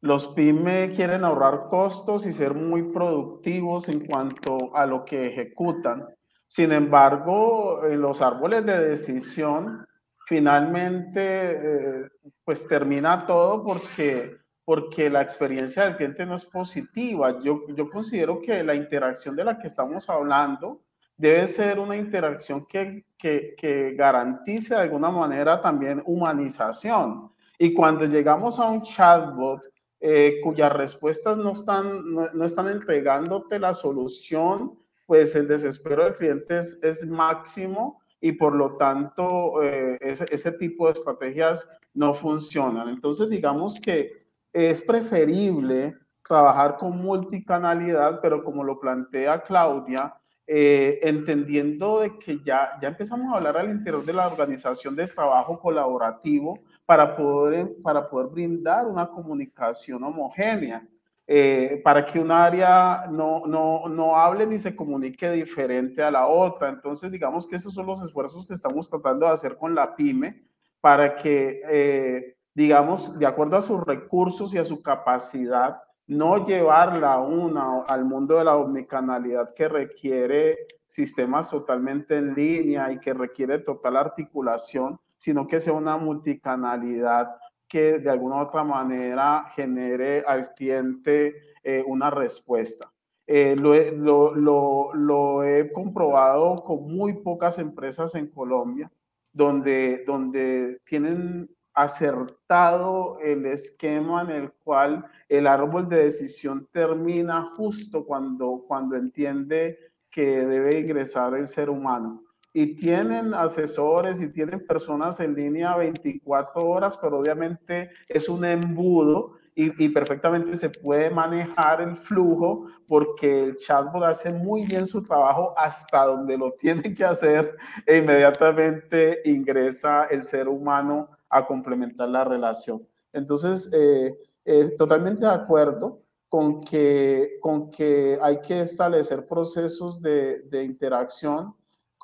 Los 0.00 0.28
pymes 0.28 0.94
quieren 0.96 1.24
ahorrar 1.24 1.66
costos 1.68 2.26
y 2.26 2.32
ser 2.32 2.54
muy 2.54 2.84
productivos 2.84 3.88
en 3.88 4.06
cuanto 4.06 4.74
a 4.74 4.86
lo 4.86 5.04
que 5.04 5.26
ejecutan. 5.26 6.06
Sin 6.50 6.72
embargo, 6.72 7.86
en 7.86 8.00
los 8.00 8.20
árboles 8.20 8.66
de 8.66 8.88
decisión, 8.88 9.86
finalmente, 10.26 11.20
eh, 11.22 12.08
pues 12.44 12.66
termina 12.66 13.24
todo 13.24 13.62
porque, 13.62 14.36
porque 14.64 15.08
la 15.08 15.22
experiencia 15.22 15.84
del 15.84 15.94
cliente 15.94 16.26
no 16.26 16.34
es 16.34 16.44
positiva. 16.44 17.40
Yo, 17.40 17.68
yo 17.68 17.88
considero 17.88 18.40
que 18.40 18.64
la 18.64 18.74
interacción 18.74 19.36
de 19.36 19.44
la 19.44 19.60
que 19.60 19.68
estamos 19.68 20.10
hablando, 20.10 20.82
debe 21.16 21.46
ser 21.46 21.78
una 21.78 21.96
interacción 21.96 22.66
que, 22.66 23.04
que, 23.16 23.94
garantice 23.96 24.74
de 24.74 24.80
alguna 24.80 25.12
manera 25.12 25.60
también 25.60 26.02
humanización. 26.04 27.30
Y 27.60 27.72
cuando 27.72 28.06
llegamos 28.06 28.58
a 28.58 28.68
un 28.68 28.82
chatbot 28.82 29.60
eh, 30.00 30.40
cuyas 30.42 30.72
respuestas 30.72 31.38
no 31.38 31.52
están, 31.52 32.12
no, 32.12 32.44
están 32.44 32.68
entregándote 32.70 33.60
la 33.60 33.72
solución, 33.72 34.79
pues 35.10 35.34
el 35.34 35.48
desespero 35.48 36.04
del 36.04 36.14
cliente 36.14 36.56
es, 36.56 37.04
máximo 37.04 38.00
y 38.20 38.30
por 38.30 38.54
lo 38.54 38.76
tanto 38.76 39.60
eh, 39.60 39.98
ese, 40.00 40.24
ese 40.30 40.52
tipo 40.52 40.86
de 40.86 40.92
estrategias 40.92 41.68
no 41.94 42.14
funcionan. 42.14 42.88
Entonces 42.88 43.28
digamos 43.28 43.80
que 43.80 44.24
es 44.52 44.80
preferible 44.82 45.96
trabajar 46.22 46.76
con 46.76 46.96
multicanalidad, 46.96 48.20
pero 48.22 48.44
como 48.44 48.62
lo 48.62 48.78
plantea 48.78 49.42
Claudia, 49.42 50.14
eh, 50.46 51.00
entendiendo 51.02 51.98
de 52.02 52.16
que 52.16 52.38
ya, 52.44 52.78
ya 52.80 52.86
empezamos 52.86 53.32
a 53.32 53.38
hablar 53.38 53.56
al 53.56 53.68
interior 53.68 54.04
de 54.04 54.12
la 54.12 54.28
organización 54.28 54.94
de 54.94 55.08
trabajo 55.08 55.58
colaborativo 55.58 56.60
para 56.86 57.16
poder, 57.16 57.66
para 57.82 58.06
poder 58.06 58.28
brindar 58.28 58.86
una 58.86 59.08
comunicación 59.08 60.04
homogénea. 60.04 60.86
Eh, 61.32 61.80
para 61.84 62.04
que 62.04 62.18
un 62.18 62.32
área 62.32 63.04
no, 63.08 63.46
no, 63.46 63.88
no 63.88 64.16
hable 64.16 64.44
ni 64.48 64.58
se 64.58 64.74
comunique 64.74 65.30
diferente 65.30 66.02
a 66.02 66.10
la 66.10 66.26
otra. 66.26 66.70
Entonces, 66.70 67.12
digamos 67.12 67.46
que 67.46 67.54
esos 67.54 67.72
son 67.72 67.86
los 67.86 68.02
esfuerzos 68.02 68.44
que 68.44 68.54
estamos 68.54 68.90
tratando 68.90 69.26
de 69.26 69.32
hacer 69.32 69.56
con 69.56 69.72
la 69.72 69.94
pyme 69.94 70.42
para 70.80 71.14
que, 71.14 71.62
eh, 71.70 72.36
digamos, 72.52 73.16
de 73.16 73.26
acuerdo 73.26 73.56
a 73.56 73.62
sus 73.62 73.80
recursos 73.80 74.52
y 74.54 74.58
a 74.58 74.64
su 74.64 74.82
capacidad, 74.82 75.80
no 76.08 76.44
llevarla 76.44 77.20
una 77.20 77.82
al 77.82 78.04
mundo 78.04 78.36
de 78.36 78.46
la 78.46 78.56
omnicanalidad 78.56 79.54
que 79.54 79.68
requiere 79.68 80.66
sistemas 80.84 81.48
totalmente 81.48 82.16
en 82.16 82.34
línea 82.34 82.90
y 82.90 82.98
que 82.98 83.14
requiere 83.14 83.60
total 83.60 83.98
articulación, 83.98 84.98
sino 85.16 85.46
que 85.46 85.60
sea 85.60 85.74
una 85.74 85.96
multicanalidad 85.96 87.28
que 87.70 88.00
de 88.00 88.10
alguna 88.10 88.36
u 88.36 88.40
otra 88.40 88.64
manera 88.64 89.46
genere 89.54 90.24
al 90.26 90.52
cliente 90.54 91.36
eh, 91.62 91.84
una 91.86 92.10
respuesta. 92.10 92.92
Eh, 93.26 93.54
lo, 93.54 94.34
lo, 94.34 95.44
he 95.44 95.70
comprobado 95.70 96.56
con 96.56 96.92
muy 96.92 97.22
pocas 97.22 97.60
empresas 97.60 98.16
en 98.16 98.26
Colombia, 98.26 98.90
donde, 99.32 100.02
donde 100.04 100.80
tienen 100.84 101.48
acertado 101.72 103.20
el 103.20 103.46
esquema 103.46 104.22
en 104.22 104.30
el 104.30 104.52
cual 104.52 105.06
el 105.28 105.46
árbol 105.46 105.88
de 105.88 106.04
decisión 106.06 106.66
termina 106.72 107.42
justo 107.56 108.04
cuando, 108.04 108.64
cuando 108.66 108.96
entiende 108.96 109.78
que 110.10 110.44
debe 110.44 110.80
ingresar 110.80 111.34
el 111.34 111.46
ser 111.46 111.70
humano. 111.70 112.24
Y 112.52 112.74
tienen 112.74 113.32
asesores 113.34 114.20
y 114.20 114.32
tienen 114.32 114.64
personas 114.66 115.20
en 115.20 115.34
línea 115.34 115.76
24 115.76 116.66
horas, 116.66 116.96
pero 116.96 117.18
obviamente 117.18 117.90
es 118.08 118.28
un 118.28 118.44
embudo 118.44 119.40
y, 119.54 119.88
perfectamente 119.90 120.56
se 120.56 120.70
puede 120.70 121.10
manejar 121.10 121.82
el 121.82 121.96
flujo 121.96 122.66
porque 122.86 123.44
el 123.44 123.56
chatbot 123.56 124.02
hace 124.04 124.32
muy 124.32 124.64
bien 124.64 124.86
su 124.86 125.02
trabajo 125.02 125.54
hasta 125.56 126.06
donde 126.06 126.38
lo 126.38 126.52
tiene 126.58 126.94
que 126.94 127.04
hacer 127.04 127.56
e 127.84 127.98
inmediatamente 127.98 129.20
ingresa 129.24 130.04
el 130.04 130.22
ser 130.22 130.48
humano 130.48 131.10
a 131.28 131.46
complementar 131.46 132.08
la 132.08 132.24
relación. 132.24 132.86
Entonces, 133.12 133.70
eh, 133.72 134.16
eh, 134.44 134.70
totalmente 134.78 135.20
de 135.20 135.32
acuerdo 135.32 136.02
con 136.28 136.62
que, 136.62 137.38
con 137.40 137.70
que 137.70 138.18
hay 138.22 138.40
que 138.40 138.62
establecer 138.62 139.26
procesos 139.26 140.00
de, 140.00 140.40
de 140.42 140.64
interacción 140.64 141.54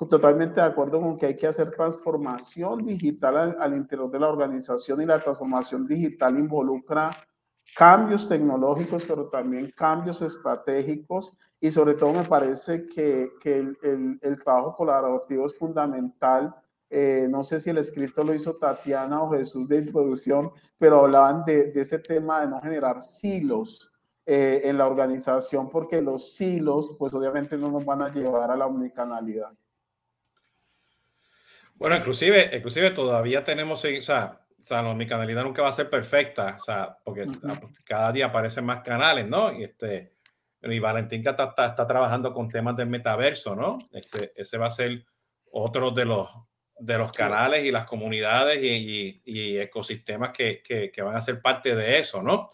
totalmente 0.09 0.55
de 0.55 0.67
acuerdo 0.67 0.99
con 1.01 1.17
que 1.17 1.25
hay 1.25 1.35
que 1.35 1.47
hacer 1.47 1.71
transformación 1.71 2.83
digital 2.83 3.37
al, 3.37 3.57
al, 3.59 3.75
interior 3.75 4.11
de 4.11 4.19
la 4.19 4.29
organización 4.29 5.01
y 5.01 5.05
la 5.05 5.19
transformación 5.19 5.87
digital 5.87 6.37
involucra 6.37 7.09
cambios 7.75 8.27
tecnológicos, 8.29 9.05
pero 9.07 9.27
también 9.27 9.71
cambios 9.75 10.21
estratégicos 10.21 11.33
y 11.59 11.71
sobre 11.71 11.95
todo 11.95 12.13
me 12.13 12.23
parece 12.23 12.87
que, 12.87 13.31
que 13.41 13.57
el, 13.57 13.77
el, 13.81 14.19
el, 14.21 14.39
trabajo 14.43 14.75
colaborativo 14.75 15.47
es 15.47 15.57
fundamental. 15.57 16.55
Eh, 16.89 17.27
no 17.29 17.43
sé 17.43 17.59
si 17.59 17.71
el 17.71 17.79
escrito 17.79 18.23
lo 18.23 18.33
hizo 18.33 18.55
Tatiana 18.55 19.21
o 19.21 19.31
Jesús 19.31 19.67
de 19.67 19.77
introducción, 19.77 20.51
pero 20.77 20.99
hablaban 20.99 21.43
de, 21.45 21.71
de 21.71 21.81
ese 21.81 21.99
tema 21.99 22.41
de 22.41 22.47
no 22.47 22.61
generar 22.61 23.01
silos 23.01 23.91
eh, 24.25 24.61
en 24.65 24.77
la 24.77 24.87
organización, 24.87 25.69
porque 25.69 26.01
los 26.01 26.35
silos, 26.35 26.95
pues 26.99 27.13
obviamente 27.13 27.57
no 27.57 27.71
nos 27.71 27.85
van 27.85 28.01
a 28.01 28.13
llevar 28.13 28.51
a 28.51 28.55
la 28.55 28.67
omnicanalidad. 28.67 29.51
Bueno, 31.77 31.95
inclusive, 31.95 32.49
inclusive 32.53 32.91
todavía 32.91 33.43
tenemos, 33.43 33.83
o 33.85 34.01
sea, 34.01 34.41
o 34.59 34.65
sea, 34.65 34.81
no, 34.81 34.95
mi 34.95 35.07
canalidad 35.07 35.43
nunca 35.43 35.61
va 35.61 35.69
a 35.69 35.73
ser 35.73 35.89
perfecta, 35.89 36.55
o 36.57 36.59
sea, 36.59 36.97
porque 37.03 37.25
ah, 37.47 37.57
pues, 37.61 37.79
cada 37.81 38.11
día 38.11 38.25
aparecen 38.25 38.65
más 38.65 38.81
canales, 38.81 39.27
¿no? 39.27 39.53
Y 39.53 39.63
este, 39.63 40.17
y 40.61 40.79
Valentín 40.79 41.19
está, 41.19 41.45
está, 41.45 41.67
está, 41.67 41.87
trabajando 41.87 42.33
con 42.33 42.49
temas 42.49 42.75
del 42.75 42.87
metaverso, 42.89 43.55
¿no? 43.55 43.77
Ese, 43.91 44.33
ese 44.35 44.57
va 44.57 44.67
a 44.67 44.71
ser 44.71 45.05
otro 45.51 45.91
de 45.91 46.05
los, 46.05 46.29
de 46.79 46.97
los 46.97 47.11
canales 47.11 47.63
y 47.63 47.71
las 47.71 47.85
comunidades 47.85 48.61
y, 48.61 48.67
y, 48.67 49.21
y 49.23 49.57
ecosistemas 49.59 50.31
que, 50.31 50.61
que, 50.61 50.91
que, 50.91 51.01
van 51.01 51.15
a 51.15 51.21
ser 51.21 51.41
parte 51.41 51.75
de 51.75 51.99
eso, 51.99 52.21
¿no? 52.21 52.49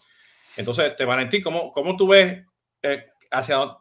Entonces, 0.56 0.84
este, 0.84 1.04
Valentín, 1.04 1.42
¿cómo, 1.42 1.72
cómo 1.72 1.96
tú 1.96 2.08
ves 2.08 2.44
eh, 2.82 3.06
hacia 3.30 3.56
dónde? 3.56 3.74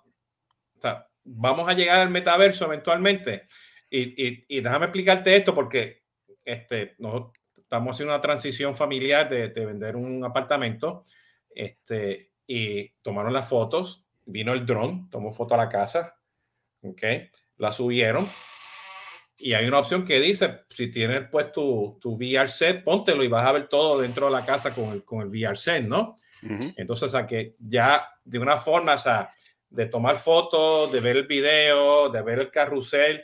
O 0.78 0.82
sea, 0.82 1.08
vamos 1.24 1.70
a 1.70 1.74
llegar 1.74 2.02
al 2.02 2.10
metaverso 2.10 2.66
eventualmente. 2.66 3.48
Y, 3.96 4.28
y, 4.28 4.46
y 4.48 4.62
déjame 4.62 4.86
explicarte 4.86 5.36
esto 5.36 5.54
porque 5.54 6.02
este, 6.44 6.96
nosotros 6.98 7.34
estamos 7.56 7.96
haciendo 7.96 8.12
una 8.12 8.22
transición 8.22 8.74
familiar 8.74 9.30
de, 9.30 9.50
de, 9.50 9.66
vender 9.68 9.96
un 9.96 10.26
apartamento 10.26 11.04
este, 11.54 12.32
y 12.48 12.90
tomaron 13.04 13.34
las 13.34 13.48
fotos, 13.48 14.04
vino 14.26 14.52
el 14.54 14.66
dron, 14.66 15.12
tomó 15.12 15.32
foto 15.32 15.54
a 15.54 15.58
la 15.58 15.70
casa, 15.70 16.18
¿ok? 16.82 17.04
La 17.58 17.72
subieron 17.72 18.28
y 19.38 19.54
hay 19.54 19.68
una 19.68 19.78
opción 19.78 20.04
que 20.04 20.20
dice, 20.20 20.62
si 20.70 20.90
tienes 20.90 21.28
pues 21.32 21.52
tu, 21.52 22.00
tu 22.02 22.16
VR 22.16 22.48
set, 22.48 22.84
póntelo 22.84 23.24
y 23.24 23.28
vas 23.28 23.46
a 23.46 23.52
ver 23.52 23.68
todo 23.68 24.02
dentro 24.02 24.26
de 24.26 24.32
la 24.32 24.44
casa 24.44 24.74
con 24.74 24.90
el, 24.90 25.06
con 25.06 25.22
el 25.22 25.28
VR 25.28 25.56
set, 25.56 25.84
¿no? 25.84 26.16
Uh 26.42 26.48
-huh. 26.48 26.74
Entonces, 26.78 27.04
o 27.04 27.10
sea, 27.10 27.28
que 27.28 27.56
ya 27.60 28.08
de 28.24 28.40
una 28.40 28.58
forma, 28.58 28.96
o 28.96 28.98
sea, 28.98 29.32
de 29.70 29.86
tomar 29.86 30.16
fotos, 30.16 30.92
de 30.92 31.00
ver 31.00 31.18
el 31.18 31.28
video, 31.28 32.10
de 32.10 32.24
ver 32.24 32.40
el 32.40 32.50
carrusel, 32.50 33.24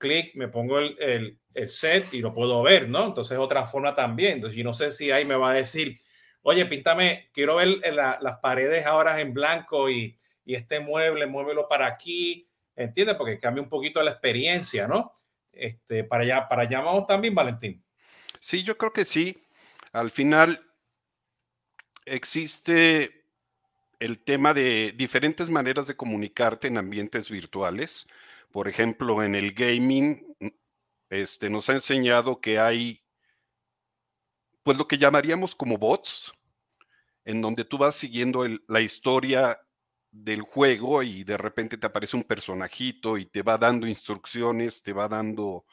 clic, 0.00 0.34
me 0.34 0.48
pongo 0.48 0.80
el, 0.80 0.96
el, 0.98 1.38
el, 1.54 1.68
set 1.68 2.12
y 2.14 2.20
lo 2.20 2.34
puedo 2.34 2.60
ver, 2.62 2.88
¿no? 2.88 3.06
Entonces 3.06 3.38
otra 3.38 3.66
forma 3.66 3.94
también. 3.94 4.34
Entonces 4.34 4.56
yo 4.56 4.64
no 4.64 4.72
sé 4.72 4.90
si 4.90 5.12
ahí 5.12 5.24
me 5.24 5.36
va 5.36 5.50
a 5.50 5.54
decir, 5.54 5.96
oye, 6.42 6.66
píntame, 6.66 7.30
quiero 7.32 7.56
ver 7.56 7.80
la, 7.92 8.18
las 8.20 8.38
paredes 8.38 8.86
ahora 8.86 9.20
en 9.20 9.32
blanco 9.32 9.88
y, 9.88 10.16
y, 10.44 10.56
este 10.56 10.80
mueble, 10.80 11.26
muévelo 11.26 11.68
para 11.68 11.86
aquí, 11.86 12.48
¿entiendes? 12.74 13.16
Porque 13.16 13.38
cambia 13.38 13.62
un 13.62 13.68
poquito 13.68 14.02
la 14.02 14.12
experiencia, 14.12 14.88
¿no? 14.88 15.12
Este, 15.52 16.02
para 16.02 16.24
allá, 16.24 16.48
para 16.48 16.62
allá 16.62 16.80
vamos 16.80 17.06
también, 17.06 17.34
Valentín. 17.34 17.84
Sí, 18.40 18.62
yo 18.62 18.76
creo 18.78 18.92
que 18.92 19.04
sí. 19.04 19.44
Al 19.92 20.10
final 20.10 20.66
existe 22.06 23.20
el 23.98 24.18
tema 24.18 24.54
de 24.54 24.94
diferentes 24.96 25.50
maneras 25.50 25.86
de 25.86 25.96
comunicarte 25.96 26.68
en 26.68 26.78
ambientes 26.78 27.30
virtuales. 27.30 28.06
Por 28.52 28.68
ejemplo, 28.68 29.22
en 29.22 29.34
el 29.34 29.52
gaming, 29.52 30.36
este, 31.08 31.50
nos 31.50 31.68
ha 31.68 31.74
enseñado 31.74 32.40
que 32.40 32.58
hay, 32.58 33.02
pues 34.62 34.76
lo 34.76 34.88
que 34.88 34.98
llamaríamos 34.98 35.54
como 35.54 35.78
bots, 35.78 36.32
en 37.24 37.40
donde 37.40 37.64
tú 37.64 37.78
vas 37.78 37.94
siguiendo 37.94 38.44
la 38.66 38.80
historia 38.80 39.60
del 40.10 40.40
juego 40.42 41.02
y 41.02 41.22
de 41.22 41.36
repente 41.36 41.78
te 41.78 41.86
aparece 41.86 42.16
un 42.16 42.24
personajito 42.24 43.18
y 43.18 43.26
te 43.26 43.42
va 43.42 43.58
dando 43.58 43.86
instrucciones, 43.86 44.82
te 44.82 44.92
va 44.92 45.08
dando 45.08 45.64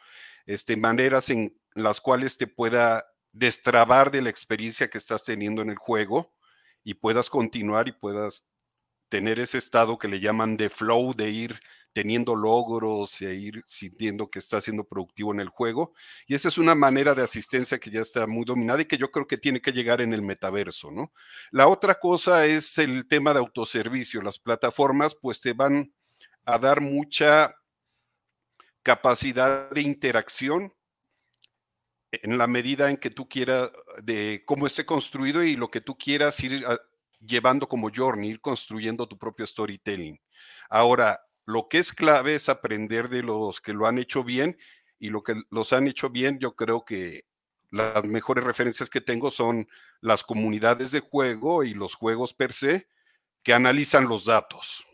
este, 0.45 0.77
maneras 0.77 1.29
en 1.29 1.59
las 1.73 1.99
cuales 2.01 2.37
te 2.37 2.47
pueda 2.47 3.05
destrabar 3.31 4.11
de 4.11 4.21
la 4.21 4.29
experiencia 4.29 4.89
que 4.89 4.97
estás 4.97 5.23
teniendo 5.23 5.61
en 5.61 5.69
el 5.69 5.77
juego 5.77 6.33
y 6.83 6.95
puedas 6.95 7.29
continuar 7.29 7.87
y 7.87 7.91
puedas 7.91 8.51
tener 9.09 9.39
ese 9.39 9.57
estado 9.57 9.97
que 9.97 10.07
le 10.07 10.19
llaman 10.19 10.57
de 10.57 10.69
flow, 10.69 11.13
de 11.13 11.29
ir 11.29 11.59
teniendo 11.97 12.35
logros 12.35 13.21
y 13.21 13.25
ir 13.25 13.63
sintiendo 13.65 14.29
que 14.29 14.37
está 14.37 14.61
siendo 14.61 14.83
productivo 14.83 15.33
en 15.33 15.39
el 15.39 15.49
juego. 15.49 15.95
Y 16.27 16.35
esa 16.35 16.49
es 16.49 16.59
una 16.59 16.75
manera 16.75 17.15
de 17.15 17.23
asistencia 17.23 17.79
que 17.79 17.89
ya 17.89 18.01
está 18.01 18.27
muy 18.27 18.45
dominada 18.45 18.83
y 18.83 18.85
que 18.85 18.99
yo 18.99 19.09
creo 19.09 19.25
que 19.25 19.39
tiene 19.39 19.59
que 19.59 19.71
llegar 19.71 19.99
en 20.01 20.13
el 20.13 20.21
metaverso, 20.21 20.91
¿no? 20.91 21.11
La 21.49 21.67
otra 21.67 21.99
cosa 21.99 22.45
es 22.45 22.77
el 22.77 23.07
tema 23.07 23.33
de 23.33 23.39
autoservicio. 23.39 24.21
Las 24.21 24.37
plataformas 24.37 25.15
pues 25.19 25.41
te 25.41 25.53
van 25.53 25.91
a 26.45 26.59
dar 26.59 26.81
mucha 26.81 27.55
capacidad 28.83 29.71
de 29.71 29.81
interacción 29.81 30.71
en 32.11 32.37
la 32.37 32.45
medida 32.45 32.91
en 32.91 32.97
que 32.97 33.09
tú 33.09 33.27
quieras, 33.27 33.71
de 34.03 34.43
cómo 34.45 34.67
esté 34.67 34.85
construido 34.85 35.43
y 35.43 35.55
lo 35.55 35.71
que 35.71 35.81
tú 35.81 35.97
quieras 35.97 36.39
ir 36.41 36.63
a, 36.63 36.79
llevando 37.25 37.67
como 37.67 37.89
journey, 37.89 38.29
ir 38.29 38.39
construyendo 38.39 39.07
tu 39.07 39.17
propio 39.17 39.47
storytelling. 39.47 40.19
Ahora, 40.69 41.19
lo 41.47 41.69
que 41.69 41.79
es 41.79 41.93
clave 41.93 42.35
es 42.35 42.49
aprender 42.49 43.07
de 43.07 43.23
los 43.23 43.61
que 43.61 43.73
lo 43.73 43.87
han 43.87 43.97
hecho 43.99 44.25
bien 44.25 44.57
y 44.99 45.09
lo 45.09 45.23
que 45.23 45.41
los 45.49 45.71
han 45.71 45.87
hecho 45.87 46.09
bien, 46.09 46.39
yo 46.39 46.57
creo 46.57 46.83
que 46.83 47.23
las 47.71 48.03
mejores 48.03 48.43
referencias 48.43 48.89
que 48.89 48.99
tengo 48.99 49.31
son 49.31 49.69
las 50.01 50.23
comunidades 50.23 50.91
de 50.91 50.99
juego 50.99 51.63
y 51.63 51.73
los 51.73 51.95
juegos 51.95 52.33
per 52.33 52.51
se 52.51 52.89
que 53.43 53.53
analizan 53.53 54.09
los 54.09 54.25
datos. 54.25 54.85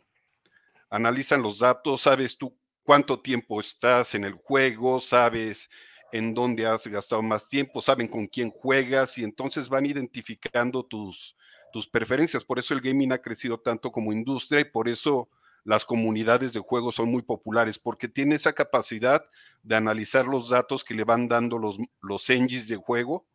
Analizan 0.92 1.42
los 1.42 1.58
datos, 1.58 2.02
sabes 2.02 2.38
tú 2.38 2.56
cuánto 2.84 3.20
tiempo 3.20 3.60
estás 3.60 4.14
en 4.14 4.24
el 4.24 4.34
juego, 4.34 5.02
sabes 5.02 5.72
en 6.12 6.36
dónde 6.36 6.68
has 6.68 6.86
gastado 6.86 7.24
más 7.24 7.50
tiempo, 7.50 7.82
saben 7.82 8.08
con 8.08 8.28
quién 8.28 8.52
juegas 8.52 9.18
y 9.18 9.24
entonces 9.24 9.70
van 9.70 9.88
identificando 9.88 10.86
tus, 10.86 11.36
tus 11.72 11.88
preferencias. 11.88 12.44
Por 12.44 12.60
eso 12.60 12.76
el 12.76 12.82
gaming 12.82 13.12
ha 13.12 13.18
crecido 13.18 13.60
tanto 13.60 13.92
como 13.92 14.14
industria 14.14 14.60
y 14.62 14.66
por 14.66 14.88
eso 14.88 15.28
las 15.64 15.86
comunidades 15.86 16.54
de 16.54 16.60
juego 16.60 16.92
son 16.92 17.10
muy 17.10 17.22
populares 17.22 17.80
porque 17.80 18.08
tiene 18.08 18.36
esa 18.36 18.54
capacidad 18.54 19.26
de 19.62 19.76
analizar 19.76 20.26
los 20.26 20.50
datos 20.50 20.84
que 20.84 20.94
le 20.94 21.04
van 21.04 21.28
dando 21.28 21.58
los, 21.58 21.78
los 22.02 22.30
engines 22.30 22.68
de 22.68 22.76
juego 22.76 23.26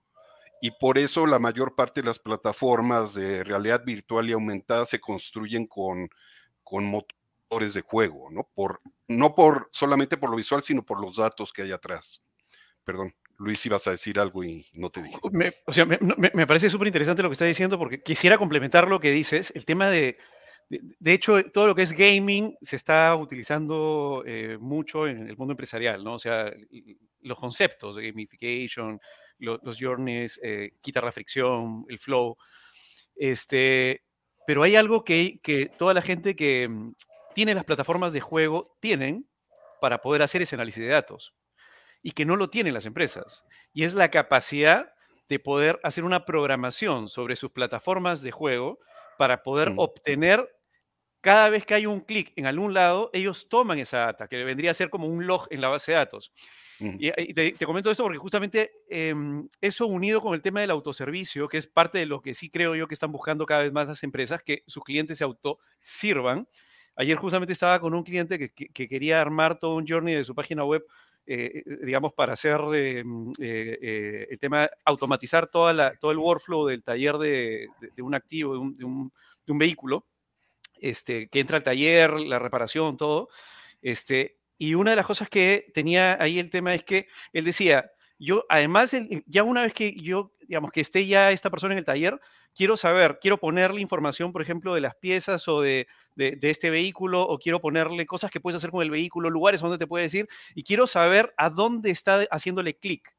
y 0.61 0.73
por 0.73 0.99
eso 0.99 1.27
la 1.27 1.39
mayor 1.39 1.75
parte 1.75 2.01
de 2.03 2.07
las 2.07 2.19
plataformas 2.19 3.15
de 3.15 3.45
realidad 3.45 3.85
virtual 3.85 4.29
y 4.29 4.33
aumentada 4.33 4.87
se 4.87 5.01
construyen 5.01 5.67
con, 5.67 6.11
con 6.65 6.85
motores 6.85 7.75
de 7.75 7.81
juego, 7.81 8.29
¿no? 8.31 8.49
Por, 8.55 8.81
no 9.07 9.35
por 9.35 9.69
solamente 9.73 10.17
por 10.17 10.31
lo 10.31 10.37
visual, 10.37 10.63
sino 10.63 10.83
por 10.83 11.01
los 11.01 11.17
datos 11.17 11.53
que 11.53 11.63
hay 11.63 11.73
atrás. 11.73 12.23
Perdón, 12.85 13.15
Luis, 13.39 13.65
ibas 13.67 13.87
a 13.87 13.93
decir 13.93 14.19
algo 14.19 14.43
y 14.43 14.67
no 14.73 14.91
te 14.91 15.03
dije. 15.03 15.19
Me, 15.31 16.47
parece 16.47 16.71
súper 16.71 16.89
interesante 16.89 17.23
lo 17.23 17.29
que 17.29 17.35
estás 17.35 17.49
diciendo 17.49 17.79
porque 17.79 18.03
quisiera 18.03 18.37
complementar 18.37 18.89
lo 18.89 18.99
que 18.99 19.13
dices. 19.13 19.53
El 19.55 19.65
tema 19.65 19.89
de, 19.89 20.19
de, 20.69 21.13
hecho, 21.13 21.43
todo 21.51 21.67
lo 21.67 21.75
que 21.75 21.83
es 21.83 21.93
gaming 21.93 22.57
se 22.61 22.77
está 22.77 23.17
utilizando 23.17 24.23
eh, 24.27 24.59
mucho 24.61 25.07
en 25.07 25.29
el 25.29 25.37
mundo 25.37 25.53
empresarial, 25.53 26.05
¿no? 26.05 26.15
O 26.15 26.19
sea, 26.19 26.53
los 27.21 27.39
conceptos 27.39 27.97
de 27.97 28.11
gamification, 28.11 29.01
los 29.39 29.79
journeys, 29.81 30.39
eh, 30.43 30.73
quita 30.81 31.01
la 31.01 31.13
fricción, 31.13 31.85
el 31.89 31.99
flow. 31.99 32.37
Este, 33.17 34.05
pero 34.47 34.63
hay 34.63 34.77
algo 34.77 35.05
que, 35.05 35.41
que 35.43 35.67
toda 35.67 35.95
la 35.95 36.03
gente 36.03 36.37
que 36.37 36.69
mm, 36.69 36.95
tiene 37.35 37.55
las 37.55 37.65
plataformas 37.65 38.13
de 38.13 38.21
juego 38.21 38.77
tienen 38.81 39.27
para 39.81 40.03
poder 40.03 40.23
hacer 40.23 40.43
ese 40.43 40.57
análisis 40.57 40.83
de 40.83 40.91
datos 40.91 41.35
y 42.03 42.13
que 42.13 42.25
no 42.25 42.37
lo 42.37 42.51
tienen 42.51 42.75
las 42.75 42.87
empresas. 42.87 43.45
Y 43.73 43.85
es 43.85 43.95
la 43.95 44.11
capacidad 44.11 44.93
de 45.29 45.39
poder 45.39 45.81
hacer 45.83 46.05
una 46.05 46.25
programación 46.25 47.09
sobre 47.09 47.37
sus 47.37 47.51
plataformas 47.51 48.23
de 48.23 48.31
juego 48.31 48.79
para 49.19 49.43
poder 49.43 49.73
mm. 49.73 49.79
obtener 49.79 50.58
cada 51.21 51.51
vez 51.51 51.67
que 51.67 51.75
hay 51.75 51.87
un 51.87 52.01
clic 52.01 52.33
en 52.37 52.47
algún 52.47 52.75
lado, 52.75 53.11
ellos 53.13 53.49
toman 53.49 53.79
esa 53.79 53.99
data, 53.99 54.29
que 54.29 54.43
vendría 54.45 54.71
a 54.71 54.75
ser 54.75 54.91
como 54.91 55.07
un 55.07 55.27
log 55.27 55.47
en 55.51 55.61
la 55.61 55.69
base 55.69 55.93
de 55.93 55.99
datos. 55.99 56.33
Y, 56.81 57.35
te, 57.35 57.55
comento 57.67 57.91
esto 57.91 58.05
porque 58.05 58.19
justamente 58.19 58.71
em, 58.89 59.49
eso 59.61 59.89
unido 59.89 60.21
con 60.21 60.35
el 60.35 60.43
tema 60.43 60.61
del 60.61 60.71
autoservicio, 60.71 61.49
que 61.49 61.59
es 61.59 61.67
parte 61.67 61.99
de 61.99 62.07
lo 62.07 62.23
que 62.23 62.35
sí 62.35 62.51
creo 62.51 62.77
yo 62.77 62.87
que 62.87 62.95
están 62.95 63.11
buscando 63.11 63.47
cada 63.47 63.65
vez 63.65 63.73
más 63.73 63.89
las 63.89 64.03
empresas, 64.05 64.45
que 64.45 64.63
sus 64.67 64.85
clientes 64.85 65.19
se 65.19 65.25
autosirvan. 65.25 66.47
Ayer 66.95 67.17
justamente 67.17 67.53
estaba 67.53 67.81
con 67.81 67.95
un 67.95 68.05
cliente 68.05 68.39
que, 68.39 68.89
quería 68.89 69.21
armar 69.21 69.59
todo 69.59 69.75
un 69.75 69.87
journey 69.89 70.15
de 70.15 70.25
su 70.25 70.37
página 70.37 70.65
web, 70.65 70.85
eh, 71.27 71.65
eh, 71.67 71.79
digamos, 71.83 72.13
para 72.13 72.35
hacer 72.35 72.61
em, 72.75 73.33
eh, 73.41 74.29
el 74.31 74.39
tema, 74.39 74.71
automatizar 74.85 75.49
toda 75.49 75.73
la, 75.73 75.97
todo 75.97 76.13
el 76.13 76.19
workflow 76.19 76.67
del 76.67 76.85
taller 76.85 77.19
de, 77.19 77.69
un 77.99 78.15
activo, 78.15 78.53
de 78.53 78.85
un, 78.85 79.13
de 79.47 79.53
un 79.53 79.59
vehículo 79.59 80.07
este, 80.81 81.29
que 81.29 81.41
entra 81.41 81.57
al 81.57 81.63
taller, 81.63 82.13
la 82.13 82.39
reparación, 82.39 82.97
todo. 82.97 83.29
Este, 83.83 84.39
y 84.59 84.75
una 84.75 84.91
de 84.91 84.97
las 84.97 85.07
cosas 85.07 85.29
que 85.29 85.71
tenía 85.73 86.21
ahí 86.21 86.39
el 86.39 86.51
tema 86.51 86.75
es 86.75 86.83
que 86.85 87.07
él 87.33 87.45
decía, 87.45 87.91
yo 88.19 88.45
además, 88.49 88.95
ya 89.27 89.45
una 89.45 89.63
vez 89.63 89.73
que 89.73 89.95
yo, 89.95 90.33
digamos, 90.41 90.73
que 90.73 90.81
esté 90.81 91.07
ya 91.07 91.31
esta 91.31 91.51
persona 91.51 91.75
en 91.75 91.79
el 91.79 91.85
taller, 91.85 92.21
quiero 92.55 92.77
saber, 92.77 93.19
quiero 93.21 93.39
ponerle 93.39 93.81
información, 93.81 94.33
por 94.33 94.43
ejemplo, 94.43 94.75
de 94.75 94.81
las 94.81 94.97
piezas 94.97 95.47
o 95.47 95.61
de, 95.61 95.87
de, 96.17 96.37
este 96.43 96.71
vehículo, 96.71 97.23
o 97.23 97.39
quiero 97.39 97.61
ponerle 97.61 98.07
cosas 98.07 98.33
que 98.33 98.41
puedes 98.41 98.57
hacer 98.57 98.71
con 98.71 98.83
el 98.83 98.91
vehículo, 98.91 99.31
lugares 99.31 99.61
donde 99.61 99.79
te 99.79 99.87
puede 99.87 100.05
decir, 100.05 100.29
y 100.57 100.65
quiero 100.65 100.89
saber 100.89 101.33
a 101.37 101.51
dónde 101.51 101.91
está 101.91 102.27
haciéndole 102.31 102.77
clic. 102.77 103.15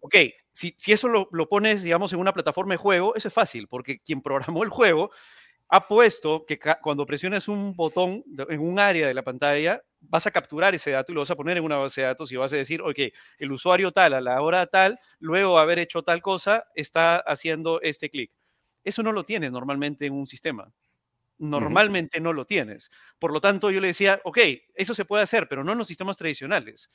Ok, 0.00 0.16
si, 0.50 0.74
si 0.76 0.92
eso 0.92 1.08
lo, 1.08 1.28
lo, 1.30 1.48
pones, 1.48 1.84
digamos, 1.84 2.12
en 2.12 2.18
una 2.18 2.32
plataforma 2.32 2.74
de 2.74 2.78
juego, 2.78 3.14
eso 3.14 3.28
es 3.28 3.34
fácil, 3.34 3.68
porque 3.68 4.00
quien 4.00 4.20
programó 4.20 4.64
el 4.64 4.70
juego 4.70 5.10
ha 5.74 5.88
puesto 5.88 6.44
que 6.46 6.58
cuando 6.82 7.06
presiones 7.06 7.48
un 7.48 7.74
botón 7.74 8.22
en 8.50 8.60
un 8.60 8.78
área 8.78 9.06
de 9.08 9.14
la 9.14 9.22
pantalla, 9.22 9.82
vas 10.00 10.26
a 10.26 10.30
capturar 10.30 10.74
ese 10.74 10.90
dato 10.90 11.12
y 11.12 11.14
lo 11.14 11.22
vas 11.22 11.30
a 11.30 11.36
poner 11.36 11.56
en 11.56 11.64
una 11.64 11.76
base 11.78 12.02
de 12.02 12.08
datos 12.08 12.30
y 12.30 12.36
vas 12.36 12.52
a 12.52 12.56
decir, 12.56 12.82
ok, 12.82 12.98
el 13.38 13.52
usuario 13.52 13.90
tal 13.90 14.12
a 14.14 14.20
la 14.20 14.42
hora 14.42 14.66
tal, 14.66 14.98
luego 15.18 15.56
de 15.56 15.62
haber 15.62 15.78
hecho 15.78 16.02
tal 16.02 16.20
cosa, 16.20 16.64
está 16.74 17.16
haciendo 17.16 17.80
este 17.80 18.10
clic. 18.10 18.30
Eso 18.84 19.02
no 19.02 19.12
lo 19.12 19.24
tienes 19.24 19.50
normalmente 19.52 20.04
en 20.06 20.12
un 20.12 20.26
sistema. 20.26 20.70
Normalmente 21.38 22.20
no 22.20 22.32
lo 22.32 22.46
tienes. 22.46 22.90
Por 23.18 23.32
lo 23.32 23.40
tanto, 23.40 23.70
yo 23.70 23.80
le 23.80 23.88
decía, 23.88 24.20
ok, 24.24 24.38
eso 24.74 24.94
se 24.94 25.04
puede 25.04 25.24
hacer, 25.24 25.48
pero 25.48 25.64
no 25.64 25.72
en 25.72 25.78
los 25.78 25.88
sistemas 25.88 26.16
tradicionales. 26.16 26.90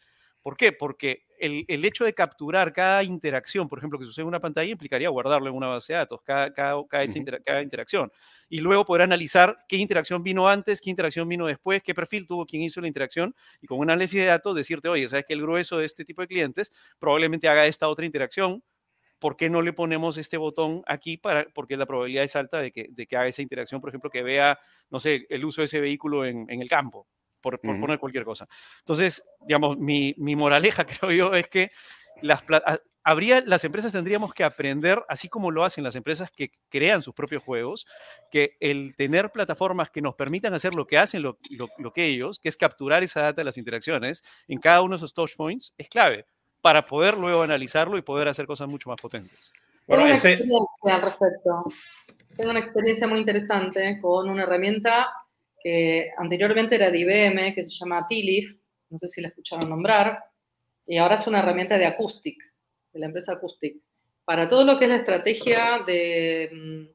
¿Por 0.48 0.56
qué? 0.56 0.72
Porque 0.72 1.26
el, 1.39 1.84
hecho 1.84 2.06
de 2.06 2.14
capturar 2.14 2.72
cada 2.72 3.04
interacción, 3.04 3.68
por 3.68 3.80
ejemplo, 3.80 4.00
que 4.00 4.06
sucede 4.06 4.22
en 4.22 4.30
una 4.30 4.39
pantalla, 4.39 4.72
implicaría 4.72 5.10
guardarlo 5.10 5.50
en 5.50 5.54
una 5.54 5.68
base 5.68 5.91
de 5.91 6.00
datos, 6.00 6.22
cada, 6.24 6.54
cada, 6.54 6.82
cada, 6.88 7.62
interacción. 7.62 8.10
Y 8.48 8.60
luego 8.60 8.86
poder 8.86 9.02
analizar 9.02 9.58
qué 9.68 9.76
interacción 9.76 10.24
vino 10.24 10.48
antes, 10.48 10.80
qué 10.80 10.89
interacción 10.89 11.28
vino 11.28 11.48
después, 11.48 11.84
qué 11.84 11.93
perfil 11.93 12.26
tuvo 12.26 12.45
quien 12.45 12.62
hizo 12.62 12.80
la 12.80 12.88
interacción, 12.88 13.36
y 13.60 13.68
con 13.68 13.78
un 13.78 13.89
análisis 13.89 14.22
de 14.22 14.28
datos 14.28 14.56
decirte, 14.56 14.88
oye, 14.88 15.10
¿sabes 15.10 15.26
que 15.26 15.34
el 15.34 15.41
grueso 15.41 15.80
de 15.80 15.86
este 15.86 16.06
tipo 16.06 16.22
de 16.22 16.30
clientes 16.30 16.72
probablemente 16.98 17.50
haga 17.50 17.66
esta 17.66 17.89
otra 17.89 18.06
interacción? 18.06 18.64
¿Por 19.20 19.36
qué 19.36 19.50
no 19.50 19.62
le 19.62 19.74
ponemos 19.74 20.18
este 20.18 20.38
botón 20.38 20.82
aquí? 20.88 21.18
Para, 21.18 21.45
porque 21.54 21.76
la 21.76 21.86
probabilidad 21.86 22.24
es 22.24 22.38
alta 22.38 22.62
de 22.62 22.72
que, 22.72 22.88
de 22.89 23.06
que 23.06 23.18
haga 23.18 23.28
esa 23.28 23.41
interacción, 23.41 23.82
por 23.82 23.89
ejemplo, 23.89 24.10
que 24.10 24.24
vea, 24.24 24.58
no 24.89 25.02
sé, 25.02 25.26
el 25.30 25.43
uso 25.43 25.60
de 25.60 25.66
ese 25.66 25.82
vehículo 25.82 26.24
en, 26.24 26.50
en 26.50 26.62
el 26.62 26.70
campo 26.70 27.06
por, 27.42 27.60
poner 27.60 28.00
cualquier 28.00 28.26
cosa. 28.26 28.48
Entonces, 28.80 29.30
digamos, 29.42 29.78
mi, 29.78 30.14
mi 30.18 30.36
moraleja, 30.36 30.86
creo 31.02 31.12
yo, 31.12 31.34
es 31.34 31.48
que 31.48 31.72
las, 32.22 32.44
habría, 33.04 33.42
las 33.46 33.64
empresas 33.64 33.94
tendríamos 33.94 34.34
que 34.34 34.44
aprender, 34.44 35.02
así 35.08 35.30
como 35.30 35.50
lo 35.50 35.64
hacen 35.64 35.84
las 35.84 35.96
empresas 35.96 36.30
que 36.30 36.52
crean 36.70 37.02
sus 37.02 37.14
propios 37.14 37.42
juegos, 37.42 37.88
que 38.30 38.58
el 38.60 38.96
tener 38.98 39.32
plataformas 39.32 39.90
que 39.90 40.02
nos 40.02 40.16
permitan 40.16 40.54
hacer 40.54 40.76
lo 40.76 40.88
que 40.88 40.98
hacen 40.98 41.22
lo, 41.22 41.38
lo, 41.50 41.94
que 41.94 42.06
ellos, 42.06 42.38
que 42.38 42.50
es 42.50 42.58
capturar 42.58 43.04
esa 43.04 43.22
data 43.22 43.42
de 43.42 43.46
las 43.46 43.58
interacciones 43.58 44.24
en 44.50 44.60
cada 44.60 44.82
uno 44.82 44.92
de 44.92 44.98
esos 44.98 45.14
touch 45.14 45.38
points, 45.38 45.74
es 45.78 45.88
clave 45.88 46.26
para 46.60 46.82
poder 46.82 47.18
luego 47.18 47.44
analizarlo 47.44 47.98
y 47.98 48.02
poder 48.02 48.28
hacer 48.28 48.46
cosas 48.46 48.68
mucho 48.68 48.90
más 48.90 49.00
potentes. 49.00 49.54
Bueno, 49.86 50.04
Tengo 50.04 50.04
una 50.04 50.14
experiencia 50.14 50.96
al 50.96 51.02
respecto. 51.02 51.64
Tengo 52.36 52.52
una 52.52 52.60
experiencia 52.60 53.08
muy 53.08 53.20
interesante 53.20 54.00
con 54.02 54.30
una 54.30 54.44
herramienta 54.44 55.14
que 55.68 56.13
anteriormente 56.18 56.76
era 56.76 56.89
de 56.89 56.99
IBM, 56.99 57.53
que 57.53 57.65
se 57.65 57.70
llama 57.72 58.07
Tilif, 58.07 58.57
no 58.89 58.97
sé 58.97 59.09
si 59.09 59.20
la 59.20 59.28
escucharon 59.28 59.70
nombrar, 59.70 60.24
y 60.86 60.95
ahora 60.95 61.15
es 61.15 61.28
una 61.28 61.39
herramienta 61.39 61.78
de 61.78 61.86
Acoustic, 61.86 62.38
de 62.93 62.99
la 63.01 63.07
empresa 63.07 63.34
Acoustic. 63.34 63.76
Para 64.24 64.47
todo 64.47 64.63
lo 64.63 64.80
que 64.80 64.86
es 64.86 64.89
la 64.91 64.95
estrategia 64.95 65.80
de 65.86 66.49
mm, 66.53 66.86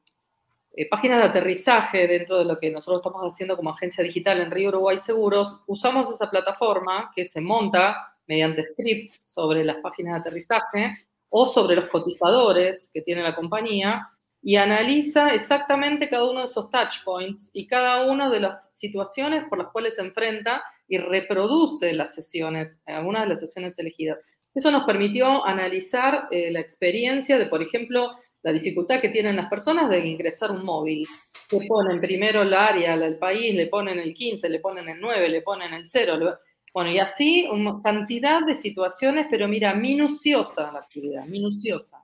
eh, 0.75 0.89
páginas 0.89 1.19
de 1.19 1.25
aterrizaje 1.25 2.07
dentro 2.07 2.39
de 2.39 2.45
lo 2.45 2.57
que 2.57 2.71
nosotros 2.71 3.01
estamos 3.01 3.21
haciendo 3.21 3.55
como 3.55 3.69
agencia 3.69 4.03
digital 4.03 4.41
en 4.41 4.49
Río 4.49 4.69
Uruguay 4.69 4.97
Seguros, 4.97 5.59
usamos 5.67 6.09
esa 6.09 6.31
plataforma 6.31 7.11
que 7.15 7.25
se 7.25 7.41
monta 7.41 8.15
mediante 8.25 8.71
scripts 8.71 9.31
sobre 9.35 9.63
las 9.63 9.77
páginas 9.83 10.15
de 10.15 10.19
aterrizaje 10.21 10.97
o 11.29 11.45
sobre 11.45 11.75
los 11.75 11.85
cotizadores 11.85 12.89
que 12.91 13.03
tiene 13.03 13.21
la 13.21 13.35
compañía 13.35 14.09
y 14.45 14.57
analiza 14.57 15.29
exactamente 15.29 16.09
cada 16.09 16.29
uno 16.29 16.39
de 16.39 16.45
esos 16.45 16.69
touch 16.69 17.03
points 17.05 17.49
y 17.53 17.65
cada 17.65 18.05
una 18.05 18.29
de 18.29 18.41
las 18.41 18.71
situaciones 18.73 19.45
por 19.49 19.57
las 19.57 19.69
cuales 19.71 19.95
se 19.95 20.01
enfrenta 20.01 20.61
y 20.85 20.97
reproduce 20.97 21.93
las 21.93 22.13
sesiones, 22.13 22.81
algunas 22.85 23.23
de 23.23 23.29
las 23.29 23.39
sesiones 23.39 23.79
elegidas. 23.79 24.19
Eso 24.53 24.69
nos 24.69 24.83
permitió 24.83 25.45
analizar 25.45 26.27
eh, 26.29 26.51
la 26.51 26.59
experiencia 26.59 27.37
de, 27.37 27.45
por 27.45 27.61
ejemplo, 27.61 28.11
la 28.43 28.51
dificultad 28.51 28.99
que 28.99 29.09
tienen 29.09 29.37
las 29.37 29.49
personas 29.49 29.89
de 29.89 30.05
ingresar 30.05 30.51
un 30.51 30.65
móvil. 30.65 31.07
Que 31.49 31.59
ponen 31.65 32.01
primero 32.01 32.41
el 32.41 32.53
área, 32.53 32.95
el 32.95 33.17
país, 33.17 33.55
le 33.55 33.67
ponen 33.67 33.97
el 33.97 34.13
15, 34.13 34.49
le 34.49 34.59
ponen 34.59 34.89
el 34.89 34.99
9, 34.99 35.29
le 35.29 35.41
ponen 35.41 35.73
el 35.73 35.85
0. 35.85 36.37
Bueno, 36.73 36.91
y 36.91 36.99
así 36.99 37.47
una 37.49 37.81
cantidad 37.81 38.41
de 38.45 38.55
situaciones, 38.55 39.27
pero 39.29 39.47
mira, 39.47 39.73
minuciosa 39.73 40.71
la 40.71 40.79
actividad, 40.79 41.25
minuciosa 41.27 42.02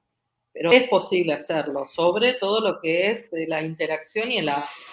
pero 0.53 0.71
es 0.71 0.89
posible 0.89 1.33
hacerlo, 1.33 1.85
sobre 1.85 2.33
todo 2.33 2.59
lo 2.59 2.79
que 2.79 3.09
es 3.09 3.31
eh, 3.33 3.45
la 3.47 3.61
interacción 3.61 4.31
y 4.31 4.39
el, 4.39 4.49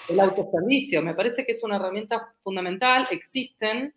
el 0.09 0.21
autoservicio. 0.21 1.03
Me 1.03 1.15
parece 1.15 1.45
que 1.45 1.53
es 1.53 1.63
una 1.65 1.77
herramienta 1.77 2.35
fundamental, 2.43 3.09
existen, 3.11 3.95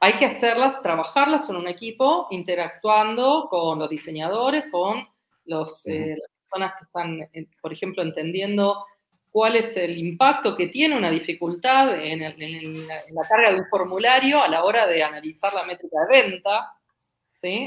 hay 0.00 0.18
que 0.18 0.26
hacerlas, 0.26 0.82
trabajarlas 0.82 1.48
en 1.48 1.56
un 1.56 1.68
equipo, 1.68 2.26
interactuando 2.30 3.46
con 3.48 3.78
los 3.78 3.88
diseñadores, 3.88 4.64
con 4.70 5.06
los, 5.44 5.86
eh, 5.86 6.16
las 6.18 6.30
personas 6.48 6.72
que 6.78 6.84
están, 6.84 7.48
por 7.60 7.72
ejemplo, 7.72 8.02
entendiendo 8.02 8.84
cuál 9.32 9.56
es 9.56 9.76
el 9.76 9.96
impacto 9.96 10.54
que 10.56 10.68
tiene 10.68 10.96
una 10.96 11.10
dificultad 11.10 11.94
en, 11.94 12.20
en, 12.22 12.86
la, 12.86 13.22
carga 13.28 13.50
de 13.50 13.58
un 13.58 13.64
formulario 13.64 14.42
a 14.42 14.48
la 14.48 14.62
hora 14.62 14.86
de 14.86 15.02
analizar 15.02 15.52
la 15.54 15.64
métrica 15.64 16.00
de 16.10 16.22
venta. 16.22 16.72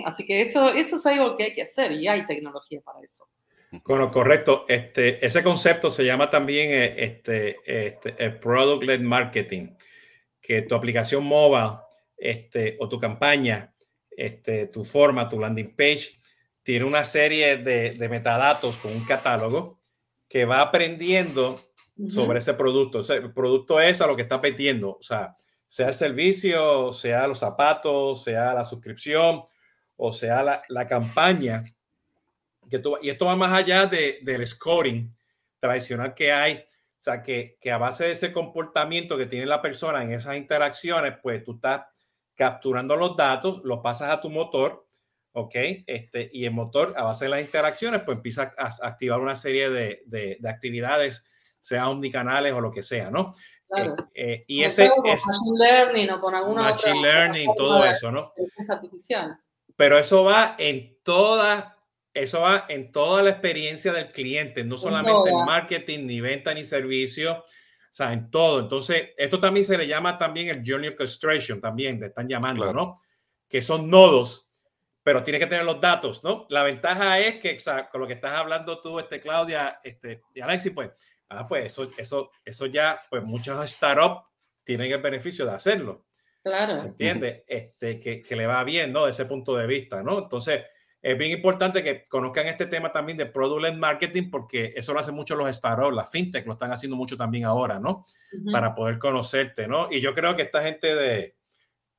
Así 0.06 0.26
que 0.26 0.42
eso, 0.42 0.70
eso 0.70 0.96
es 0.96 1.06
algo 1.06 1.36
que 1.38 1.46
hay 1.46 1.54
que 1.54 1.64
hacer 1.64 1.92
y 1.92 2.08
hay 2.08 2.26
tecnología 2.26 2.82
para 2.82 3.02
eso. 3.02 3.28
Bueno, 3.86 4.10
correcto. 4.10 4.66
Este, 4.68 5.26
ese 5.26 5.44
concepto 5.44 5.92
se 5.92 6.06
llama 6.06 6.30
también 6.30 6.70
eh, 6.72 6.96
este, 6.98 7.58
este, 7.66 8.32
Product-Led 8.32 9.02
Marketing, 9.02 9.76
que 10.42 10.62
tu 10.62 10.76
aplicación 10.76 11.26
móvil 11.26 11.78
este, 12.18 12.78
o 12.80 12.88
tu 12.88 13.00
campaña, 13.00 13.74
este, 14.10 14.68
tu 14.68 14.84
forma, 14.84 15.28
tu 15.28 15.40
landing 15.40 15.76
page, 15.76 16.20
tiene 16.64 16.86
una 16.86 17.04
serie 17.04 17.58
de, 17.58 17.92
de 17.92 18.10
metadatos 18.10 18.78
con 18.78 18.92
un 18.92 19.04
catálogo 19.04 19.80
que 20.28 20.46
va 20.46 20.62
aprendiendo 20.62 21.60
sobre 22.08 22.40
ese 22.40 22.54
producto. 22.54 23.02
el 23.14 23.34
producto 23.34 23.80
es 23.80 24.02
a 24.02 24.08
lo 24.08 24.16
que 24.16 24.24
está 24.24 24.40
metiendo, 24.40 24.98
o 25.00 25.04
sea, 25.04 25.36
sea 25.68 25.88
el 25.88 25.94
servicio, 25.94 26.94
sea 26.94 27.28
los 27.28 27.40
zapatos, 27.40 28.24
sea 28.24 28.54
la 28.54 28.64
suscripción, 28.64 29.44
o 29.98 30.12
sea, 30.12 30.64
la, 30.68 30.88
campaña 30.88 31.64
Que 32.70 32.80
tú, 32.80 32.98
y 33.02 33.10
esto 33.10 33.26
va 33.26 33.36
más 33.36 33.54
allá 33.54 33.86
de, 33.86 34.20
del 34.22 34.46
scoring 34.46 35.16
tradicional 35.60 36.14
que 36.14 36.32
hay. 36.32 36.56
O 36.56 37.02
sea, 37.06 37.22
que, 37.22 37.58
que 37.62 37.72
a 37.72 37.78
base 37.78 38.06
de 38.06 38.12
ese 38.14 38.32
comportamiento 38.32 39.18
que 39.18 39.28
tiene 39.28 39.46
la 39.46 39.62
persona 39.62 40.04
en 40.04 40.12
esas 40.12 40.38
interacciones, 40.38 41.14
pues 41.22 41.44
tú 41.44 41.54
estás 41.56 41.84
capturando 42.34 42.96
los 42.96 43.16
datos, 43.16 43.62
los 43.64 43.80
pasas 43.80 44.12
a 44.12 44.22
tu 44.22 44.30
motor, 44.30 44.88
¿ok? 45.34 45.56
Este, 45.86 46.30
y 46.34 46.46
el 46.46 46.52
motor, 46.52 46.94
a 46.98 47.04
base 47.04 47.26
de 47.26 47.30
las 47.30 47.42
interacciones, 47.42 48.02
pues 48.06 48.18
empieza 48.18 48.52
a, 48.58 48.70
activar 48.88 49.20
una 49.20 49.36
serie 49.36 49.70
de, 49.70 50.02
de, 50.06 50.38
de, 50.40 50.50
actividades, 50.50 51.24
sea 51.60 51.90
omnicanales 51.90 52.54
o 52.54 52.62
lo 52.62 52.72
que 52.72 52.84
sea, 52.84 53.12
¿no? 53.12 53.32
Claro. 53.68 53.96
Eh, 54.14 54.34
eh, 54.34 54.46
y 54.48 54.64
ese 54.64 54.90
con 54.90 55.08
es, 55.08 55.24
machine 55.26 55.58
learning 55.58 56.10
o 56.12 56.22
con 56.22 56.36
alguna 56.36 56.62
machine 56.62 57.00
otra 57.00 57.12
learning, 57.14 57.50
todo 57.56 57.86
eso, 57.86 58.12
¿no? 58.12 58.32
artificial. 58.70 59.40
Pero 59.76 59.98
eso 59.98 60.24
va 60.24 60.56
en 60.58 60.98
toda, 61.04 61.78
eso 62.14 62.42
va 62.42 62.66
en 62.70 62.92
toda 62.92 63.22
la 63.24 63.32
experiencia 63.32 63.92
del 63.92 64.10
cliente, 64.12 64.64
no 64.64 64.78
solamente 64.78 65.30
en 65.30 65.46
marketing, 65.46 66.06
ni 66.06 66.22
venta, 66.22 66.54
ni 66.54 66.64
servicio, 66.64 67.40
o 67.40 67.44
sea, 67.92 68.14
en 68.14 68.30
todo. 68.30 68.60
Entonces, 68.60 69.10
esto 69.18 69.40
también 69.40 69.66
se 69.66 69.78
le 69.78 69.88
llama 69.88 70.18
también 70.18 70.50
el 70.50 70.64
journey 70.66 70.90
orchestration, 70.90 71.60
también 71.62 72.00
le 72.00 72.08
están 72.08 72.28
llamando, 72.28 72.64
claro. 72.64 72.78
¿no? 72.78 73.02
Que 73.50 73.62
son 73.62 73.90
nodos, 73.90 74.50
pero 75.04 75.24
tiene 75.24 75.40
que 75.40 75.48
tener 75.48 75.66
los 75.66 75.80
datos, 75.80 76.24
¿no? 76.24 76.48
La 76.50 76.64
ventaja 76.64 77.20
es 77.20 77.40
que, 77.40 77.58
o 77.58 77.60
sea, 77.60 77.88
con 77.90 78.02
lo 78.02 78.08
que 78.08 78.14
estás 78.14 78.34
hablando 78.34 78.82
tú, 78.82 78.98
este, 79.00 79.20
Claudia, 79.20 79.80
este, 79.84 80.24
y 80.34 80.42
Alexis, 80.42 80.72
pues, 80.74 80.92
ah, 81.30 81.46
pues 81.48 81.66
eso, 81.66 81.92
eso, 81.98 82.32
eso 82.44 82.66
ya, 82.66 83.00
pues 83.10 83.24
muchos 83.24 83.70
startups 83.70 84.24
tienen 84.64 84.92
el 84.92 85.02
beneficio 85.02 85.46
de 85.46 85.52
hacerlo. 85.52 86.06
Claro. 86.46 86.84
¿Entiendes? 86.84 87.42
Este, 87.48 88.00
que, 88.00 88.22
que, 88.22 88.36
le 88.36 88.46
va 88.46 88.64
bien, 88.64 88.94
¿no? 88.94 89.06
De 89.06 89.12
ese 89.12 89.26
punto 89.26 89.58
de 89.58 89.66
vista, 89.66 90.04
¿no? 90.04 90.20
Entonces, 90.20 90.62
es 91.02 91.18
bien 91.18 91.32
importante 91.32 91.84
que 91.84 92.04
conozcan 92.04 92.46
este 92.46 92.68
tema 92.68 92.92
también 92.92 93.18
de 93.18 93.26
product 93.26 93.76
marketing 93.76 94.30
porque 94.30 94.72
eso 94.76 94.94
lo 94.94 95.00
hacen 95.00 95.16
mucho 95.16 95.36
los 95.36 95.54
startups, 95.56 95.96
las 95.96 96.12
fintech 96.12 96.46
lo 96.46 96.54
están 96.54 96.72
haciendo 96.72 96.96
mucho 96.96 97.18
también 97.18 97.46
ahora, 97.46 97.80
¿no? 97.80 98.06
Uh 98.32 98.38
-huh. 98.38 98.52
Para 98.52 98.76
poder 98.76 99.00
conocerte, 99.00 99.68
¿no? 99.68 99.88
Y 99.90 100.02
yo 100.02 100.14
creo 100.14 100.36
que 100.36 100.44
esta 100.44 100.62
gente 100.62 100.94
de, 100.94 101.36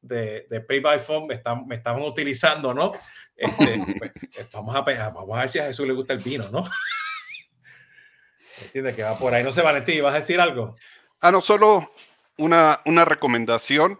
de, 0.01 0.47
de 0.49 0.61
Pay 0.61 0.78
by 0.78 1.01
Phone 1.01 1.26
me 1.26 1.34
están, 1.34 1.66
me 1.66 1.74
estaban 1.74 2.03
utilizando, 2.03 2.72
¿no? 2.72 2.92
Este, 3.34 3.84
pues, 3.99 4.12
vamos, 4.53 4.76
a, 4.76 5.11
vamos 5.11 5.36
a 5.36 5.40
ver 5.40 5.49
si 5.49 5.59
a 5.59 5.64
Jesús 5.64 5.88
le 5.88 5.92
gusta 5.92 6.12
el 6.12 6.20
vino, 6.20 6.49
¿no? 6.53 6.62
¿Entiendes? 8.62 8.94
Que 8.94 9.03
va 9.03 9.18
por 9.18 9.34
ahí. 9.34 9.42
No 9.42 9.51
sé, 9.51 9.62
Valentín, 9.62 10.05
¿vas 10.05 10.14
a 10.14 10.18
decir 10.18 10.40
algo? 10.40 10.76
Ah, 11.20 11.32
no, 11.32 11.40
solo 11.40 11.90
una, 12.38 12.80
una 12.84 13.05
recomendación 13.05 13.99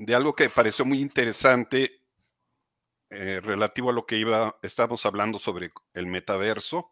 de 0.00 0.14
algo 0.14 0.32
que 0.32 0.48
pareció 0.48 0.86
muy 0.86 0.98
interesante 0.98 2.00
eh, 3.10 3.40
relativo 3.40 3.90
a 3.90 3.92
lo 3.92 4.06
que 4.06 4.16
iba, 4.16 4.58
estábamos 4.62 5.04
hablando 5.04 5.38
sobre 5.38 5.72
el 5.92 6.06
metaverso. 6.06 6.90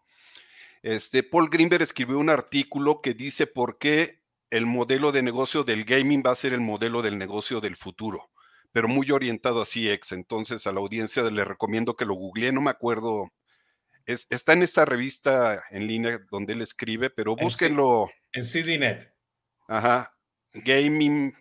Este, 0.82 1.22
Paul 1.22 1.48
Greenberg 1.48 1.82
escribió 1.82 2.18
un 2.18 2.28
artículo 2.28 3.00
que 3.00 3.14
dice 3.14 3.46
por 3.46 3.78
qué 3.78 4.20
el 4.50 4.66
modelo 4.66 5.10
de 5.10 5.22
negocio 5.22 5.64
del 5.64 5.86
gaming 5.86 6.22
va 6.24 6.32
a 6.32 6.36
ser 6.36 6.52
el 6.52 6.60
modelo 6.60 7.00
del 7.00 7.16
negocio 7.16 7.62
del 7.62 7.76
futuro, 7.76 8.30
pero 8.72 8.88
muy 8.88 9.10
orientado 9.10 9.62
a 9.62 9.64
CX. 9.64 10.12
Entonces 10.12 10.66
a 10.66 10.72
la 10.72 10.80
audiencia 10.80 11.22
le 11.22 11.44
recomiendo 11.44 11.96
que 11.96 12.04
lo 12.04 12.12
googlee, 12.12 12.52
no 12.52 12.60
me 12.60 12.70
acuerdo. 12.70 13.32
Es, 14.04 14.26
está 14.28 14.52
en 14.52 14.62
esta 14.62 14.84
revista 14.84 15.64
en 15.70 15.86
línea 15.86 16.20
donde 16.30 16.52
él 16.52 16.60
escribe, 16.60 17.08
pero 17.08 17.36
búsquenlo. 17.36 18.10
En 18.32 18.44
CDNet. 18.44 19.14
Ajá. 19.66 20.14
Gaming 20.52 21.34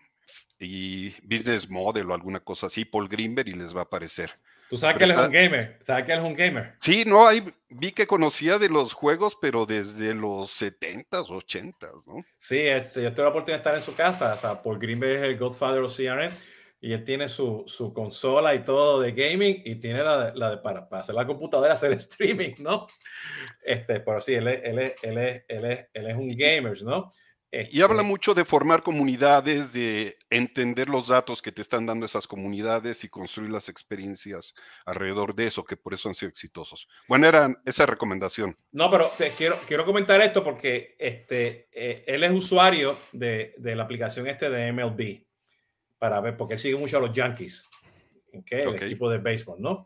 y 0.59 1.11
Business 1.23 1.69
Model 1.69 2.09
o 2.09 2.13
alguna 2.13 2.39
cosa 2.39 2.67
así, 2.67 2.85
Paul 2.85 3.07
Greenberg, 3.07 3.47
y 3.47 3.53
les 3.53 3.75
va 3.75 3.81
a 3.81 3.83
aparecer. 3.83 4.31
Tú 4.69 4.75
sabes 4.75 4.97
pero 4.97 4.97
que 4.97 5.03
él 5.05 5.11
está... 5.11 5.21
es 5.21 5.27
un 5.27 5.33
gamer. 5.33 5.77
¿Sabes 5.79 6.05
que 6.05 6.11
él 6.13 6.19
es 6.19 6.25
un 6.25 6.35
gamer? 6.35 6.73
Sí, 6.79 7.03
no, 7.05 7.25
ahí 7.25 7.43
vi 7.69 7.91
que 7.91 8.05
conocía 8.05 8.59
de 8.59 8.69
los 8.69 8.93
juegos, 8.93 9.37
pero 9.39 9.65
desde 9.65 10.13
los 10.13 10.61
70s, 10.61 11.27
80s, 11.27 12.05
¿no? 12.05 12.25
Sí, 12.37 12.59
este, 12.59 13.03
yo 13.03 13.13
tuve 13.13 13.23
la 13.23 13.29
oportunidad 13.29 13.63
de 13.63 13.69
estar 13.69 13.75
en 13.75 13.81
su 13.81 13.95
casa. 13.95 14.33
O 14.33 14.37
sea, 14.37 14.61
Paul 14.61 14.77
Greenberg 14.77 15.23
es 15.23 15.23
el 15.23 15.37
Godfather 15.37 15.81
of 15.81 15.95
CRM 15.95 16.31
y 16.79 16.93
él 16.93 17.03
tiene 17.03 17.27
su, 17.27 17.63
su 17.65 17.93
consola 17.93 18.53
y 18.53 18.63
todo 18.63 19.01
de 19.01 19.11
gaming 19.11 19.61
y 19.65 19.75
tiene 19.75 20.03
la, 20.03 20.31
la 20.35 20.51
de 20.51 20.57
para, 20.57 20.87
para 20.87 21.01
hacer 21.01 21.15
la 21.15 21.25
computadora, 21.25 21.73
hacer 21.73 21.93
streaming, 21.93 22.55
¿no? 22.59 22.87
Este, 23.63 23.99
pero 24.01 24.19
sí, 24.21 24.33
él 24.33 24.47
es, 24.47 24.61
él 24.63 24.79
es, 24.79 24.95
él 25.01 25.17
es, 25.17 25.45
él 25.47 25.65
es, 25.65 25.87
él 25.93 26.07
es 26.07 26.15
un 26.15 26.29
gamer, 26.29 26.81
¿no? 26.83 27.09
Y 27.51 27.81
habla 27.81 28.03
mucho 28.03 28.33
de 28.33 28.43
formar 28.43 28.83
comunidades, 28.83 29.71
de 29.71 30.17
entender 30.29 30.89
los 30.89 31.07
datos 31.07 31.41
que 31.41 31.53
te 31.53 31.61
están 31.61 31.85
dando 31.85 32.05
esas 32.05 32.27
comunidades 32.27 33.05
y 33.05 33.09
construir 33.09 33.49
las 33.49 33.69
experiencias 33.69 34.53
alrededor 34.85 35.33
de 35.33 35.47
eso, 35.47 35.63
que 35.63 35.77
por 35.77 35.93
eso 35.93 36.09
han 36.09 36.15
sido 36.15 36.29
exitosos. 36.29 36.89
Bueno, 37.07 37.25
era 37.25 37.55
esa 37.65 37.85
recomendación. 37.85 38.57
No, 38.71 38.91
pero 38.91 39.09
te 39.17 39.29
quiero, 39.31 39.55
quiero 39.65 39.85
comentar 39.85 40.19
esto 40.21 40.43
porque 40.43 40.95
este, 40.99 41.69
eh, 41.71 42.03
él 42.05 42.23
es 42.25 42.31
usuario 42.31 42.97
de, 43.13 43.53
de, 43.57 43.75
la 43.75 43.83
aplicación 43.83 44.27
este 44.27 44.49
de 44.49 44.73
MLB, 44.73 45.25
para 45.97 46.19
ver, 46.19 46.35
porque 46.35 46.55
él 46.55 46.59
sigue 46.59 46.75
mucho 46.75 46.97
a 46.97 47.01
los 47.01 47.13
Yankees, 47.13 47.63
¿okay? 48.33 48.61
el 48.61 48.67
okay. 48.67 48.87
equipo 48.87 49.09
de 49.09 49.19
béisbol, 49.19 49.61
¿no? 49.61 49.85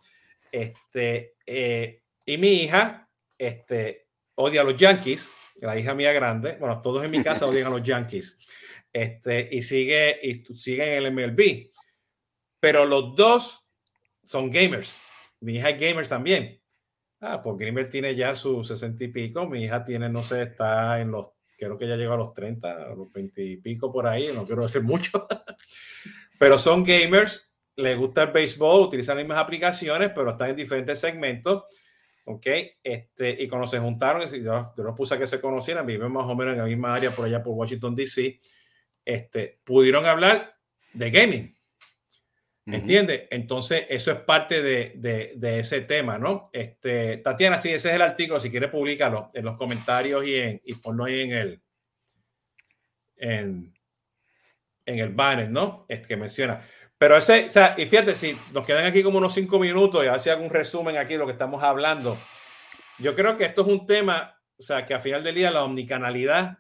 Este, 0.52 1.36
eh, 1.46 2.02
y 2.26 2.38
mi 2.38 2.64
hija 2.64 3.08
este, 3.38 4.08
odia 4.42 4.62
a 4.62 4.64
los 4.64 4.76
Yankees 4.76 5.30
la 5.62 5.78
hija 5.78 5.94
mía 5.94 6.12
grande, 6.12 6.58
bueno, 6.60 6.82
todos 6.82 7.04
en 7.04 7.12
mi 7.12 7.24
casa 7.24 7.46
odian 7.46 7.68
a 7.68 7.70
los 7.70 7.84
Yankees, 7.88 8.38
este, 8.92 9.48
y 9.52 9.62
sigue, 9.62 10.20
y 10.22 10.44
sigue 10.56 10.98
en 10.98 11.06
el 11.06 11.14
MLB. 11.14 11.72
Pero 12.60 12.86
los 12.86 13.16
dos 13.16 13.66
son 14.24 14.52
gamers. 14.52 15.00
Mi 15.40 15.56
hija 15.56 15.70
es 15.70 15.80
gamer 15.80 16.08
también. 16.08 16.60
Ah, 17.24 17.40
pues 17.42 17.56
Gamer 17.58 17.88
tiene 17.88 18.16
ya 18.16 18.36
sus 18.36 18.68
sesenta 18.68 19.04
y 19.04 19.10
pico, 19.10 19.48
mi 19.48 19.64
hija 19.64 19.84
tiene, 19.84 20.10
no 20.10 20.24
sé, 20.24 20.42
está 20.42 21.00
en 21.00 21.12
los, 21.12 21.30
creo 21.56 21.78
que 21.78 21.88
ya 21.88 21.96
llegó 21.96 22.14
a 22.14 22.18
los 22.18 22.34
30, 22.34 22.72
a 22.72 22.96
los 22.96 23.14
20 23.14 23.44
y 23.44 23.58
pico 23.58 23.94
por 23.94 24.08
ahí, 24.08 24.30
no 24.34 24.44
quiero 24.44 24.64
decir 24.64 24.82
mucho, 24.82 25.28
pero 26.40 26.58
son 26.58 26.84
gamers, 26.84 27.54
les 27.76 27.96
gusta 27.96 28.24
el 28.24 28.32
béisbol, 28.32 28.88
utilizan 28.88 29.18
las 29.18 29.24
mismas 29.24 29.38
aplicaciones, 29.38 30.12
pero 30.16 30.32
están 30.32 30.50
en 30.50 30.56
diferentes 30.56 31.00
segmentos 31.00 31.66
¿ok? 32.26 32.48
Este, 32.84 33.44
y 33.44 33.48
cuando 33.48 33.68
se 33.68 33.80
juntaron, 33.80 34.28
yo, 34.28 34.74
yo 34.76 34.84
los 34.84 34.96
puse 34.96 35.16
a 35.16 35.20
que 35.20 35.28
se 35.28 35.42
conocieran, 35.42 35.86
viven 35.86 36.12
más 36.12 36.26
o 36.26 36.36
menos 36.36 36.54
en 36.54 36.60
la 36.60 36.66
misma 36.66 36.94
área 36.94 37.12
por 37.12 37.26
allá 37.26 37.42
por 37.42 37.54
Washington, 37.54 37.96
D.C., 37.96 38.40
este, 39.04 39.60
pudieron 39.64 40.06
hablar 40.06 40.56
de 40.94 41.12
gaming. 41.12 41.56
¿Me 42.64 42.78
entiendes? 42.78 43.24
Entonces, 43.32 43.86
eso 43.90 44.12
es 44.12 44.20
parte 44.20 44.62
de, 44.62 44.94
de, 44.96 45.34
de, 45.36 45.60
ese 45.60 45.82
tema, 45.82 46.20
¿no? 46.20 46.50
Este, 46.54 47.18
Tatiana, 47.18 47.58
sí, 47.58 47.70
ese 47.70 47.90
es 47.90 47.96
el 47.96 48.02
artículo. 48.02 48.40
Si 48.40 48.52
quieres, 48.52 48.70
públicalo 48.70 49.28
en 49.34 49.46
los 49.46 49.58
comentarios 49.58 50.24
y, 50.26 50.36
en, 50.36 50.62
y 50.64 50.76
ponlo 50.76 51.06
ahí 51.06 51.22
en 51.22 51.32
el, 51.32 51.62
en, 53.18 53.74
en 54.86 55.00
el 55.00 55.10
banner, 55.10 55.50
¿no? 55.50 55.86
Este 55.90 56.10
que 56.10 56.18
menciona. 56.18 56.66
Pero 57.02 57.18
ese, 57.18 57.46
o 57.46 57.50
sea, 57.50 57.74
y 57.80 57.88
fíjate, 57.88 58.16
si 58.16 58.38
nos 58.54 58.64
quedan 58.64 58.86
aquí 58.86 59.02
como 59.02 59.18
unos 59.18 59.34
cinco 59.34 59.58
minutos 59.58 60.06
y 60.06 60.08
así 60.08 60.30
hago 60.30 60.44
un 60.44 60.52
resumen 60.52 60.98
aquí 60.98 61.14
de 61.14 61.18
lo 61.18 61.26
que 61.26 61.32
estamos 61.32 61.64
hablando. 61.64 62.16
Yo 63.00 63.16
creo 63.16 63.36
que 63.36 63.46
esto 63.46 63.64
es 63.64 63.70
un 63.70 63.88
tema, 63.88 64.40
o 64.56 64.62
sea, 64.62 64.86
que 64.86 64.94
al 64.94 65.02
final 65.02 65.24
del 65.24 65.34
día 65.34 65.50
la 65.50 65.64
omnicanalidad, 65.64 66.60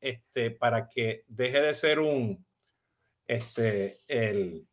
este, 0.00 0.50
para 0.50 0.88
que 0.88 1.24
deje 1.26 1.60
de 1.60 1.74
ser 1.74 1.98
un, 1.98 2.42
este, 3.26 3.98
el, 4.08 4.66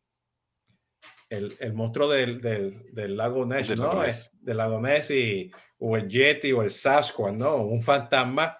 el, 1.28 1.54
el 1.60 1.72
monstruo 1.74 2.08
del, 2.08 2.40
del, 2.40 2.94
del 2.94 3.14
lago 3.14 3.44
Ness, 3.44 3.68
del 3.68 3.78
¿no? 3.78 4.00
Del 4.40 4.56
lago 4.56 4.80
Ness 4.80 5.10
y, 5.10 5.50
o 5.80 5.98
el 5.98 6.08
Yeti 6.08 6.50
o 6.52 6.62
el 6.62 6.70
Sasquatch, 6.70 7.34
¿no? 7.34 7.56
Un 7.56 7.82
fantasma. 7.82 8.56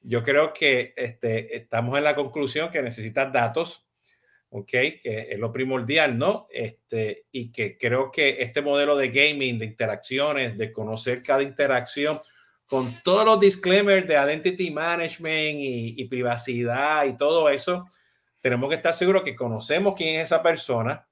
Yo 0.00 0.22
creo 0.22 0.54
que 0.54 0.94
este, 0.96 1.58
estamos 1.58 1.98
en 1.98 2.04
la 2.04 2.14
conclusión 2.14 2.70
que 2.70 2.80
necesitas 2.80 3.30
datos, 3.30 3.86
¿ok? 4.50 4.70
Que 4.70 5.28
es 5.30 5.38
lo 5.38 5.52
primordial, 5.52 6.18
¿no? 6.18 6.46
Este, 6.50 7.26
y 7.32 7.50
que 7.50 7.78
creo 7.78 8.10
que 8.10 8.42
este 8.42 8.62
modelo 8.62 8.96
de 8.96 9.08
gaming, 9.08 9.58
de 9.58 9.66
interacciones, 9.66 10.58
de 10.58 10.72
conocer 10.72 11.22
cada 11.22 11.42
interacción, 11.42 12.20
con 12.66 12.86
todos 13.02 13.24
los 13.24 13.40
disclaimers 13.40 14.06
de 14.06 14.14
identity 14.14 14.70
management 14.70 15.58
y, 15.58 16.00
y 16.00 16.04
privacidad 16.06 17.04
y 17.04 17.16
todo 17.16 17.48
eso, 17.48 17.86
tenemos 18.40 18.68
que 18.68 18.76
estar 18.76 18.94
seguros 18.94 19.22
que 19.22 19.34
conocemos 19.34 19.94
quién 19.96 20.20
es 20.20 20.24
esa 20.24 20.42
persona, 20.42 21.06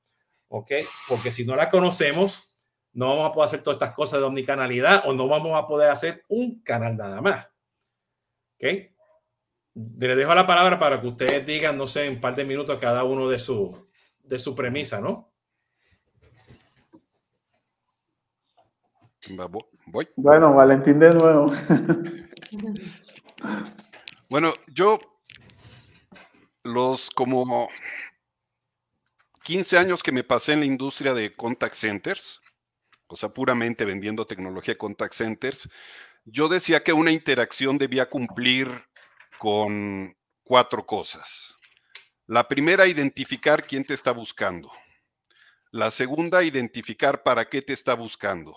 ¿ok? 0.49 0.73
Porque 1.09 1.33
si 1.33 1.45
no 1.45 1.57
la 1.57 1.69
conocemos, 1.69 2.49
no 2.93 3.09
vamos 3.09 3.31
a 3.31 3.33
poder 3.33 3.47
hacer 3.47 3.63
todas 3.63 3.77
estas 3.77 3.95
cosas 3.95 4.21
de 4.21 4.27
omnicanalidad 4.27 5.03
o 5.07 5.13
no 5.13 5.29
vamos 5.29 5.57
a 5.57 5.67
poder 5.67 5.91
hacer 5.91 6.25
un 6.29 6.63
canal 6.63 6.97
nada 6.97 7.21
más, 7.21 7.47
¿ok? 8.55 8.98
Le 9.75 10.17
dejo 10.17 10.35
la 10.35 10.47
palabra 10.47 10.79
para 10.79 11.01
que 11.01 11.07
ustedes 11.07 11.47
digan, 11.47 11.77
no 11.77 11.87
sé, 11.87 12.07
en 12.07 12.15
un 12.15 12.21
par 12.21 12.35
de 12.35 12.45
minutos 12.45 12.79
cada 12.81 13.05
uno 13.05 13.29
de 13.29 13.39
su, 13.39 13.87
de 14.25 14.39
su 14.39 14.55
premisa, 14.55 15.01
¿no? 15.01 15.33
Voy. 19.87 20.09
Bueno, 20.17 20.55
Valentín 20.55 20.99
de 20.99 21.15
nuevo. 21.15 21.53
bueno, 24.31 24.53
yo 24.69 24.99
los 26.63 27.11
como 27.11 27.69
15 29.45 29.79
años 29.79 30.03
que 30.03 30.13
me 30.13 30.25
pasé 30.25 30.53
en 30.53 30.61
la 30.61 30.67
industria 30.67 31.15
de 31.15 31.33
contact 31.33 31.75
centers, 31.75 32.41
o 33.07 33.17
sea, 33.17 33.31
puramente 33.31 33.85
vendiendo 33.85 34.27
tecnología 34.27 34.75
de 34.75 34.79
contact 34.79 35.15
centers, 35.15 35.69
yo 36.25 36.49
decía 36.49 36.83
que 36.83 36.93
una 36.93 37.11
interacción 37.11 37.79
debía 37.79 38.11
cumplir 38.11 38.69
con 39.39 40.17
cuatro 40.43 40.85
cosas. 40.85 41.55
La 42.27 42.47
primera, 42.47 42.87
identificar 42.87 43.67
quién 43.67 43.85
te 43.85 43.95
está 43.95 44.13
buscando. 44.13 44.71
La 45.71 45.91
segunda, 45.91 46.43
identificar 46.43 47.23
para 47.23 47.49
qué 47.49 47.63
te 47.63 47.73
está 47.73 47.95
buscando. 47.95 48.57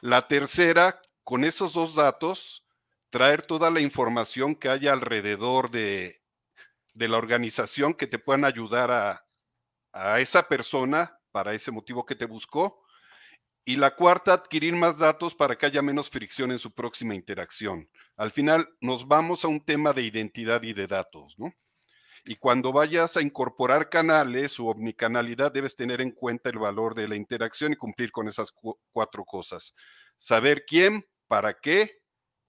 La 0.00 0.26
tercera, 0.26 1.00
con 1.22 1.44
esos 1.44 1.72
dos 1.72 1.94
datos, 1.94 2.64
traer 3.10 3.42
toda 3.42 3.70
la 3.70 3.80
información 3.80 4.54
que 4.56 4.68
haya 4.68 4.92
alrededor 4.92 5.70
de, 5.70 6.20
la 6.94 7.16
organización 7.16 7.94
que 7.94 8.06
te 8.06 8.18
puedan 8.18 8.44
ayudar 8.44 8.90
a, 8.90 9.24
a 9.92 10.20
esa 10.20 10.48
persona 10.48 11.18
para 11.30 11.52
ese 11.52 11.70
motivo 11.70 12.04
que 12.06 12.16
te 12.16 12.26
buscó. 12.26 12.82
Y 13.64 13.76
la 13.76 13.94
cuarta, 13.94 14.32
adquirir 14.32 14.74
más 14.74 14.98
datos 14.98 15.34
para 15.34 15.56
que 15.56 15.66
haya 15.66 15.82
menos 15.82 16.10
fricción 16.10 16.52
en 16.52 16.58
su 16.58 16.72
próxima 16.72 17.14
interacción. 17.14 17.88
Al 18.16 18.30
final 18.30 18.68
nos 18.80 19.08
vamos 19.08 19.44
a 19.44 19.48
un 19.48 19.64
tema 19.64 19.92
de 19.92 20.02
identidad 20.02 20.62
y 20.62 20.72
de 20.72 20.86
datos, 20.86 21.34
¿no? 21.38 21.52
Y 22.26 22.36
cuando 22.36 22.72
vayas 22.72 23.16
a 23.16 23.22
incorporar 23.22 23.90
canales 23.90 24.58
o 24.58 24.66
omnicanalidad, 24.66 25.52
debes 25.52 25.76
tener 25.76 26.00
en 26.00 26.10
cuenta 26.10 26.48
el 26.48 26.58
valor 26.58 26.94
de 26.94 27.06
la 27.06 27.16
interacción 27.16 27.72
y 27.72 27.76
cumplir 27.76 28.12
con 28.12 28.28
esas 28.28 28.50
cuatro 28.92 29.24
cosas. 29.24 29.74
Saber 30.16 30.64
quién, 30.66 31.04
para 31.28 31.54
qué, 31.60 31.98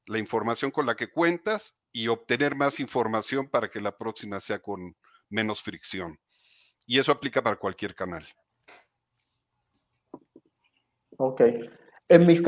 la 0.06 0.18
información 0.18 0.72
con 0.72 0.86
la 0.86 0.96
que 0.96 1.12
cuentas 1.12 1.78
y 1.92 2.08
obtener 2.08 2.56
más 2.56 2.80
información 2.80 3.50
para 3.50 3.70
que 3.70 3.82
la 3.82 3.98
próxima 3.98 4.40
sea 4.40 4.60
con 4.60 4.96
menos 5.30 5.62
fricción. 5.62 6.20
Y 6.86 7.00
eso 7.00 7.12
aplica 7.12 7.42
para 7.42 7.58
cualquier 7.58 7.96
canal. 7.96 8.26
Ok. 11.18 11.42
En 12.08 12.26
mi, 12.26 12.42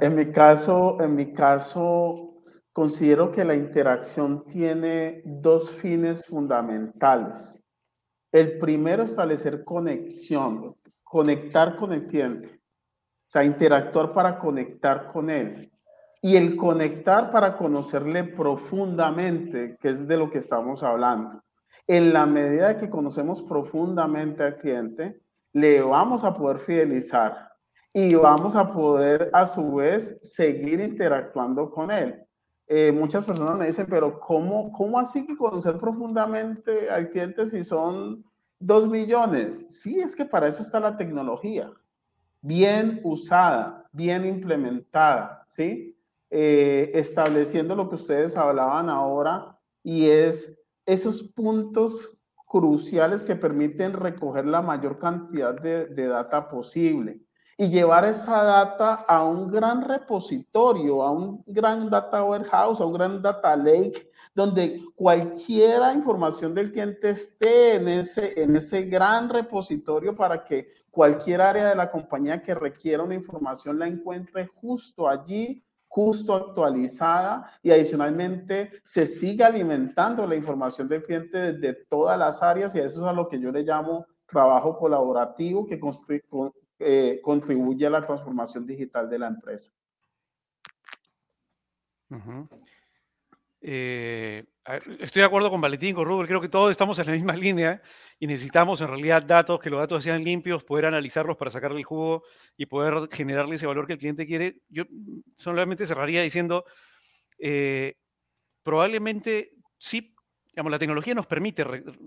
en 0.00 0.14
mi 0.14 0.30
caso, 0.30 0.96
en 1.00 1.14
mi 1.14 1.32
caso, 1.32 2.42
considero 2.72 3.30
que 3.30 3.44
la 3.44 3.54
interacción 3.54 4.44
tiene 4.44 5.22
dos 5.24 5.70
fines 5.70 6.24
fundamentales. 6.24 7.64
El 8.30 8.58
primero, 8.58 9.02
establecer 9.02 9.64
conexión, 9.64 10.76
conectar 11.02 11.76
con 11.76 11.92
el 11.92 12.06
cliente, 12.06 12.48
o 12.48 13.30
sea, 13.30 13.44
interactuar 13.44 14.12
para 14.12 14.38
conectar 14.38 15.06
con 15.06 15.30
él. 15.30 15.72
Y 16.20 16.36
el 16.36 16.56
conectar 16.56 17.30
para 17.30 17.56
conocerle 17.56 18.24
profundamente, 18.24 19.76
que 19.80 19.88
es 19.88 20.06
de 20.06 20.16
lo 20.16 20.30
que 20.30 20.38
estamos 20.38 20.82
hablando. 20.82 21.42
En 21.86 22.12
la 22.12 22.26
medida 22.26 22.76
que 22.76 22.90
conocemos 22.90 23.42
profundamente 23.42 24.42
al 24.42 24.54
cliente, 24.54 25.20
le 25.52 25.80
vamos 25.80 26.24
a 26.24 26.34
poder 26.34 26.58
fidelizar 26.58 27.47
y 28.00 28.14
vamos 28.14 28.54
a 28.54 28.70
poder 28.70 29.28
a 29.32 29.44
su 29.44 29.74
vez 29.74 30.20
seguir 30.22 30.78
interactuando 30.78 31.68
con 31.68 31.90
él. 31.90 32.24
Eh, 32.68 32.92
muchas 32.92 33.24
personas 33.26 33.58
me 33.58 33.66
dicen, 33.66 33.86
pero 33.90 34.20
¿cómo, 34.20 34.70
¿cómo 34.70 35.00
así 35.00 35.26
que 35.26 35.36
conocer 35.36 35.78
profundamente 35.78 36.88
al 36.90 37.10
cliente 37.10 37.44
si 37.46 37.64
son 37.64 38.24
dos 38.60 38.88
millones? 38.88 39.66
Sí, 39.80 39.98
es 39.98 40.14
que 40.14 40.24
para 40.24 40.46
eso 40.46 40.62
está 40.62 40.78
la 40.78 40.96
tecnología, 40.96 41.72
bien 42.40 43.00
usada, 43.02 43.88
bien 43.90 44.24
implementada, 44.24 45.42
¿sí? 45.48 45.98
Eh, 46.30 46.92
estableciendo 46.94 47.74
lo 47.74 47.88
que 47.88 47.96
ustedes 47.96 48.36
hablaban 48.36 48.90
ahora 48.90 49.58
y 49.82 50.08
es 50.08 50.56
esos 50.86 51.20
puntos 51.32 52.16
cruciales 52.46 53.24
que 53.24 53.34
permiten 53.34 53.92
recoger 53.92 54.46
la 54.46 54.62
mayor 54.62 55.00
cantidad 55.00 55.60
de, 55.60 55.86
de 55.86 56.06
data 56.06 56.46
posible 56.46 57.24
y 57.60 57.68
llevar 57.68 58.04
esa 58.04 58.44
data 58.44 59.04
a 59.08 59.24
un 59.24 59.50
gran 59.50 59.82
repositorio, 59.82 61.02
a 61.02 61.10
un 61.10 61.42
gran 61.44 61.90
data 61.90 62.22
warehouse, 62.22 62.80
a 62.80 62.86
un 62.86 62.92
gran 62.92 63.20
data 63.20 63.56
lake, 63.56 64.08
donde 64.32 64.80
cualquier 64.94 65.82
información 65.92 66.54
del 66.54 66.70
cliente 66.70 67.10
esté 67.10 67.74
en 67.74 67.88
ese, 67.88 68.40
en 68.40 68.54
ese 68.54 68.82
gran 68.84 69.28
repositorio 69.28 70.14
para 70.14 70.44
que 70.44 70.68
cualquier 70.88 71.40
área 71.40 71.68
de 71.68 71.74
la 71.74 71.90
compañía 71.90 72.40
que 72.40 72.54
requiera 72.54 73.02
una 73.02 73.14
información 73.14 73.76
la 73.76 73.88
encuentre 73.88 74.46
justo 74.46 75.08
allí 75.08 75.64
justo 75.88 76.34
actualizada 76.34 77.50
y 77.62 77.70
adicionalmente 77.70 78.70
se 78.84 79.06
siga 79.06 79.46
alimentando 79.46 80.26
la 80.26 80.36
información 80.36 80.86
del 80.86 81.02
cliente 81.02 81.52
desde 81.54 81.86
todas 81.86 82.18
las 82.18 82.42
áreas 82.42 82.74
y 82.74 82.78
eso 82.78 83.00
es 83.00 83.08
a 83.08 83.12
lo 83.12 83.26
que 83.26 83.40
yo 83.40 83.50
le 83.50 83.62
llamo 83.62 84.06
trabajo 84.26 84.78
colaborativo 84.78 85.66
que 85.66 85.80
eh, 86.80 87.20
contribuye 87.22 87.86
a 87.86 87.90
la 87.90 88.02
transformación 88.02 88.64
digital 88.64 89.10
de 89.10 89.18
la 89.18 89.26
empresa. 89.26 89.72
Eh, 93.60 94.44
estoy 95.00 95.20
de 95.20 95.26
acuerdo 95.26 95.50
con 95.50 95.60
Valentín, 95.60 95.94
con 95.94 96.04
Rubén, 96.06 96.28
creo 96.28 96.40
que 96.40 96.48
todos 96.48 96.70
estamos 96.70 96.96
en 97.00 97.06
la 97.06 97.12
misma 97.12 97.32
línea 97.36 97.82
y 98.20 98.28
necesitamos 98.28 98.80
en 98.80 98.88
realidad 98.88 99.24
datos, 99.24 99.58
que 99.58 99.70
los 99.70 99.80
datos 99.80 100.04
sean 100.04 100.22
limpios, 100.22 100.62
poder 100.62 100.86
analizarlos 100.86 101.36
para 101.36 101.50
sacarle 101.50 101.78
el 101.78 101.84
jugo 101.84 102.22
y 102.56 102.66
poder 102.66 103.08
generarle 103.10 103.56
ese 103.56 103.66
valor 103.66 103.86
que 103.86 103.94
el 103.94 103.98
cliente 103.98 104.26
quiere. 104.26 104.62
Yo 104.68 104.84
solamente 105.36 105.84
cerraría 105.84 106.22
diciendo, 106.22 106.64
eh, 107.38 107.96
probablemente 108.62 109.52
sí, 109.78 110.14
digamos, 110.52 110.70
la 110.70 110.78
tecnología 110.78 111.14
nos 111.14 111.26
permite 111.26 111.64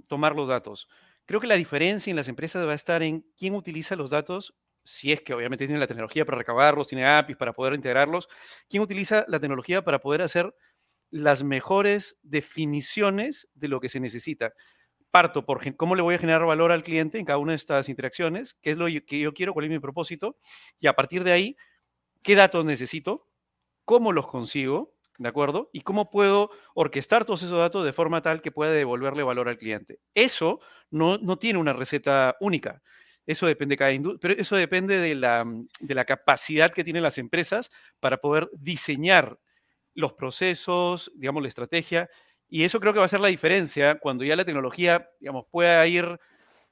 tomar 0.08 0.36
los 0.36 0.48
datos, 0.48 0.88
Creo 1.26 1.40
que 1.40 1.48
la 1.48 1.56
diferencia 1.56 2.12
en 2.12 2.18
las 2.18 2.28
empresas 2.28 2.66
va 2.66 2.72
a 2.72 2.76
estar 2.76 3.04
en 3.04 3.26
quién 3.38 3.56
utiliza 3.56 3.96
los 3.96 4.10
datos, 4.10 4.54
si 4.84 5.12
es 5.12 5.22
que 5.22 5.34
obviamente 5.34 5.66
tiene 5.66 5.80
la 5.80 5.88
tecnología 5.88 6.26
para 6.26 6.38
recabarlos, 6.38 6.88
tiene 6.88 7.06
APIs 7.06 7.38
para 7.38 7.54
poder 7.54 7.74
integrarlos, 7.74 8.28
quién 8.68 8.84
utiliza 8.84 9.26
la 9.28 9.40
tecnología 9.40 9.84
para 9.84 10.00
poder 10.00 10.22
hacer 10.22 10.54
las 11.12 11.44
mejores 11.44 12.20
definiciones 12.24 13.50
de 13.54 13.68
lo 13.68 13.80
que 13.80 13.90
se 13.90 14.00
necesita. 14.00 14.54
Parto 15.12 15.46
por 15.46 15.76
cómo 15.76 15.96
le 15.96 16.02
voy 16.02 16.16
a 16.16 16.20
generar 16.20 16.46
valor 16.46 16.72
al 16.72 16.84
cliente 16.84 17.20
en 17.20 17.26
cada 17.26 17.38
una 17.38 17.52
de 17.54 17.58
estas 17.58 17.90
interacciones, 17.90 18.56
qué 18.62 18.72
es 18.72 18.78
lo 18.78 18.86
que 19.06 19.20
yo 19.20 19.34
quiero, 19.34 19.54
cuál 19.54 19.66
es 19.66 19.72
mi 19.72 19.80
propósito, 19.80 20.38
y 20.80 20.88
a 20.88 20.94
partir 20.94 21.24
de 21.24 21.34
ahí, 21.34 21.58
qué 22.24 22.36
datos 22.36 22.66
necesito, 22.66 23.28
cómo 23.86 24.14
los 24.14 24.28
consigo, 24.28 24.96
¿de 25.18 25.30
acuerdo? 25.30 25.70
Y 25.74 25.82
cómo 25.82 26.10
puedo 26.10 26.52
orquestar 26.76 27.26
todos 27.26 27.44
esos 27.44 27.60
datos 27.60 27.86
de 27.86 27.94
forma 27.94 28.22
tal 28.22 28.42
que 28.42 28.52
pueda 28.52 28.72
devolverle 28.72 29.24
valor 29.24 29.50
al 29.50 29.58
cliente. 29.58 30.00
Eso 30.16 30.62
no, 30.90 31.18
no 31.18 31.38
tiene 31.38 31.60
una 31.60 31.74
receta 31.74 32.38
única. 32.40 32.82
Eso 33.26 33.46
depende 33.48 33.74
de 33.74 33.78
cada 33.78 34.18
pero 34.20 34.34
eso 34.34 34.56
depende 34.56 34.98
de 34.98 35.16
la, 35.16 35.46
de 35.80 35.96
la 35.96 36.06
capacidad 36.06 36.72
que 36.72 36.84
tienen 36.84 37.04
las 37.04 37.18
empresas 37.18 37.72
para 38.00 38.18
poder 38.18 38.50
diseñar 38.54 39.40
los 39.94 40.14
procesos, 40.14 41.12
digamos, 41.16 41.44
la 41.44 41.50
estrategia. 41.50 42.10
Y 42.50 42.64
eso 42.64 42.80
creo 42.80 42.94
que 42.94 43.00
va 43.00 43.06
a 43.06 43.10
ser 43.10 43.20
la 43.20 43.28
diferencia 43.30 44.00
cuando 44.00 44.24
ya 44.24 44.36
la 44.36 44.46
tecnología, 44.46 45.10
digamos, 45.20 45.46
pueda 45.52 45.86
ir 45.88 46.20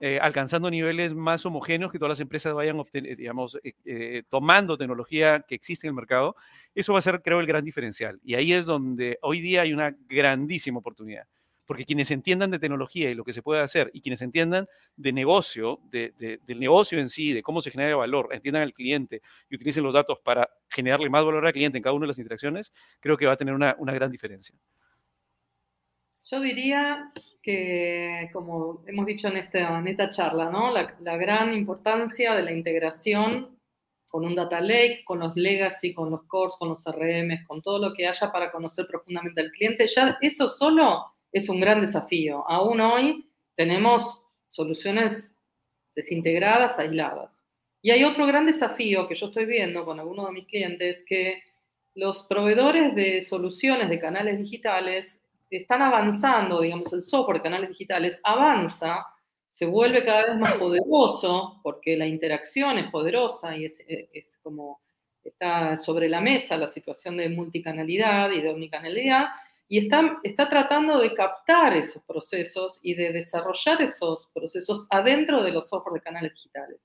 eh, 0.01 0.17
alcanzando 0.21 0.71
niveles 0.71 1.13
más 1.13 1.45
homogéneos, 1.45 1.91
que 1.91 1.99
todas 1.99 2.11
las 2.11 2.19
empresas 2.21 2.53
vayan, 2.53 2.79
eh, 2.93 3.73
eh, 3.85 4.23
tomando 4.29 4.77
tecnología 4.77 5.43
que 5.45 5.55
existe 5.55 5.87
en 5.87 5.89
el 5.91 5.95
mercado, 5.95 6.35
eso 6.73 6.93
va 6.93 6.99
a 6.99 7.01
ser, 7.01 7.21
creo, 7.21 7.41
el 7.41 7.45
gran 7.47 7.65
diferencial. 7.65 8.19
Y 8.23 8.35
ahí 8.35 8.53
es 8.53 8.65
donde 8.65 9.19
hoy 9.21 9.41
día 9.41 9.63
hay 9.63 9.73
una 9.73 9.95
grandísima 10.07 10.79
oportunidad. 10.79 11.27
Porque 11.69 11.85
quienes 11.85 12.09
entiendan 12.09 12.49
de 12.49 12.57
tecnología 12.57 13.11
y 13.11 13.13
lo 13.13 13.23
que 13.23 13.31
se 13.31 13.43
puede 13.43 13.61
hacer, 13.61 13.91
y 13.93 14.01
quienes 14.01 14.23
entiendan 14.23 14.67
de 14.95 15.13
negocio, 15.13 15.79
de, 15.83 16.39
del 16.43 16.59
negocio 16.59 16.97
en 16.97 17.09
sí, 17.09 17.31
de 17.31 17.43
cómo 17.43 17.61
se 17.61 17.69
genera 17.69 17.95
valor, 17.95 18.29
entiendan 18.31 18.63
al 18.63 18.73
cliente 18.73 19.21
y 19.51 19.55
utilicen 19.55 19.83
los 19.83 19.93
datos 19.93 20.17
para 20.23 20.49
generarle 20.67 21.11
más 21.11 21.23
valor 21.23 21.45
al 21.45 21.53
cliente 21.53 21.77
en 21.77 21.83
cada 21.83 21.93
una 21.93 22.05
de 22.05 22.07
las 22.07 22.17
interacciones, 22.17 22.73
creo 22.99 23.17
que 23.17 23.27
va 23.27 23.33
a 23.33 23.37
tener 23.37 23.53
una, 23.53 23.75
una 23.77 23.93
gran 23.93 24.09
diferencia. 24.09 24.55
Yo 26.23 26.39
diría 26.41 27.11
que, 27.43 28.31
como 28.33 28.83
hemos 28.87 29.05
dicho 29.05 29.27
en 29.27 29.37
esta, 29.37 29.77
en 29.77 29.87
esta 29.89 30.09
charla, 30.09 30.49
¿no? 30.49 30.71
la, 30.73 30.97
la, 31.01 31.17
gran 31.17 31.53
importancia 31.53 32.33
de 32.33 32.41
la 32.41 32.51
integración 32.51 33.59
con 34.07 34.25
un 34.25 34.33
data 34.33 34.59
lake, 34.59 35.03
con 35.05 35.19
los 35.19 35.35
legacy, 35.35 35.93
con 35.93 36.09
los 36.09 36.23
cores, 36.23 36.55
con 36.57 36.69
los 36.69 36.83
CRM, 36.83 37.45
con 37.45 37.61
todo 37.61 37.77
lo 37.77 37.93
que 37.93 38.07
haya 38.07 38.31
para 38.31 38.51
conocer 38.51 38.87
profundamente 38.87 39.39
al 39.39 39.51
cliente, 39.51 39.87
ya 39.87 40.17
eso 40.19 40.49
solo 40.49 41.13
es 41.31 41.49
un 41.49 41.59
gran 41.59 41.81
desafío. 41.81 42.43
Aún 42.49 42.81
hoy 42.81 43.29
tenemos 43.55 44.21
soluciones 44.49 45.35
desintegradas, 45.95 46.79
aisladas. 46.79 47.43
Y 47.81 47.91
hay 47.91 48.03
otro 48.03 48.25
gran 48.25 48.45
desafío 48.45 49.07
que 49.07 49.15
yo 49.15 49.27
estoy 49.27 49.45
viendo 49.45 49.85
con 49.85 49.99
algunos 49.99 50.27
de 50.27 50.33
mis 50.33 50.47
clientes, 50.47 51.03
que 51.07 51.41
los 51.95 52.23
proveedores 52.23 52.95
de 52.95 53.21
soluciones 53.21 53.89
de 53.89 53.99
canales 53.99 54.39
digitales 54.39 55.21
están 55.49 55.81
avanzando, 55.81 56.61
digamos, 56.61 56.91
el 56.93 57.01
software 57.01 57.37
de 57.37 57.43
canales 57.43 57.69
digitales 57.69 58.19
avanza, 58.23 59.05
se 59.51 59.65
vuelve 59.65 60.05
cada 60.05 60.27
vez 60.27 60.37
más 60.37 60.53
poderoso 60.53 61.59
porque 61.63 61.97
la 61.97 62.05
interacción 62.05 62.77
es 62.77 62.89
poderosa 62.91 63.57
y 63.57 63.65
es, 63.65 64.39
como 64.43 64.79
está 65.23 65.77
sobre 65.77 66.07
la 66.07 66.21
mesa 66.21 66.55
la 66.55 66.67
situación 66.67 67.17
de 67.17 67.29
multicanalidad 67.29 68.31
y 68.31 68.41
de 68.41 68.49
omnicanalidad, 68.49 69.27
y 69.71 69.77
está, 69.77 70.19
está 70.23 70.49
tratando 70.49 70.99
de 70.99 71.13
captar 71.13 71.77
esos 71.77 72.03
procesos 72.03 72.79
y 72.81 72.95
de 72.95 73.13
desarrollar 73.13 73.79
esos 73.83 74.27
procesos 74.33 74.87
adentro 74.89 75.43
de 75.43 75.51
los 75.51 75.69
software 75.69 75.93
de 75.93 76.01
canales 76.01 76.33
digitales. 76.33 76.81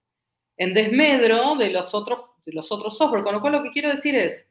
en 0.56 0.72
desmedro 0.72 1.56
de 1.56 1.70
los 1.70 1.94
otros, 1.94 2.20
de 2.44 2.52
los 2.52 2.70
otros 2.70 2.96
software. 2.96 3.24
Con 3.24 3.34
lo 3.34 3.40
cual 3.40 3.54
lo 3.54 3.62
que 3.62 3.70
quiero 3.70 3.88
decir 3.88 4.14
es, 4.14 4.48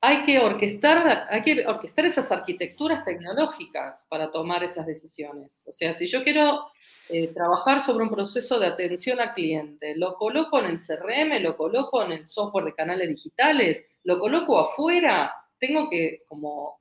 hay 0.00 0.24
que 0.24 0.38
orquestar, 0.38 1.28
hay 1.30 1.42
que 1.42 1.66
orquestar 1.66 2.06
esas 2.06 2.32
arquitecturas 2.32 3.04
tecnológicas 3.04 4.04
para 4.08 4.32
tomar 4.32 4.64
esas 4.64 4.86
decisiones. 4.86 5.62
O 5.66 5.72
sea, 5.72 5.92
si 5.92 6.06
yo 6.06 6.24
quiero 6.24 6.66
eh, 7.10 7.28
trabajar 7.28 7.82
sobre 7.82 8.04
un 8.04 8.10
proceso 8.10 8.58
de 8.58 8.66
atención 8.66 9.20
al 9.20 9.34
cliente, 9.34 9.94
lo 9.96 10.14
coloco 10.14 10.58
en 10.58 10.64
el 10.64 10.78
CRM, 10.78 11.42
lo 11.42 11.56
coloco 11.56 12.02
en 12.02 12.12
el 12.12 12.26
software 12.26 12.64
de 12.64 12.74
canales 12.74 13.08
digitales, 13.08 13.84
lo 14.02 14.18
coloco 14.18 14.58
afuera, 14.58 15.34
tengo 15.58 15.88
que, 15.90 16.18
como, 16.26 16.80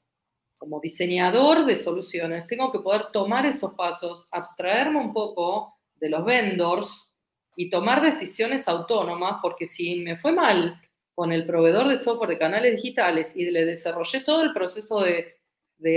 como 0.63 0.79
diseñador 0.79 1.65
de 1.65 1.75
soluciones, 1.75 2.47
tengo 2.47 2.71
que 2.71 2.79
poder 2.79 3.07
tomar 3.11 3.45
esos 3.45 3.73
pasos, 3.73 4.29
abstraerme 4.31 4.97
un 4.97 5.11
poco 5.11 5.75
de 5.99 6.07
los 6.09 6.23
vendors 6.23 7.09
y 7.57 7.69
tomar 7.69 8.01
decisiones 8.01 8.69
autónomas, 8.69 9.39
porque 9.41 9.67
si 9.67 9.99
me 9.99 10.15
fue 10.15 10.31
mal 10.31 10.79
con 11.13 11.33
el 11.33 11.45
proveedor 11.45 11.89
de 11.89 11.97
software 11.97 12.29
de 12.29 12.37
canales 12.37 12.77
digitales 12.77 13.35
y 13.35 13.51
le 13.51 13.65
desarrollé 13.65 14.23
todo 14.23 14.41
el 14.41 14.53
proceso 14.53 15.01
de, 15.01 15.35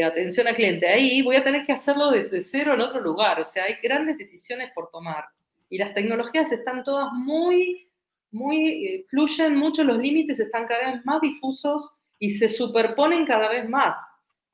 atención 0.03 0.49
al 0.49 0.57
cliente 0.57 0.89
ahí, 0.89 1.23
voy 1.23 1.37
a 1.37 1.45
tener 1.45 1.65
que 1.65 1.73
hacerlo 1.73 2.11
desde 2.11 2.43
cero 2.43 2.75
en 2.75 2.81
otro 2.81 3.01
lugar. 3.01 3.39
O 3.39 3.45
sea, 3.45 3.67
hay 3.67 3.77
grandes 3.81 4.19
decisiones 4.19 4.73
por 4.75 4.91
tomar. 4.91 5.27
Y 5.71 5.79
las 5.79 5.95
tecnologías 5.95 6.51
están 6.51 6.83
todas 6.83 7.13
muy, 7.13 7.89
muy, 8.33 8.85
eh, 8.85 9.07
fluyen 9.09 9.55
mucho, 9.55 9.85
los 9.85 9.99
límites 9.99 10.41
están 10.41 10.67
cada 10.67 10.91
vez 10.91 11.05
más 11.05 11.21
difusos 11.21 11.89
y 12.19 12.31
se 12.31 12.49
superponen 12.49 13.25
cada 13.25 13.49
vez 13.49 13.69
más. 13.69 13.97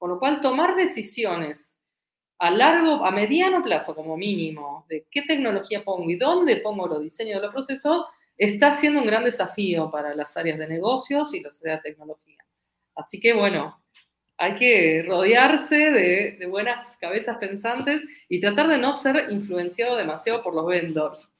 Con 0.02 0.10
lo 0.10 0.18
cual, 0.18 0.40
tomar 0.40 0.74
decisiones 0.74 1.78
a 2.40 2.50
largo, 2.50 3.06
a 3.06 3.12
mediano 3.12 3.62
plazo 3.62 3.94
como 3.94 4.16
mínimo, 4.16 4.84
de 4.88 5.06
qué 5.08 5.22
tecnología 5.22 5.84
pongo 5.84 6.10
y 6.10 6.16
dónde 6.16 6.56
pongo 6.56 6.88
los 6.88 7.02
diseños 7.02 7.36
de 7.36 7.42
los 7.42 7.52
procesos, 7.52 8.06
está 8.36 8.72
siendo 8.72 8.98
un 8.98 9.06
gran 9.06 9.22
desafío 9.22 9.92
para 9.92 10.12
las 10.16 10.36
áreas 10.36 10.58
de 10.58 10.66
negocios 10.66 11.32
y 11.34 11.40
las 11.40 11.62
áreas 11.62 11.84
de 11.84 11.90
tecnología. 11.90 12.44
Así 12.96 13.20
que 13.20 13.32
bueno, 13.32 13.80
hay 14.38 14.56
que 14.56 15.04
rodearse 15.06 15.76
de, 15.76 16.46
buenas 16.50 16.96
cabezas 17.00 17.38
pensantes 17.38 18.02
y 18.28 18.40
tratar 18.40 18.66
de 18.66 18.78
no 18.78 18.96
ser 18.96 19.30
influenciado 19.30 19.94
demasiado 19.94 20.42
por 20.42 20.52
los 20.52 20.66
vendors. 20.66 21.32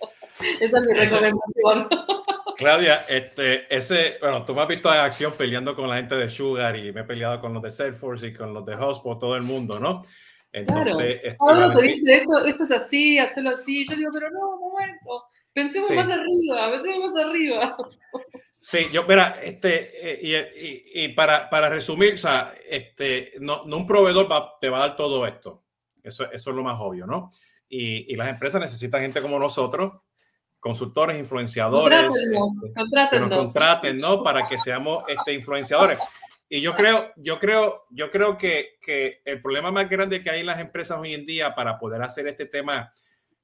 Esa 0.60 0.80
es 0.80 0.86
mi 0.86 0.92
recomendación. 0.92 1.88
Claudia, 2.56 3.04
este, 3.08 3.74
ese, 3.74 4.16
bueno, 4.20 4.44
tú 4.44 4.54
me 4.54 4.62
has 4.62 4.68
visto 4.68 4.92
en 4.92 5.00
acción 5.00 5.34
peleando 5.36 5.76
con 5.76 5.88
la 5.88 5.96
gente 5.96 6.14
de 6.14 6.28
Sugar 6.28 6.76
y 6.76 6.92
me 6.92 7.02
he 7.02 7.04
peleado 7.04 7.40
con 7.40 7.52
los 7.52 7.62
de 7.62 7.70
Salesforce 7.70 8.28
y 8.28 8.32
con 8.32 8.54
los 8.54 8.64
de 8.64 8.76
Hotspot, 8.76 9.20
todo 9.20 9.36
el 9.36 9.42
mundo, 9.42 9.78
¿no? 9.78 10.02
Entonces, 10.52 11.20
claro. 11.38 11.66
Este, 11.66 11.80
te 11.80 11.86
dice, 11.86 12.14
esto, 12.14 12.44
esto 12.46 12.62
es 12.62 12.70
así, 12.70 13.18
hacerlo 13.18 13.50
así. 13.50 13.86
Yo 13.86 13.96
digo, 13.96 14.10
pero 14.12 14.30
no, 14.30 14.54
un 14.54 14.70
momento 14.72 15.24
Pensemos 15.56 15.90
más 15.90 16.08
arriba, 16.10 16.70
pensemos 16.70 17.14
más 17.14 17.24
arriba. 17.24 17.76
Sí, 18.58 18.86
yo, 18.92 19.04
mira, 19.04 19.38
este, 19.42 20.22
eh, 20.24 20.50
y, 20.92 21.04
y, 21.04 21.08
para, 21.14 21.48
para, 21.48 21.68
resumir, 21.68 22.14
o 22.14 22.16
sea, 22.18 22.52
este, 22.68 23.32
no, 23.40 23.64
no 23.64 23.76
un 23.76 23.86
proveedor 23.86 24.28
te 24.60 24.68
va 24.68 24.78
a 24.78 24.88
dar 24.88 24.96
todo 24.96 25.26
esto. 25.26 25.64
Eso, 26.02 26.30
eso 26.30 26.50
es 26.50 26.56
lo 26.56 26.62
más 26.62 26.78
obvio, 26.80 27.06
¿no? 27.06 27.30
Y, 27.68 28.12
y 28.12 28.16
las 28.16 28.28
empresas 28.28 28.60
necesitan 28.60 29.02
gente 29.02 29.20
como 29.22 29.38
nosotros, 29.38 29.92
consultores, 30.66 31.16
influenciadores, 31.16 32.10
este, 32.12 33.08
que 33.08 33.20
nos 33.20 33.28
contraten, 33.28 33.98
¿no? 34.00 34.24
Para 34.24 34.48
que 34.48 34.58
seamos 34.58 35.04
este, 35.06 35.32
influenciadores. 35.32 36.00
Y 36.48 36.60
yo 36.60 36.74
creo, 36.74 37.12
yo 37.14 37.38
creo, 37.38 37.84
yo 37.90 38.10
creo 38.10 38.36
que, 38.36 38.76
que 38.82 39.22
el 39.24 39.40
problema 39.40 39.70
más 39.70 39.88
grande 39.88 40.20
que 40.20 40.28
hay 40.28 40.40
en 40.40 40.46
las 40.46 40.58
empresas 40.58 40.98
hoy 40.98 41.14
en 41.14 41.24
día 41.24 41.54
para 41.54 41.78
poder 41.78 42.02
hacer 42.02 42.26
este 42.26 42.46
tema 42.46 42.92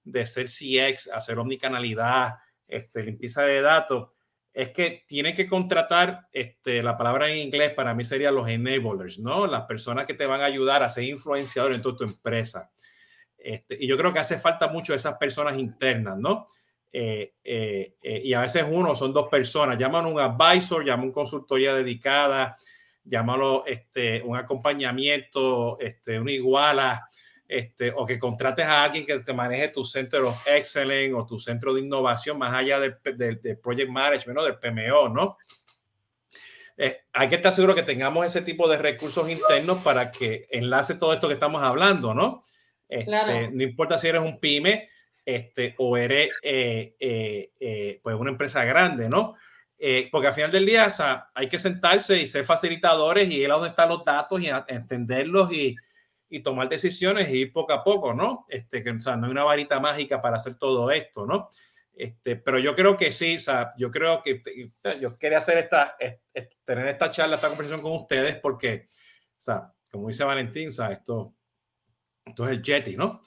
de 0.03 0.27
ser 0.27 0.49
CX, 0.49 1.11
hacer 1.13 1.39
omnicanalidad, 1.39 2.35
este, 2.67 3.05
limpieza 3.05 3.43
de 3.43 3.61
datos, 3.61 4.09
es 4.53 4.71
que 4.71 5.05
tiene 5.07 5.33
que 5.33 5.47
contratar, 5.47 6.27
este, 6.33 6.83
la 6.83 6.97
palabra 6.97 7.31
en 7.31 7.39
inglés 7.39 7.73
para 7.73 7.95
mí 7.95 8.05
sería 8.05 8.33
los 8.33 8.49
enablers, 8.49 9.21
¿no? 9.21 9.47
Las 9.47 9.63
personas 9.63 10.07
que 10.07 10.15
te 10.15 10.27
van 10.27 10.41
a 10.41 10.47
ayudar 10.47 10.83
a 10.83 10.89
ser 10.89 11.05
influenciador 11.05 11.73
en 11.73 11.83
toda 11.83 11.99
tu 11.99 12.05
empresa. 12.05 12.73
Este, 13.39 13.77
y 13.79 13.87
yo 13.87 13.97
creo 13.97 14.13
que 14.13 14.19
hace 14.19 14.39
falta 14.39 14.67
mucho 14.67 14.93
de 14.93 14.97
esas 14.97 15.19
personas 15.19 15.57
internas, 15.57 16.19
¿no? 16.19 16.47
Eh, 16.95 17.35
eh, 17.43 17.95
eh, 18.03 18.21
y 18.23 18.35
a 18.35 18.43
veces 18.43 18.67
uno, 18.69 18.95
son 18.95 19.15
dos 19.15 19.29
personas, 19.29 19.79
llaman 19.79 20.05
un 20.05 20.21
advisor, 20.21 20.85
llaman 20.85 21.07
un 21.07 21.13
consultoría 21.13 21.75
dedicada, 21.75 22.55
llámalo 23.03 23.65
este, 23.67 24.21
un 24.23 24.37
acompañamiento, 24.37 25.79
este, 25.81 26.21
una 26.21 26.33
iguala, 26.33 27.09
este, 27.49 27.93
o 27.95 28.07
que 28.07 28.19
contrates 28.19 28.65
a 28.67 28.85
alguien 28.85 29.07
que 29.07 29.19
te 29.21 29.33
maneje 29.33 29.69
tu 29.69 29.85
centro 29.85 30.29
of 30.29 30.47
excellence 30.47 31.15
o 31.15 31.27
tu 31.27 31.39
centro 31.39 31.75
de 31.75 31.81
innovación 31.81 32.39
más 32.39 32.53
allá 32.53 32.79
del, 32.79 32.99
project 33.63 33.91
management 33.91 34.39
o 34.39 34.45
del 34.45 34.59
PMO, 34.59 35.09
¿no? 35.09 35.37
Eh, 36.77 37.03
hay 37.13 37.29
que 37.29 37.35
estar 37.37 37.53
seguro 37.53 37.75
que 37.75 37.83
tengamos 37.83 38.25
ese 38.25 38.41
tipo 38.41 38.69
de 38.69 38.79
recursos 38.79 39.29
internos 39.29 39.83
para 39.83 40.11
que 40.11 40.47
enlace 40.51 40.95
todo 40.95 41.13
esto 41.13 41.29
que 41.29 41.35
estamos 41.35 41.63
hablando, 41.63 42.15
¿no? 42.15 42.43
Este, 42.89 43.51
no 43.51 43.63
importa 43.63 43.99
si 43.99 44.09
eres 44.09 44.21
un 44.21 44.39
pyme 44.39 44.89
este, 45.25 45.75
o 45.79 45.97
eres 45.97 46.39
eh, 46.43 46.95
eh, 46.99 48.01
pues 48.03 48.17
una 48.17 48.31
empresa 48.31 48.65
grande, 48.65 49.09
¿no? 49.09 49.37
porque 50.13 50.29
al 50.29 50.35
final 50.35 50.53
del 50.53 50.65
día 50.65 50.87
o 50.87 50.91
sea, 50.91 51.29
hay 51.35 51.49
que 51.49 51.59
sentarse 51.59 52.17
y 52.17 52.29
ser 52.29 52.45
facilitadores 52.45 53.29
y 53.29 53.43
ir 53.43 53.51
a 53.51 53.55
donde 53.55 53.71
están 53.71 53.89
los 53.89 54.05
datos 54.05 54.41
y 54.41 54.49
entenderlos 54.69 55.53
y, 55.53 55.75
y 56.29 56.41
tomar 56.41 56.69
decisiones 56.69 57.29
y 57.29 57.39
ir 57.39 57.53
poco 57.53 57.73
a 57.73 57.83
poco, 57.83 58.15
¿no? 58.15 58.45
Este, 58.49 58.81
que, 58.81 58.91
o 58.91 59.01
sea, 59.01 59.17
no 59.17 59.27
hay 59.27 59.33
una 59.33 59.43
varita 59.43 59.81
mágica 59.81 60.23
para 60.23 60.37
hacer 60.37 60.55
todo 60.55 60.89
esto, 60.93 61.27
¿no? 61.27 61.49
Este, 61.95 62.37
pero 62.37 62.61
yo 62.61 62.77
creo 62.77 62.97
que 62.97 63.11
sí, 63.11 63.35
o 63.35 63.41
sea, 63.41 63.73
yo 63.77 63.91
creo 63.91 64.23
que 64.23 64.41
yo 65.01 65.19
quería 65.19 65.39
hacer 65.39 65.59
esta, 65.59 65.97
tener 66.65 66.87
esta 66.87 67.11
charla, 67.11 67.35
esta 67.35 67.49
conversación 67.49 67.83
con 67.83 67.93
ustedes 67.93 68.37
porque, 68.37 68.87
o 68.89 69.41
sea, 69.41 69.73
como 69.91 70.09
dice 70.09 70.25
Valentín, 70.25 70.69
o 70.69 70.73
sea, 70.73 70.93
esto, 70.93 71.35
esto 72.25 72.47
es 72.47 72.53
el 72.53 72.63
Jetty, 72.63 72.97
¿no? 72.97 73.21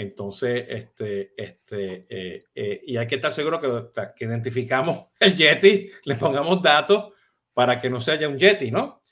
Entonces, 0.00 0.64
este, 0.66 1.34
este, 1.36 2.06
eh, 2.08 2.44
eh, 2.54 2.80
y 2.86 2.96
hay 2.96 3.06
que 3.06 3.16
estar 3.16 3.30
seguro 3.30 3.60
que, 3.60 4.00
que 4.16 4.24
identificamos 4.24 5.08
el 5.20 5.36
Yeti, 5.36 5.90
le 6.04 6.14
pongamos 6.14 6.62
datos 6.62 7.12
para 7.52 7.78
que 7.78 7.90
no 7.90 8.00
sea 8.00 8.26
un 8.26 8.38
Yeti, 8.38 8.70
¿no? 8.70 9.02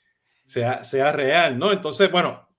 Sea, 0.45 0.83
sea 0.83 1.11
real, 1.11 1.59
¿no? 1.59 1.71
Entonces, 1.71 2.09
bueno, 2.11 2.49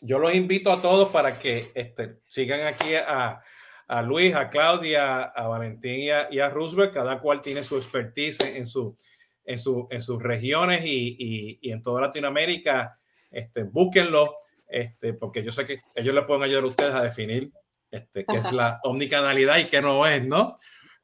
yo 0.00 0.18
los 0.18 0.34
invito 0.34 0.72
a 0.72 0.82
todos 0.82 1.10
para 1.10 1.38
que 1.38 1.70
este, 1.76 2.18
sigan 2.26 2.62
aquí 2.62 2.96
a, 2.96 3.40
a, 3.86 4.02
Luis, 4.02 4.34
a 4.34 4.50
Claudia, 4.50 5.22
a 5.22 5.46
Valentín 5.46 6.00
y 6.00 6.10
a, 6.10 6.26
y 6.32 6.40
a, 6.40 6.50
Roosevelt. 6.50 6.92
Cada 6.92 7.20
cual 7.20 7.40
tiene 7.40 7.62
su 7.62 7.76
expertise 7.76 8.40
en, 8.40 8.66
su, 8.66 8.96
en, 9.44 9.60
su, 9.60 9.86
en 9.90 10.00
sus 10.00 10.20
regiones 10.20 10.84
y, 10.84 11.16
y, 11.16 11.58
y, 11.62 11.70
en 11.70 11.82
toda 11.82 12.00
Latinoamérica. 12.00 12.98
Este, 13.30 13.62
búsquenlo, 13.62 14.34
este, 14.74 15.14
porque 15.14 15.44
yo 15.44 15.52
sé 15.52 15.64
que 15.64 15.82
ellos 15.94 16.12
les 16.12 16.24
pueden 16.24 16.42
ayudar 16.42 16.64
a 16.64 16.66
ustedes 16.66 16.94
a 16.94 17.02
definir 17.02 17.52
este, 17.92 18.24
qué 18.24 18.38
es 18.38 18.50
la 18.50 18.80
omnicanalidad 18.82 19.58
y 19.58 19.66
qué 19.66 19.80
no 19.80 20.04
es, 20.04 20.24
¿no? 20.26 20.56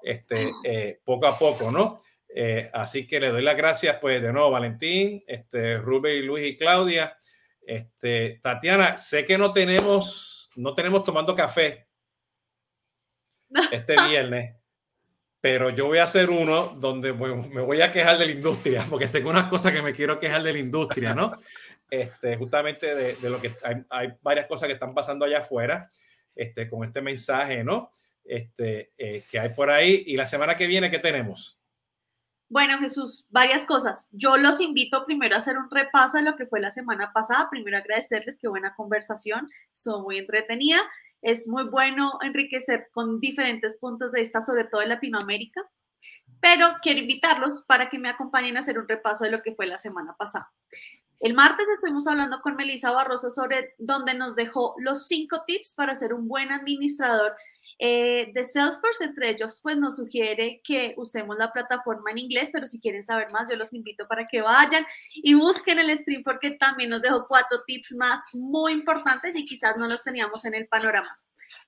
Este, 0.03 0.51
eh, 0.65 1.01
poco 1.05 1.29
a 1.29 1.39
poco, 1.39 1.71
¿no? 1.71 2.01
Eh, 2.35 2.69
así 2.73 3.07
que 3.07 3.21
le 3.21 3.29
doy 3.29 3.43
las 3.43 3.57
gracias, 3.57 3.99
pues, 4.01 4.21
de 4.21 4.33
nuevo, 4.33 4.51
Valentín, 4.51 5.23
este, 5.25 5.79
Rubén, 5.79 6.27
Luis 6.27 6.49
y 6.49 6.57
Claudia. 6.57 7.17
Este, 7.63 8.41
Tatiana, 8.43 8.99
sé 8.99 9.25
que 9.25 9.39
no 9.39 9.53
tenemos, 9.53 10.51
no 10.57 10.75
tenemos 10.75 11.05
tomando 11.05 11.37
café 11.37 11.87
este 13.71 13.95
viernes, 14.09 14.57
pero 15.41 15.71
yo 15.71 15.87
voy 15.87 15.99
a 15.99 16.05
hacer 16.05 16.29
uno 16.29 16.77
donde 16.81 17.13
me 17.13 17.61
voy 17.61 17.83
a 17.83 17.93
quejar 17.93 18.19
de 18.19 18.27
la 18.27 18.33
industria, 18.33 18.85
porque 18.91 19.07
tengo 19.07 19.31
unas 19.31 19.47
cosas 19.47 19.73
que 19.73 19.81
me 19.81 19.93
quiero 19.93 20.19
quejar 20.19 20.43
de 20.43 20.55
la 20.55 20.59
industria, 20.59 21.15
¿no? 21.15 21.37
Este, 21.91 22.37
justamente 22.37 22.95
de, 22.95 23.31
lo 23.31 23.41
que 23.41 23.51
hay, 23.91 24.15
varias 24.23 24.47
cosas 24.47 24.69
que 24.69 24.75
están 24.75 24.95
pasando 24.95 25.25
allá 25.25 25.39
afuera, 25.39 25.91
este, 26.35 26.69
con 26.69 26.85
este 26.85 27.03
mensaje, 27.03 27.65
¿no? 27.65 27.91
Este, 28.25 28.93
eh, 28.97 29.25
que 29.29 29.41
hay 29.41 29.49
por 29.51 29.71
ahí. 29.71 30.05
Y 30.07 30.17
la 30.17 30.27
semana 30.27 30.57
que 30.57 30.69
viene, 30.69 30.91
¿qué 30.91 31.01
tenemos? 31.01 31.61
Bueno, 32.49 32.79
Jesús, 32.79 33.27
varias 33.29 33.65
cosas. 33.65 34.09
Yo 34.13 34.37
los 34.37 34.61
invito 34.61 35.05
primero 35.07 35.37
a 35.37 35.39
hacer 35.39 35.57
un 35.57 35.71
repaso 35.71 36.19
de 36.19 36.25
lo 36.25 36.37
que 36.37 36.47
fue 36.47 36.61
la 36.61 36.73
semana 36.73 37.13
pasada. 37.13 37.49
Primero 37.49 37.77
agradecerles, 37.77 38.39
qué 38.41 38.49
buena 38.49 38.75
conversación, 38.75 39.49
estuvo 39.73 40.03
muy 40.03 40.19
entretenida. 40.19 40.79
Es 41.23 41.47
muy 41.47 41.65
bueno 41.65 42.19
enriquecer 42.23 42.89
con 42.93 43.21
diferentes 43.21 43.79
puntos 43.79 44.11
de 44.11 44.21
vista, 44.21 44.41
sobre 44.41 44.65
todo 44.65 44.83
en 44.83 44.89
Latinoamérica. 44.89 45.61
Pero 46.41 46.67
quiero 46.83 47.01
invitarlos 47.01 47.63
para 47.69 47.89
que 47.89 47.99
me 47.99 48.09
acompañen 48.09 48.57
a 48.57 48.61
hacer 48.61 48.79
un 48.79 48.89
repaso 48.89 49.25
de 49.25 49.31
lo 49.31 49.43
que 49.43 49.55
fue 49.55 49.67
la 49.67 49.79
semana 49.79 50.17
pasada. 50.19 50.51
El 51.21 51.35
martes 51.35 51.69
estuvimos 51.69 52.07
hablando 52.07 52.41
con 52.41 52.57
Melissa 52.57 52.93
Barroso 52.93 53.29
sobre 53.29 53.75
dónde 53.79 54.15
nos 54.15 54.35
dejó 54.35 54.75
los 54.79 55.07
cinco 55.07 55.45
tips 55.47 55.75
para 55.75 55.95
ser 55.95 56.15
un 56.15 56.27
buen 56.27 56.51
administrador 56.51 57.37
eh, 57.79 58.31
de 58.33 58.45
Salesforce, 58.45 59.05
entre 59.05 59.31
ellos, 59.31 59.61
pues 59.63 59.77
nos 59.77 59.97
sugiere 59.97 60.61
que 60.65 60.95
usemos 60.97 61.37
la 61.39 61.53
plataforma 61.53 62.11
en 62.11 62.19
inglés, 62.19 62.51
pero 62.53 62.67
si 62.67 62.81
quieren 62.81 63.03
saber 63.03 63.31
más, 63.31 63.49
yo 63.51 63.57
los 63.57 63.75
invito 63.75 64.07
para 64.07 64.27
que 64.27 64.41
vayan 64.41 64.87
y 65.15 65.35
busquen 65.35 65.79
el 65.79 65.97
stream 65.97 66.23
porque 66.23 66.53
también 66.53 66.91
nos 66.91 67.03
dejó 67.03 67.27
cuatro 67.27 67.63
tips 67.67 67.97
más 67.97 68.21
muy 68.33 68.73
importantes 68.73 69.37
y 69.37 69.45
quizás 69.45 69.77
no 69.77 69.89
los 69.89 70.03
teníamos 70.03 70.45
en 70.47 70.55
el 70.55 70.69
panorama. 70.69 71.21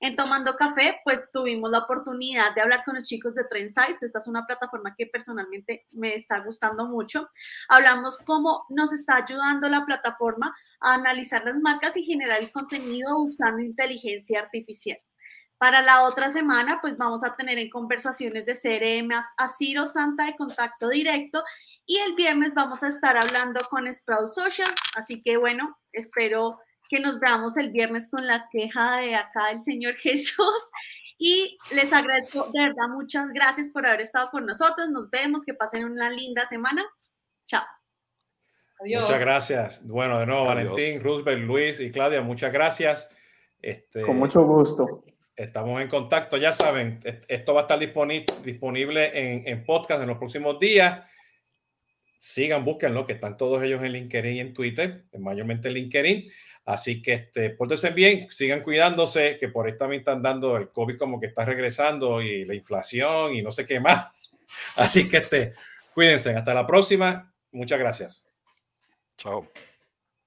En 0.03 0.17
Tomando 0.17 0.57
Café, 0.57 1.01
pues 1.05 1.31
tuvimos 1.31 1.71
la 1.71 1.79
oportunidad 1.79 2.53
de 2.57 2.61
hablar 2.61 2.83
con 2.85 2.97
los 2.97 3.07
chicos 3.07 3.37
de 3.37 3.45
Trendsites. 3.45 4.03
Esta 4.03 4.19
es 4.19 4.27
una 4.27 4.45
plataforma 4.45 4.97
que 4.99 5.07
personalmente 5.07 5.87
me 5.93 6.17
está 6.17 6.41
gustando 6.41 6.89
mucho. 6.89 7.29
Hablamos 7.69 8.19
cómo 8.19 8.67
nos 8.69 8.93
está 8.93 9.19
ayudando 9.19 9.69
la 9.69 9.87
plataforma 9.87 10.57
a 10.81 10.95
analizar 10.95 11.45
las 11.45 11.61
marcas 11.61 11.97
y 11.97 12.05
generar 12.05 12.41
el 12.41 12.51
contenido 12.51 13.17
usando 13.21 13.63
inteligencia 13.63 14.41
artificial. 14.41 14.99
Para 15.57 15.83
la 15.83 16.03
otra 16.03 16.31
semana, 16.31 16.81
pues 16.81 16.97
vamos 16.97 17.23
a 17.23 17.37
tener 17.37 17.61
en 17.61 17.71
conversaciones 17.71 18.45
de 18.45 18.55
CRM 18.55 19.13
a 19.13 19.49
Ciro 19.49 19.87
Santa 19.87 20.27
de 20.27 20.35
contacto 20.35 20.89
directo 20.89 21.45
y 21.87 21.99
el 21.99 22.17
viernes 22.17 22.55
vamos 22.55 22.83
a 22.83 22.89
estar 22.89 23.17
hablando 23.17 23.61
con 23.71 23.87
Sprout 23.93 24.27
Social. 24.27 24.69
Así 24.97 25.21
que 25.21 25.37
bueno, 25.37 25.79
espero 25.93 26.59
que 26.93 27.01
nos 27.01 27.19
veamos 27.19 27.57
el 27.57 27.71
viernes 27.71 28.11
con 28.11 28.27
la 28.27 28.51
queja 28.53 28.99
de 28.99 29.15
acá 29.15 29.47
del 29.47 29.63
Señor 29.63 29.95
Jesús. 30.03 30.63
Y 31.17 31.57
les 31.75 31.91
agradezco, 31.91 32.51
de 32.53 32.61
verdad, 32.61 32.89
muchas 32.91 33.29
gracias 33.31 33.71
por 33.71 33.87
haber 33.87 34.03
estado 34.03 34.29
con 34.31 34.45
nosotros. 34.45 34.91
Nos 34.91 35.09
vemos, 35.09 35.43
que 35.43 35.55
pasen 35.55 35.87
una 35.87 36.11
linda 36.11 36.45
semana. 36.45 36.85
Chao. 37.47 37.63
Adiós. 38.81 39.03
Muchas 39.05 39.21
gracias. 39.21 39.87
Bueno, 39.87 40.21
de 40.21 40.27
nuevo, 40.27 40.45
Valentín, 40.45 41.01
Roosevelt, 41.01 41.45
Luis 41.45 41.81
y 41.81 41.91
Claudia, 41.91 42.21
muchas 42.21 42.53
gracias. 42.53 43.09
Este, 43.63 44.03
con 44.03 44.19
mucho 44.19 44.43
gusto. 44.43 45.05
Estamos 45.35 45.81
en 45.81 45.89
contacto, 45.89 46.37
ya 46.37 46.53
saben, 46.53 47.01
esto 47.27 47.55
va 47.55 47.61
a 47.61 47.63
estar 47.63 47.79
disponible 47.79 49.19
en, 49.19 49.49
en 49.49 49.65
podcast 49.65 50.03
en 50.03 50.09
los 50.09 50.19
próximos 50.19 50.59
días. 50.59 51.05
Sigan, 52.19 52.65
búsquenlo, 52.65 53.07
que 53.07 53.15
están 53.15 53.37
todos 53.39 53.63
ellos 53.63 53.83
en 53.83 53.93
LinkedIn 53.93 54.33
y 54.35 54.41
en 54.41 54.53
Twitter, 54.53 55.07
mayormente 55.19 55.69
en 55.69 55.75
LinkedIn. 55.75 56.25
Así 56.65 57.03
que 57.03 57.15
este, 57.15 57.51
pórtense 57.51 57.91
bien, 57.91 58.29
sigan 58.31 58.63
cuidándose, 58.63 59.37
que 59.37 59.49
por 59.49 59.67
ahí 59.67 59.77
también 59.77 60.01
están 60.01 60.23
dando 60.23 60.57
el 60.57 60.71
COVID 60.71 60.97
como 60.97 61.19
que 61.19 61.27
está 61.27 61.45
regresando 61.45 62.23
y 62.23 62.45
la 62.45 62.55
inflación 62.55 63.35
y 63.35 63.43
no 63.43 63.51
sé 63.51 63.67
qué 63.67 63.81
más. 63.81 64.33
Así 64.77 65.09
que 65.09 65.19
este, 65.19 65.55
cuídense. 65.95 66.35
Hasta 66.35 66.55
la 66.55 66.67
próxima. 66.67 67.33
Muchas 67.51 67.79
gracias. 67.79 68.29
Chao. 69.19 69.49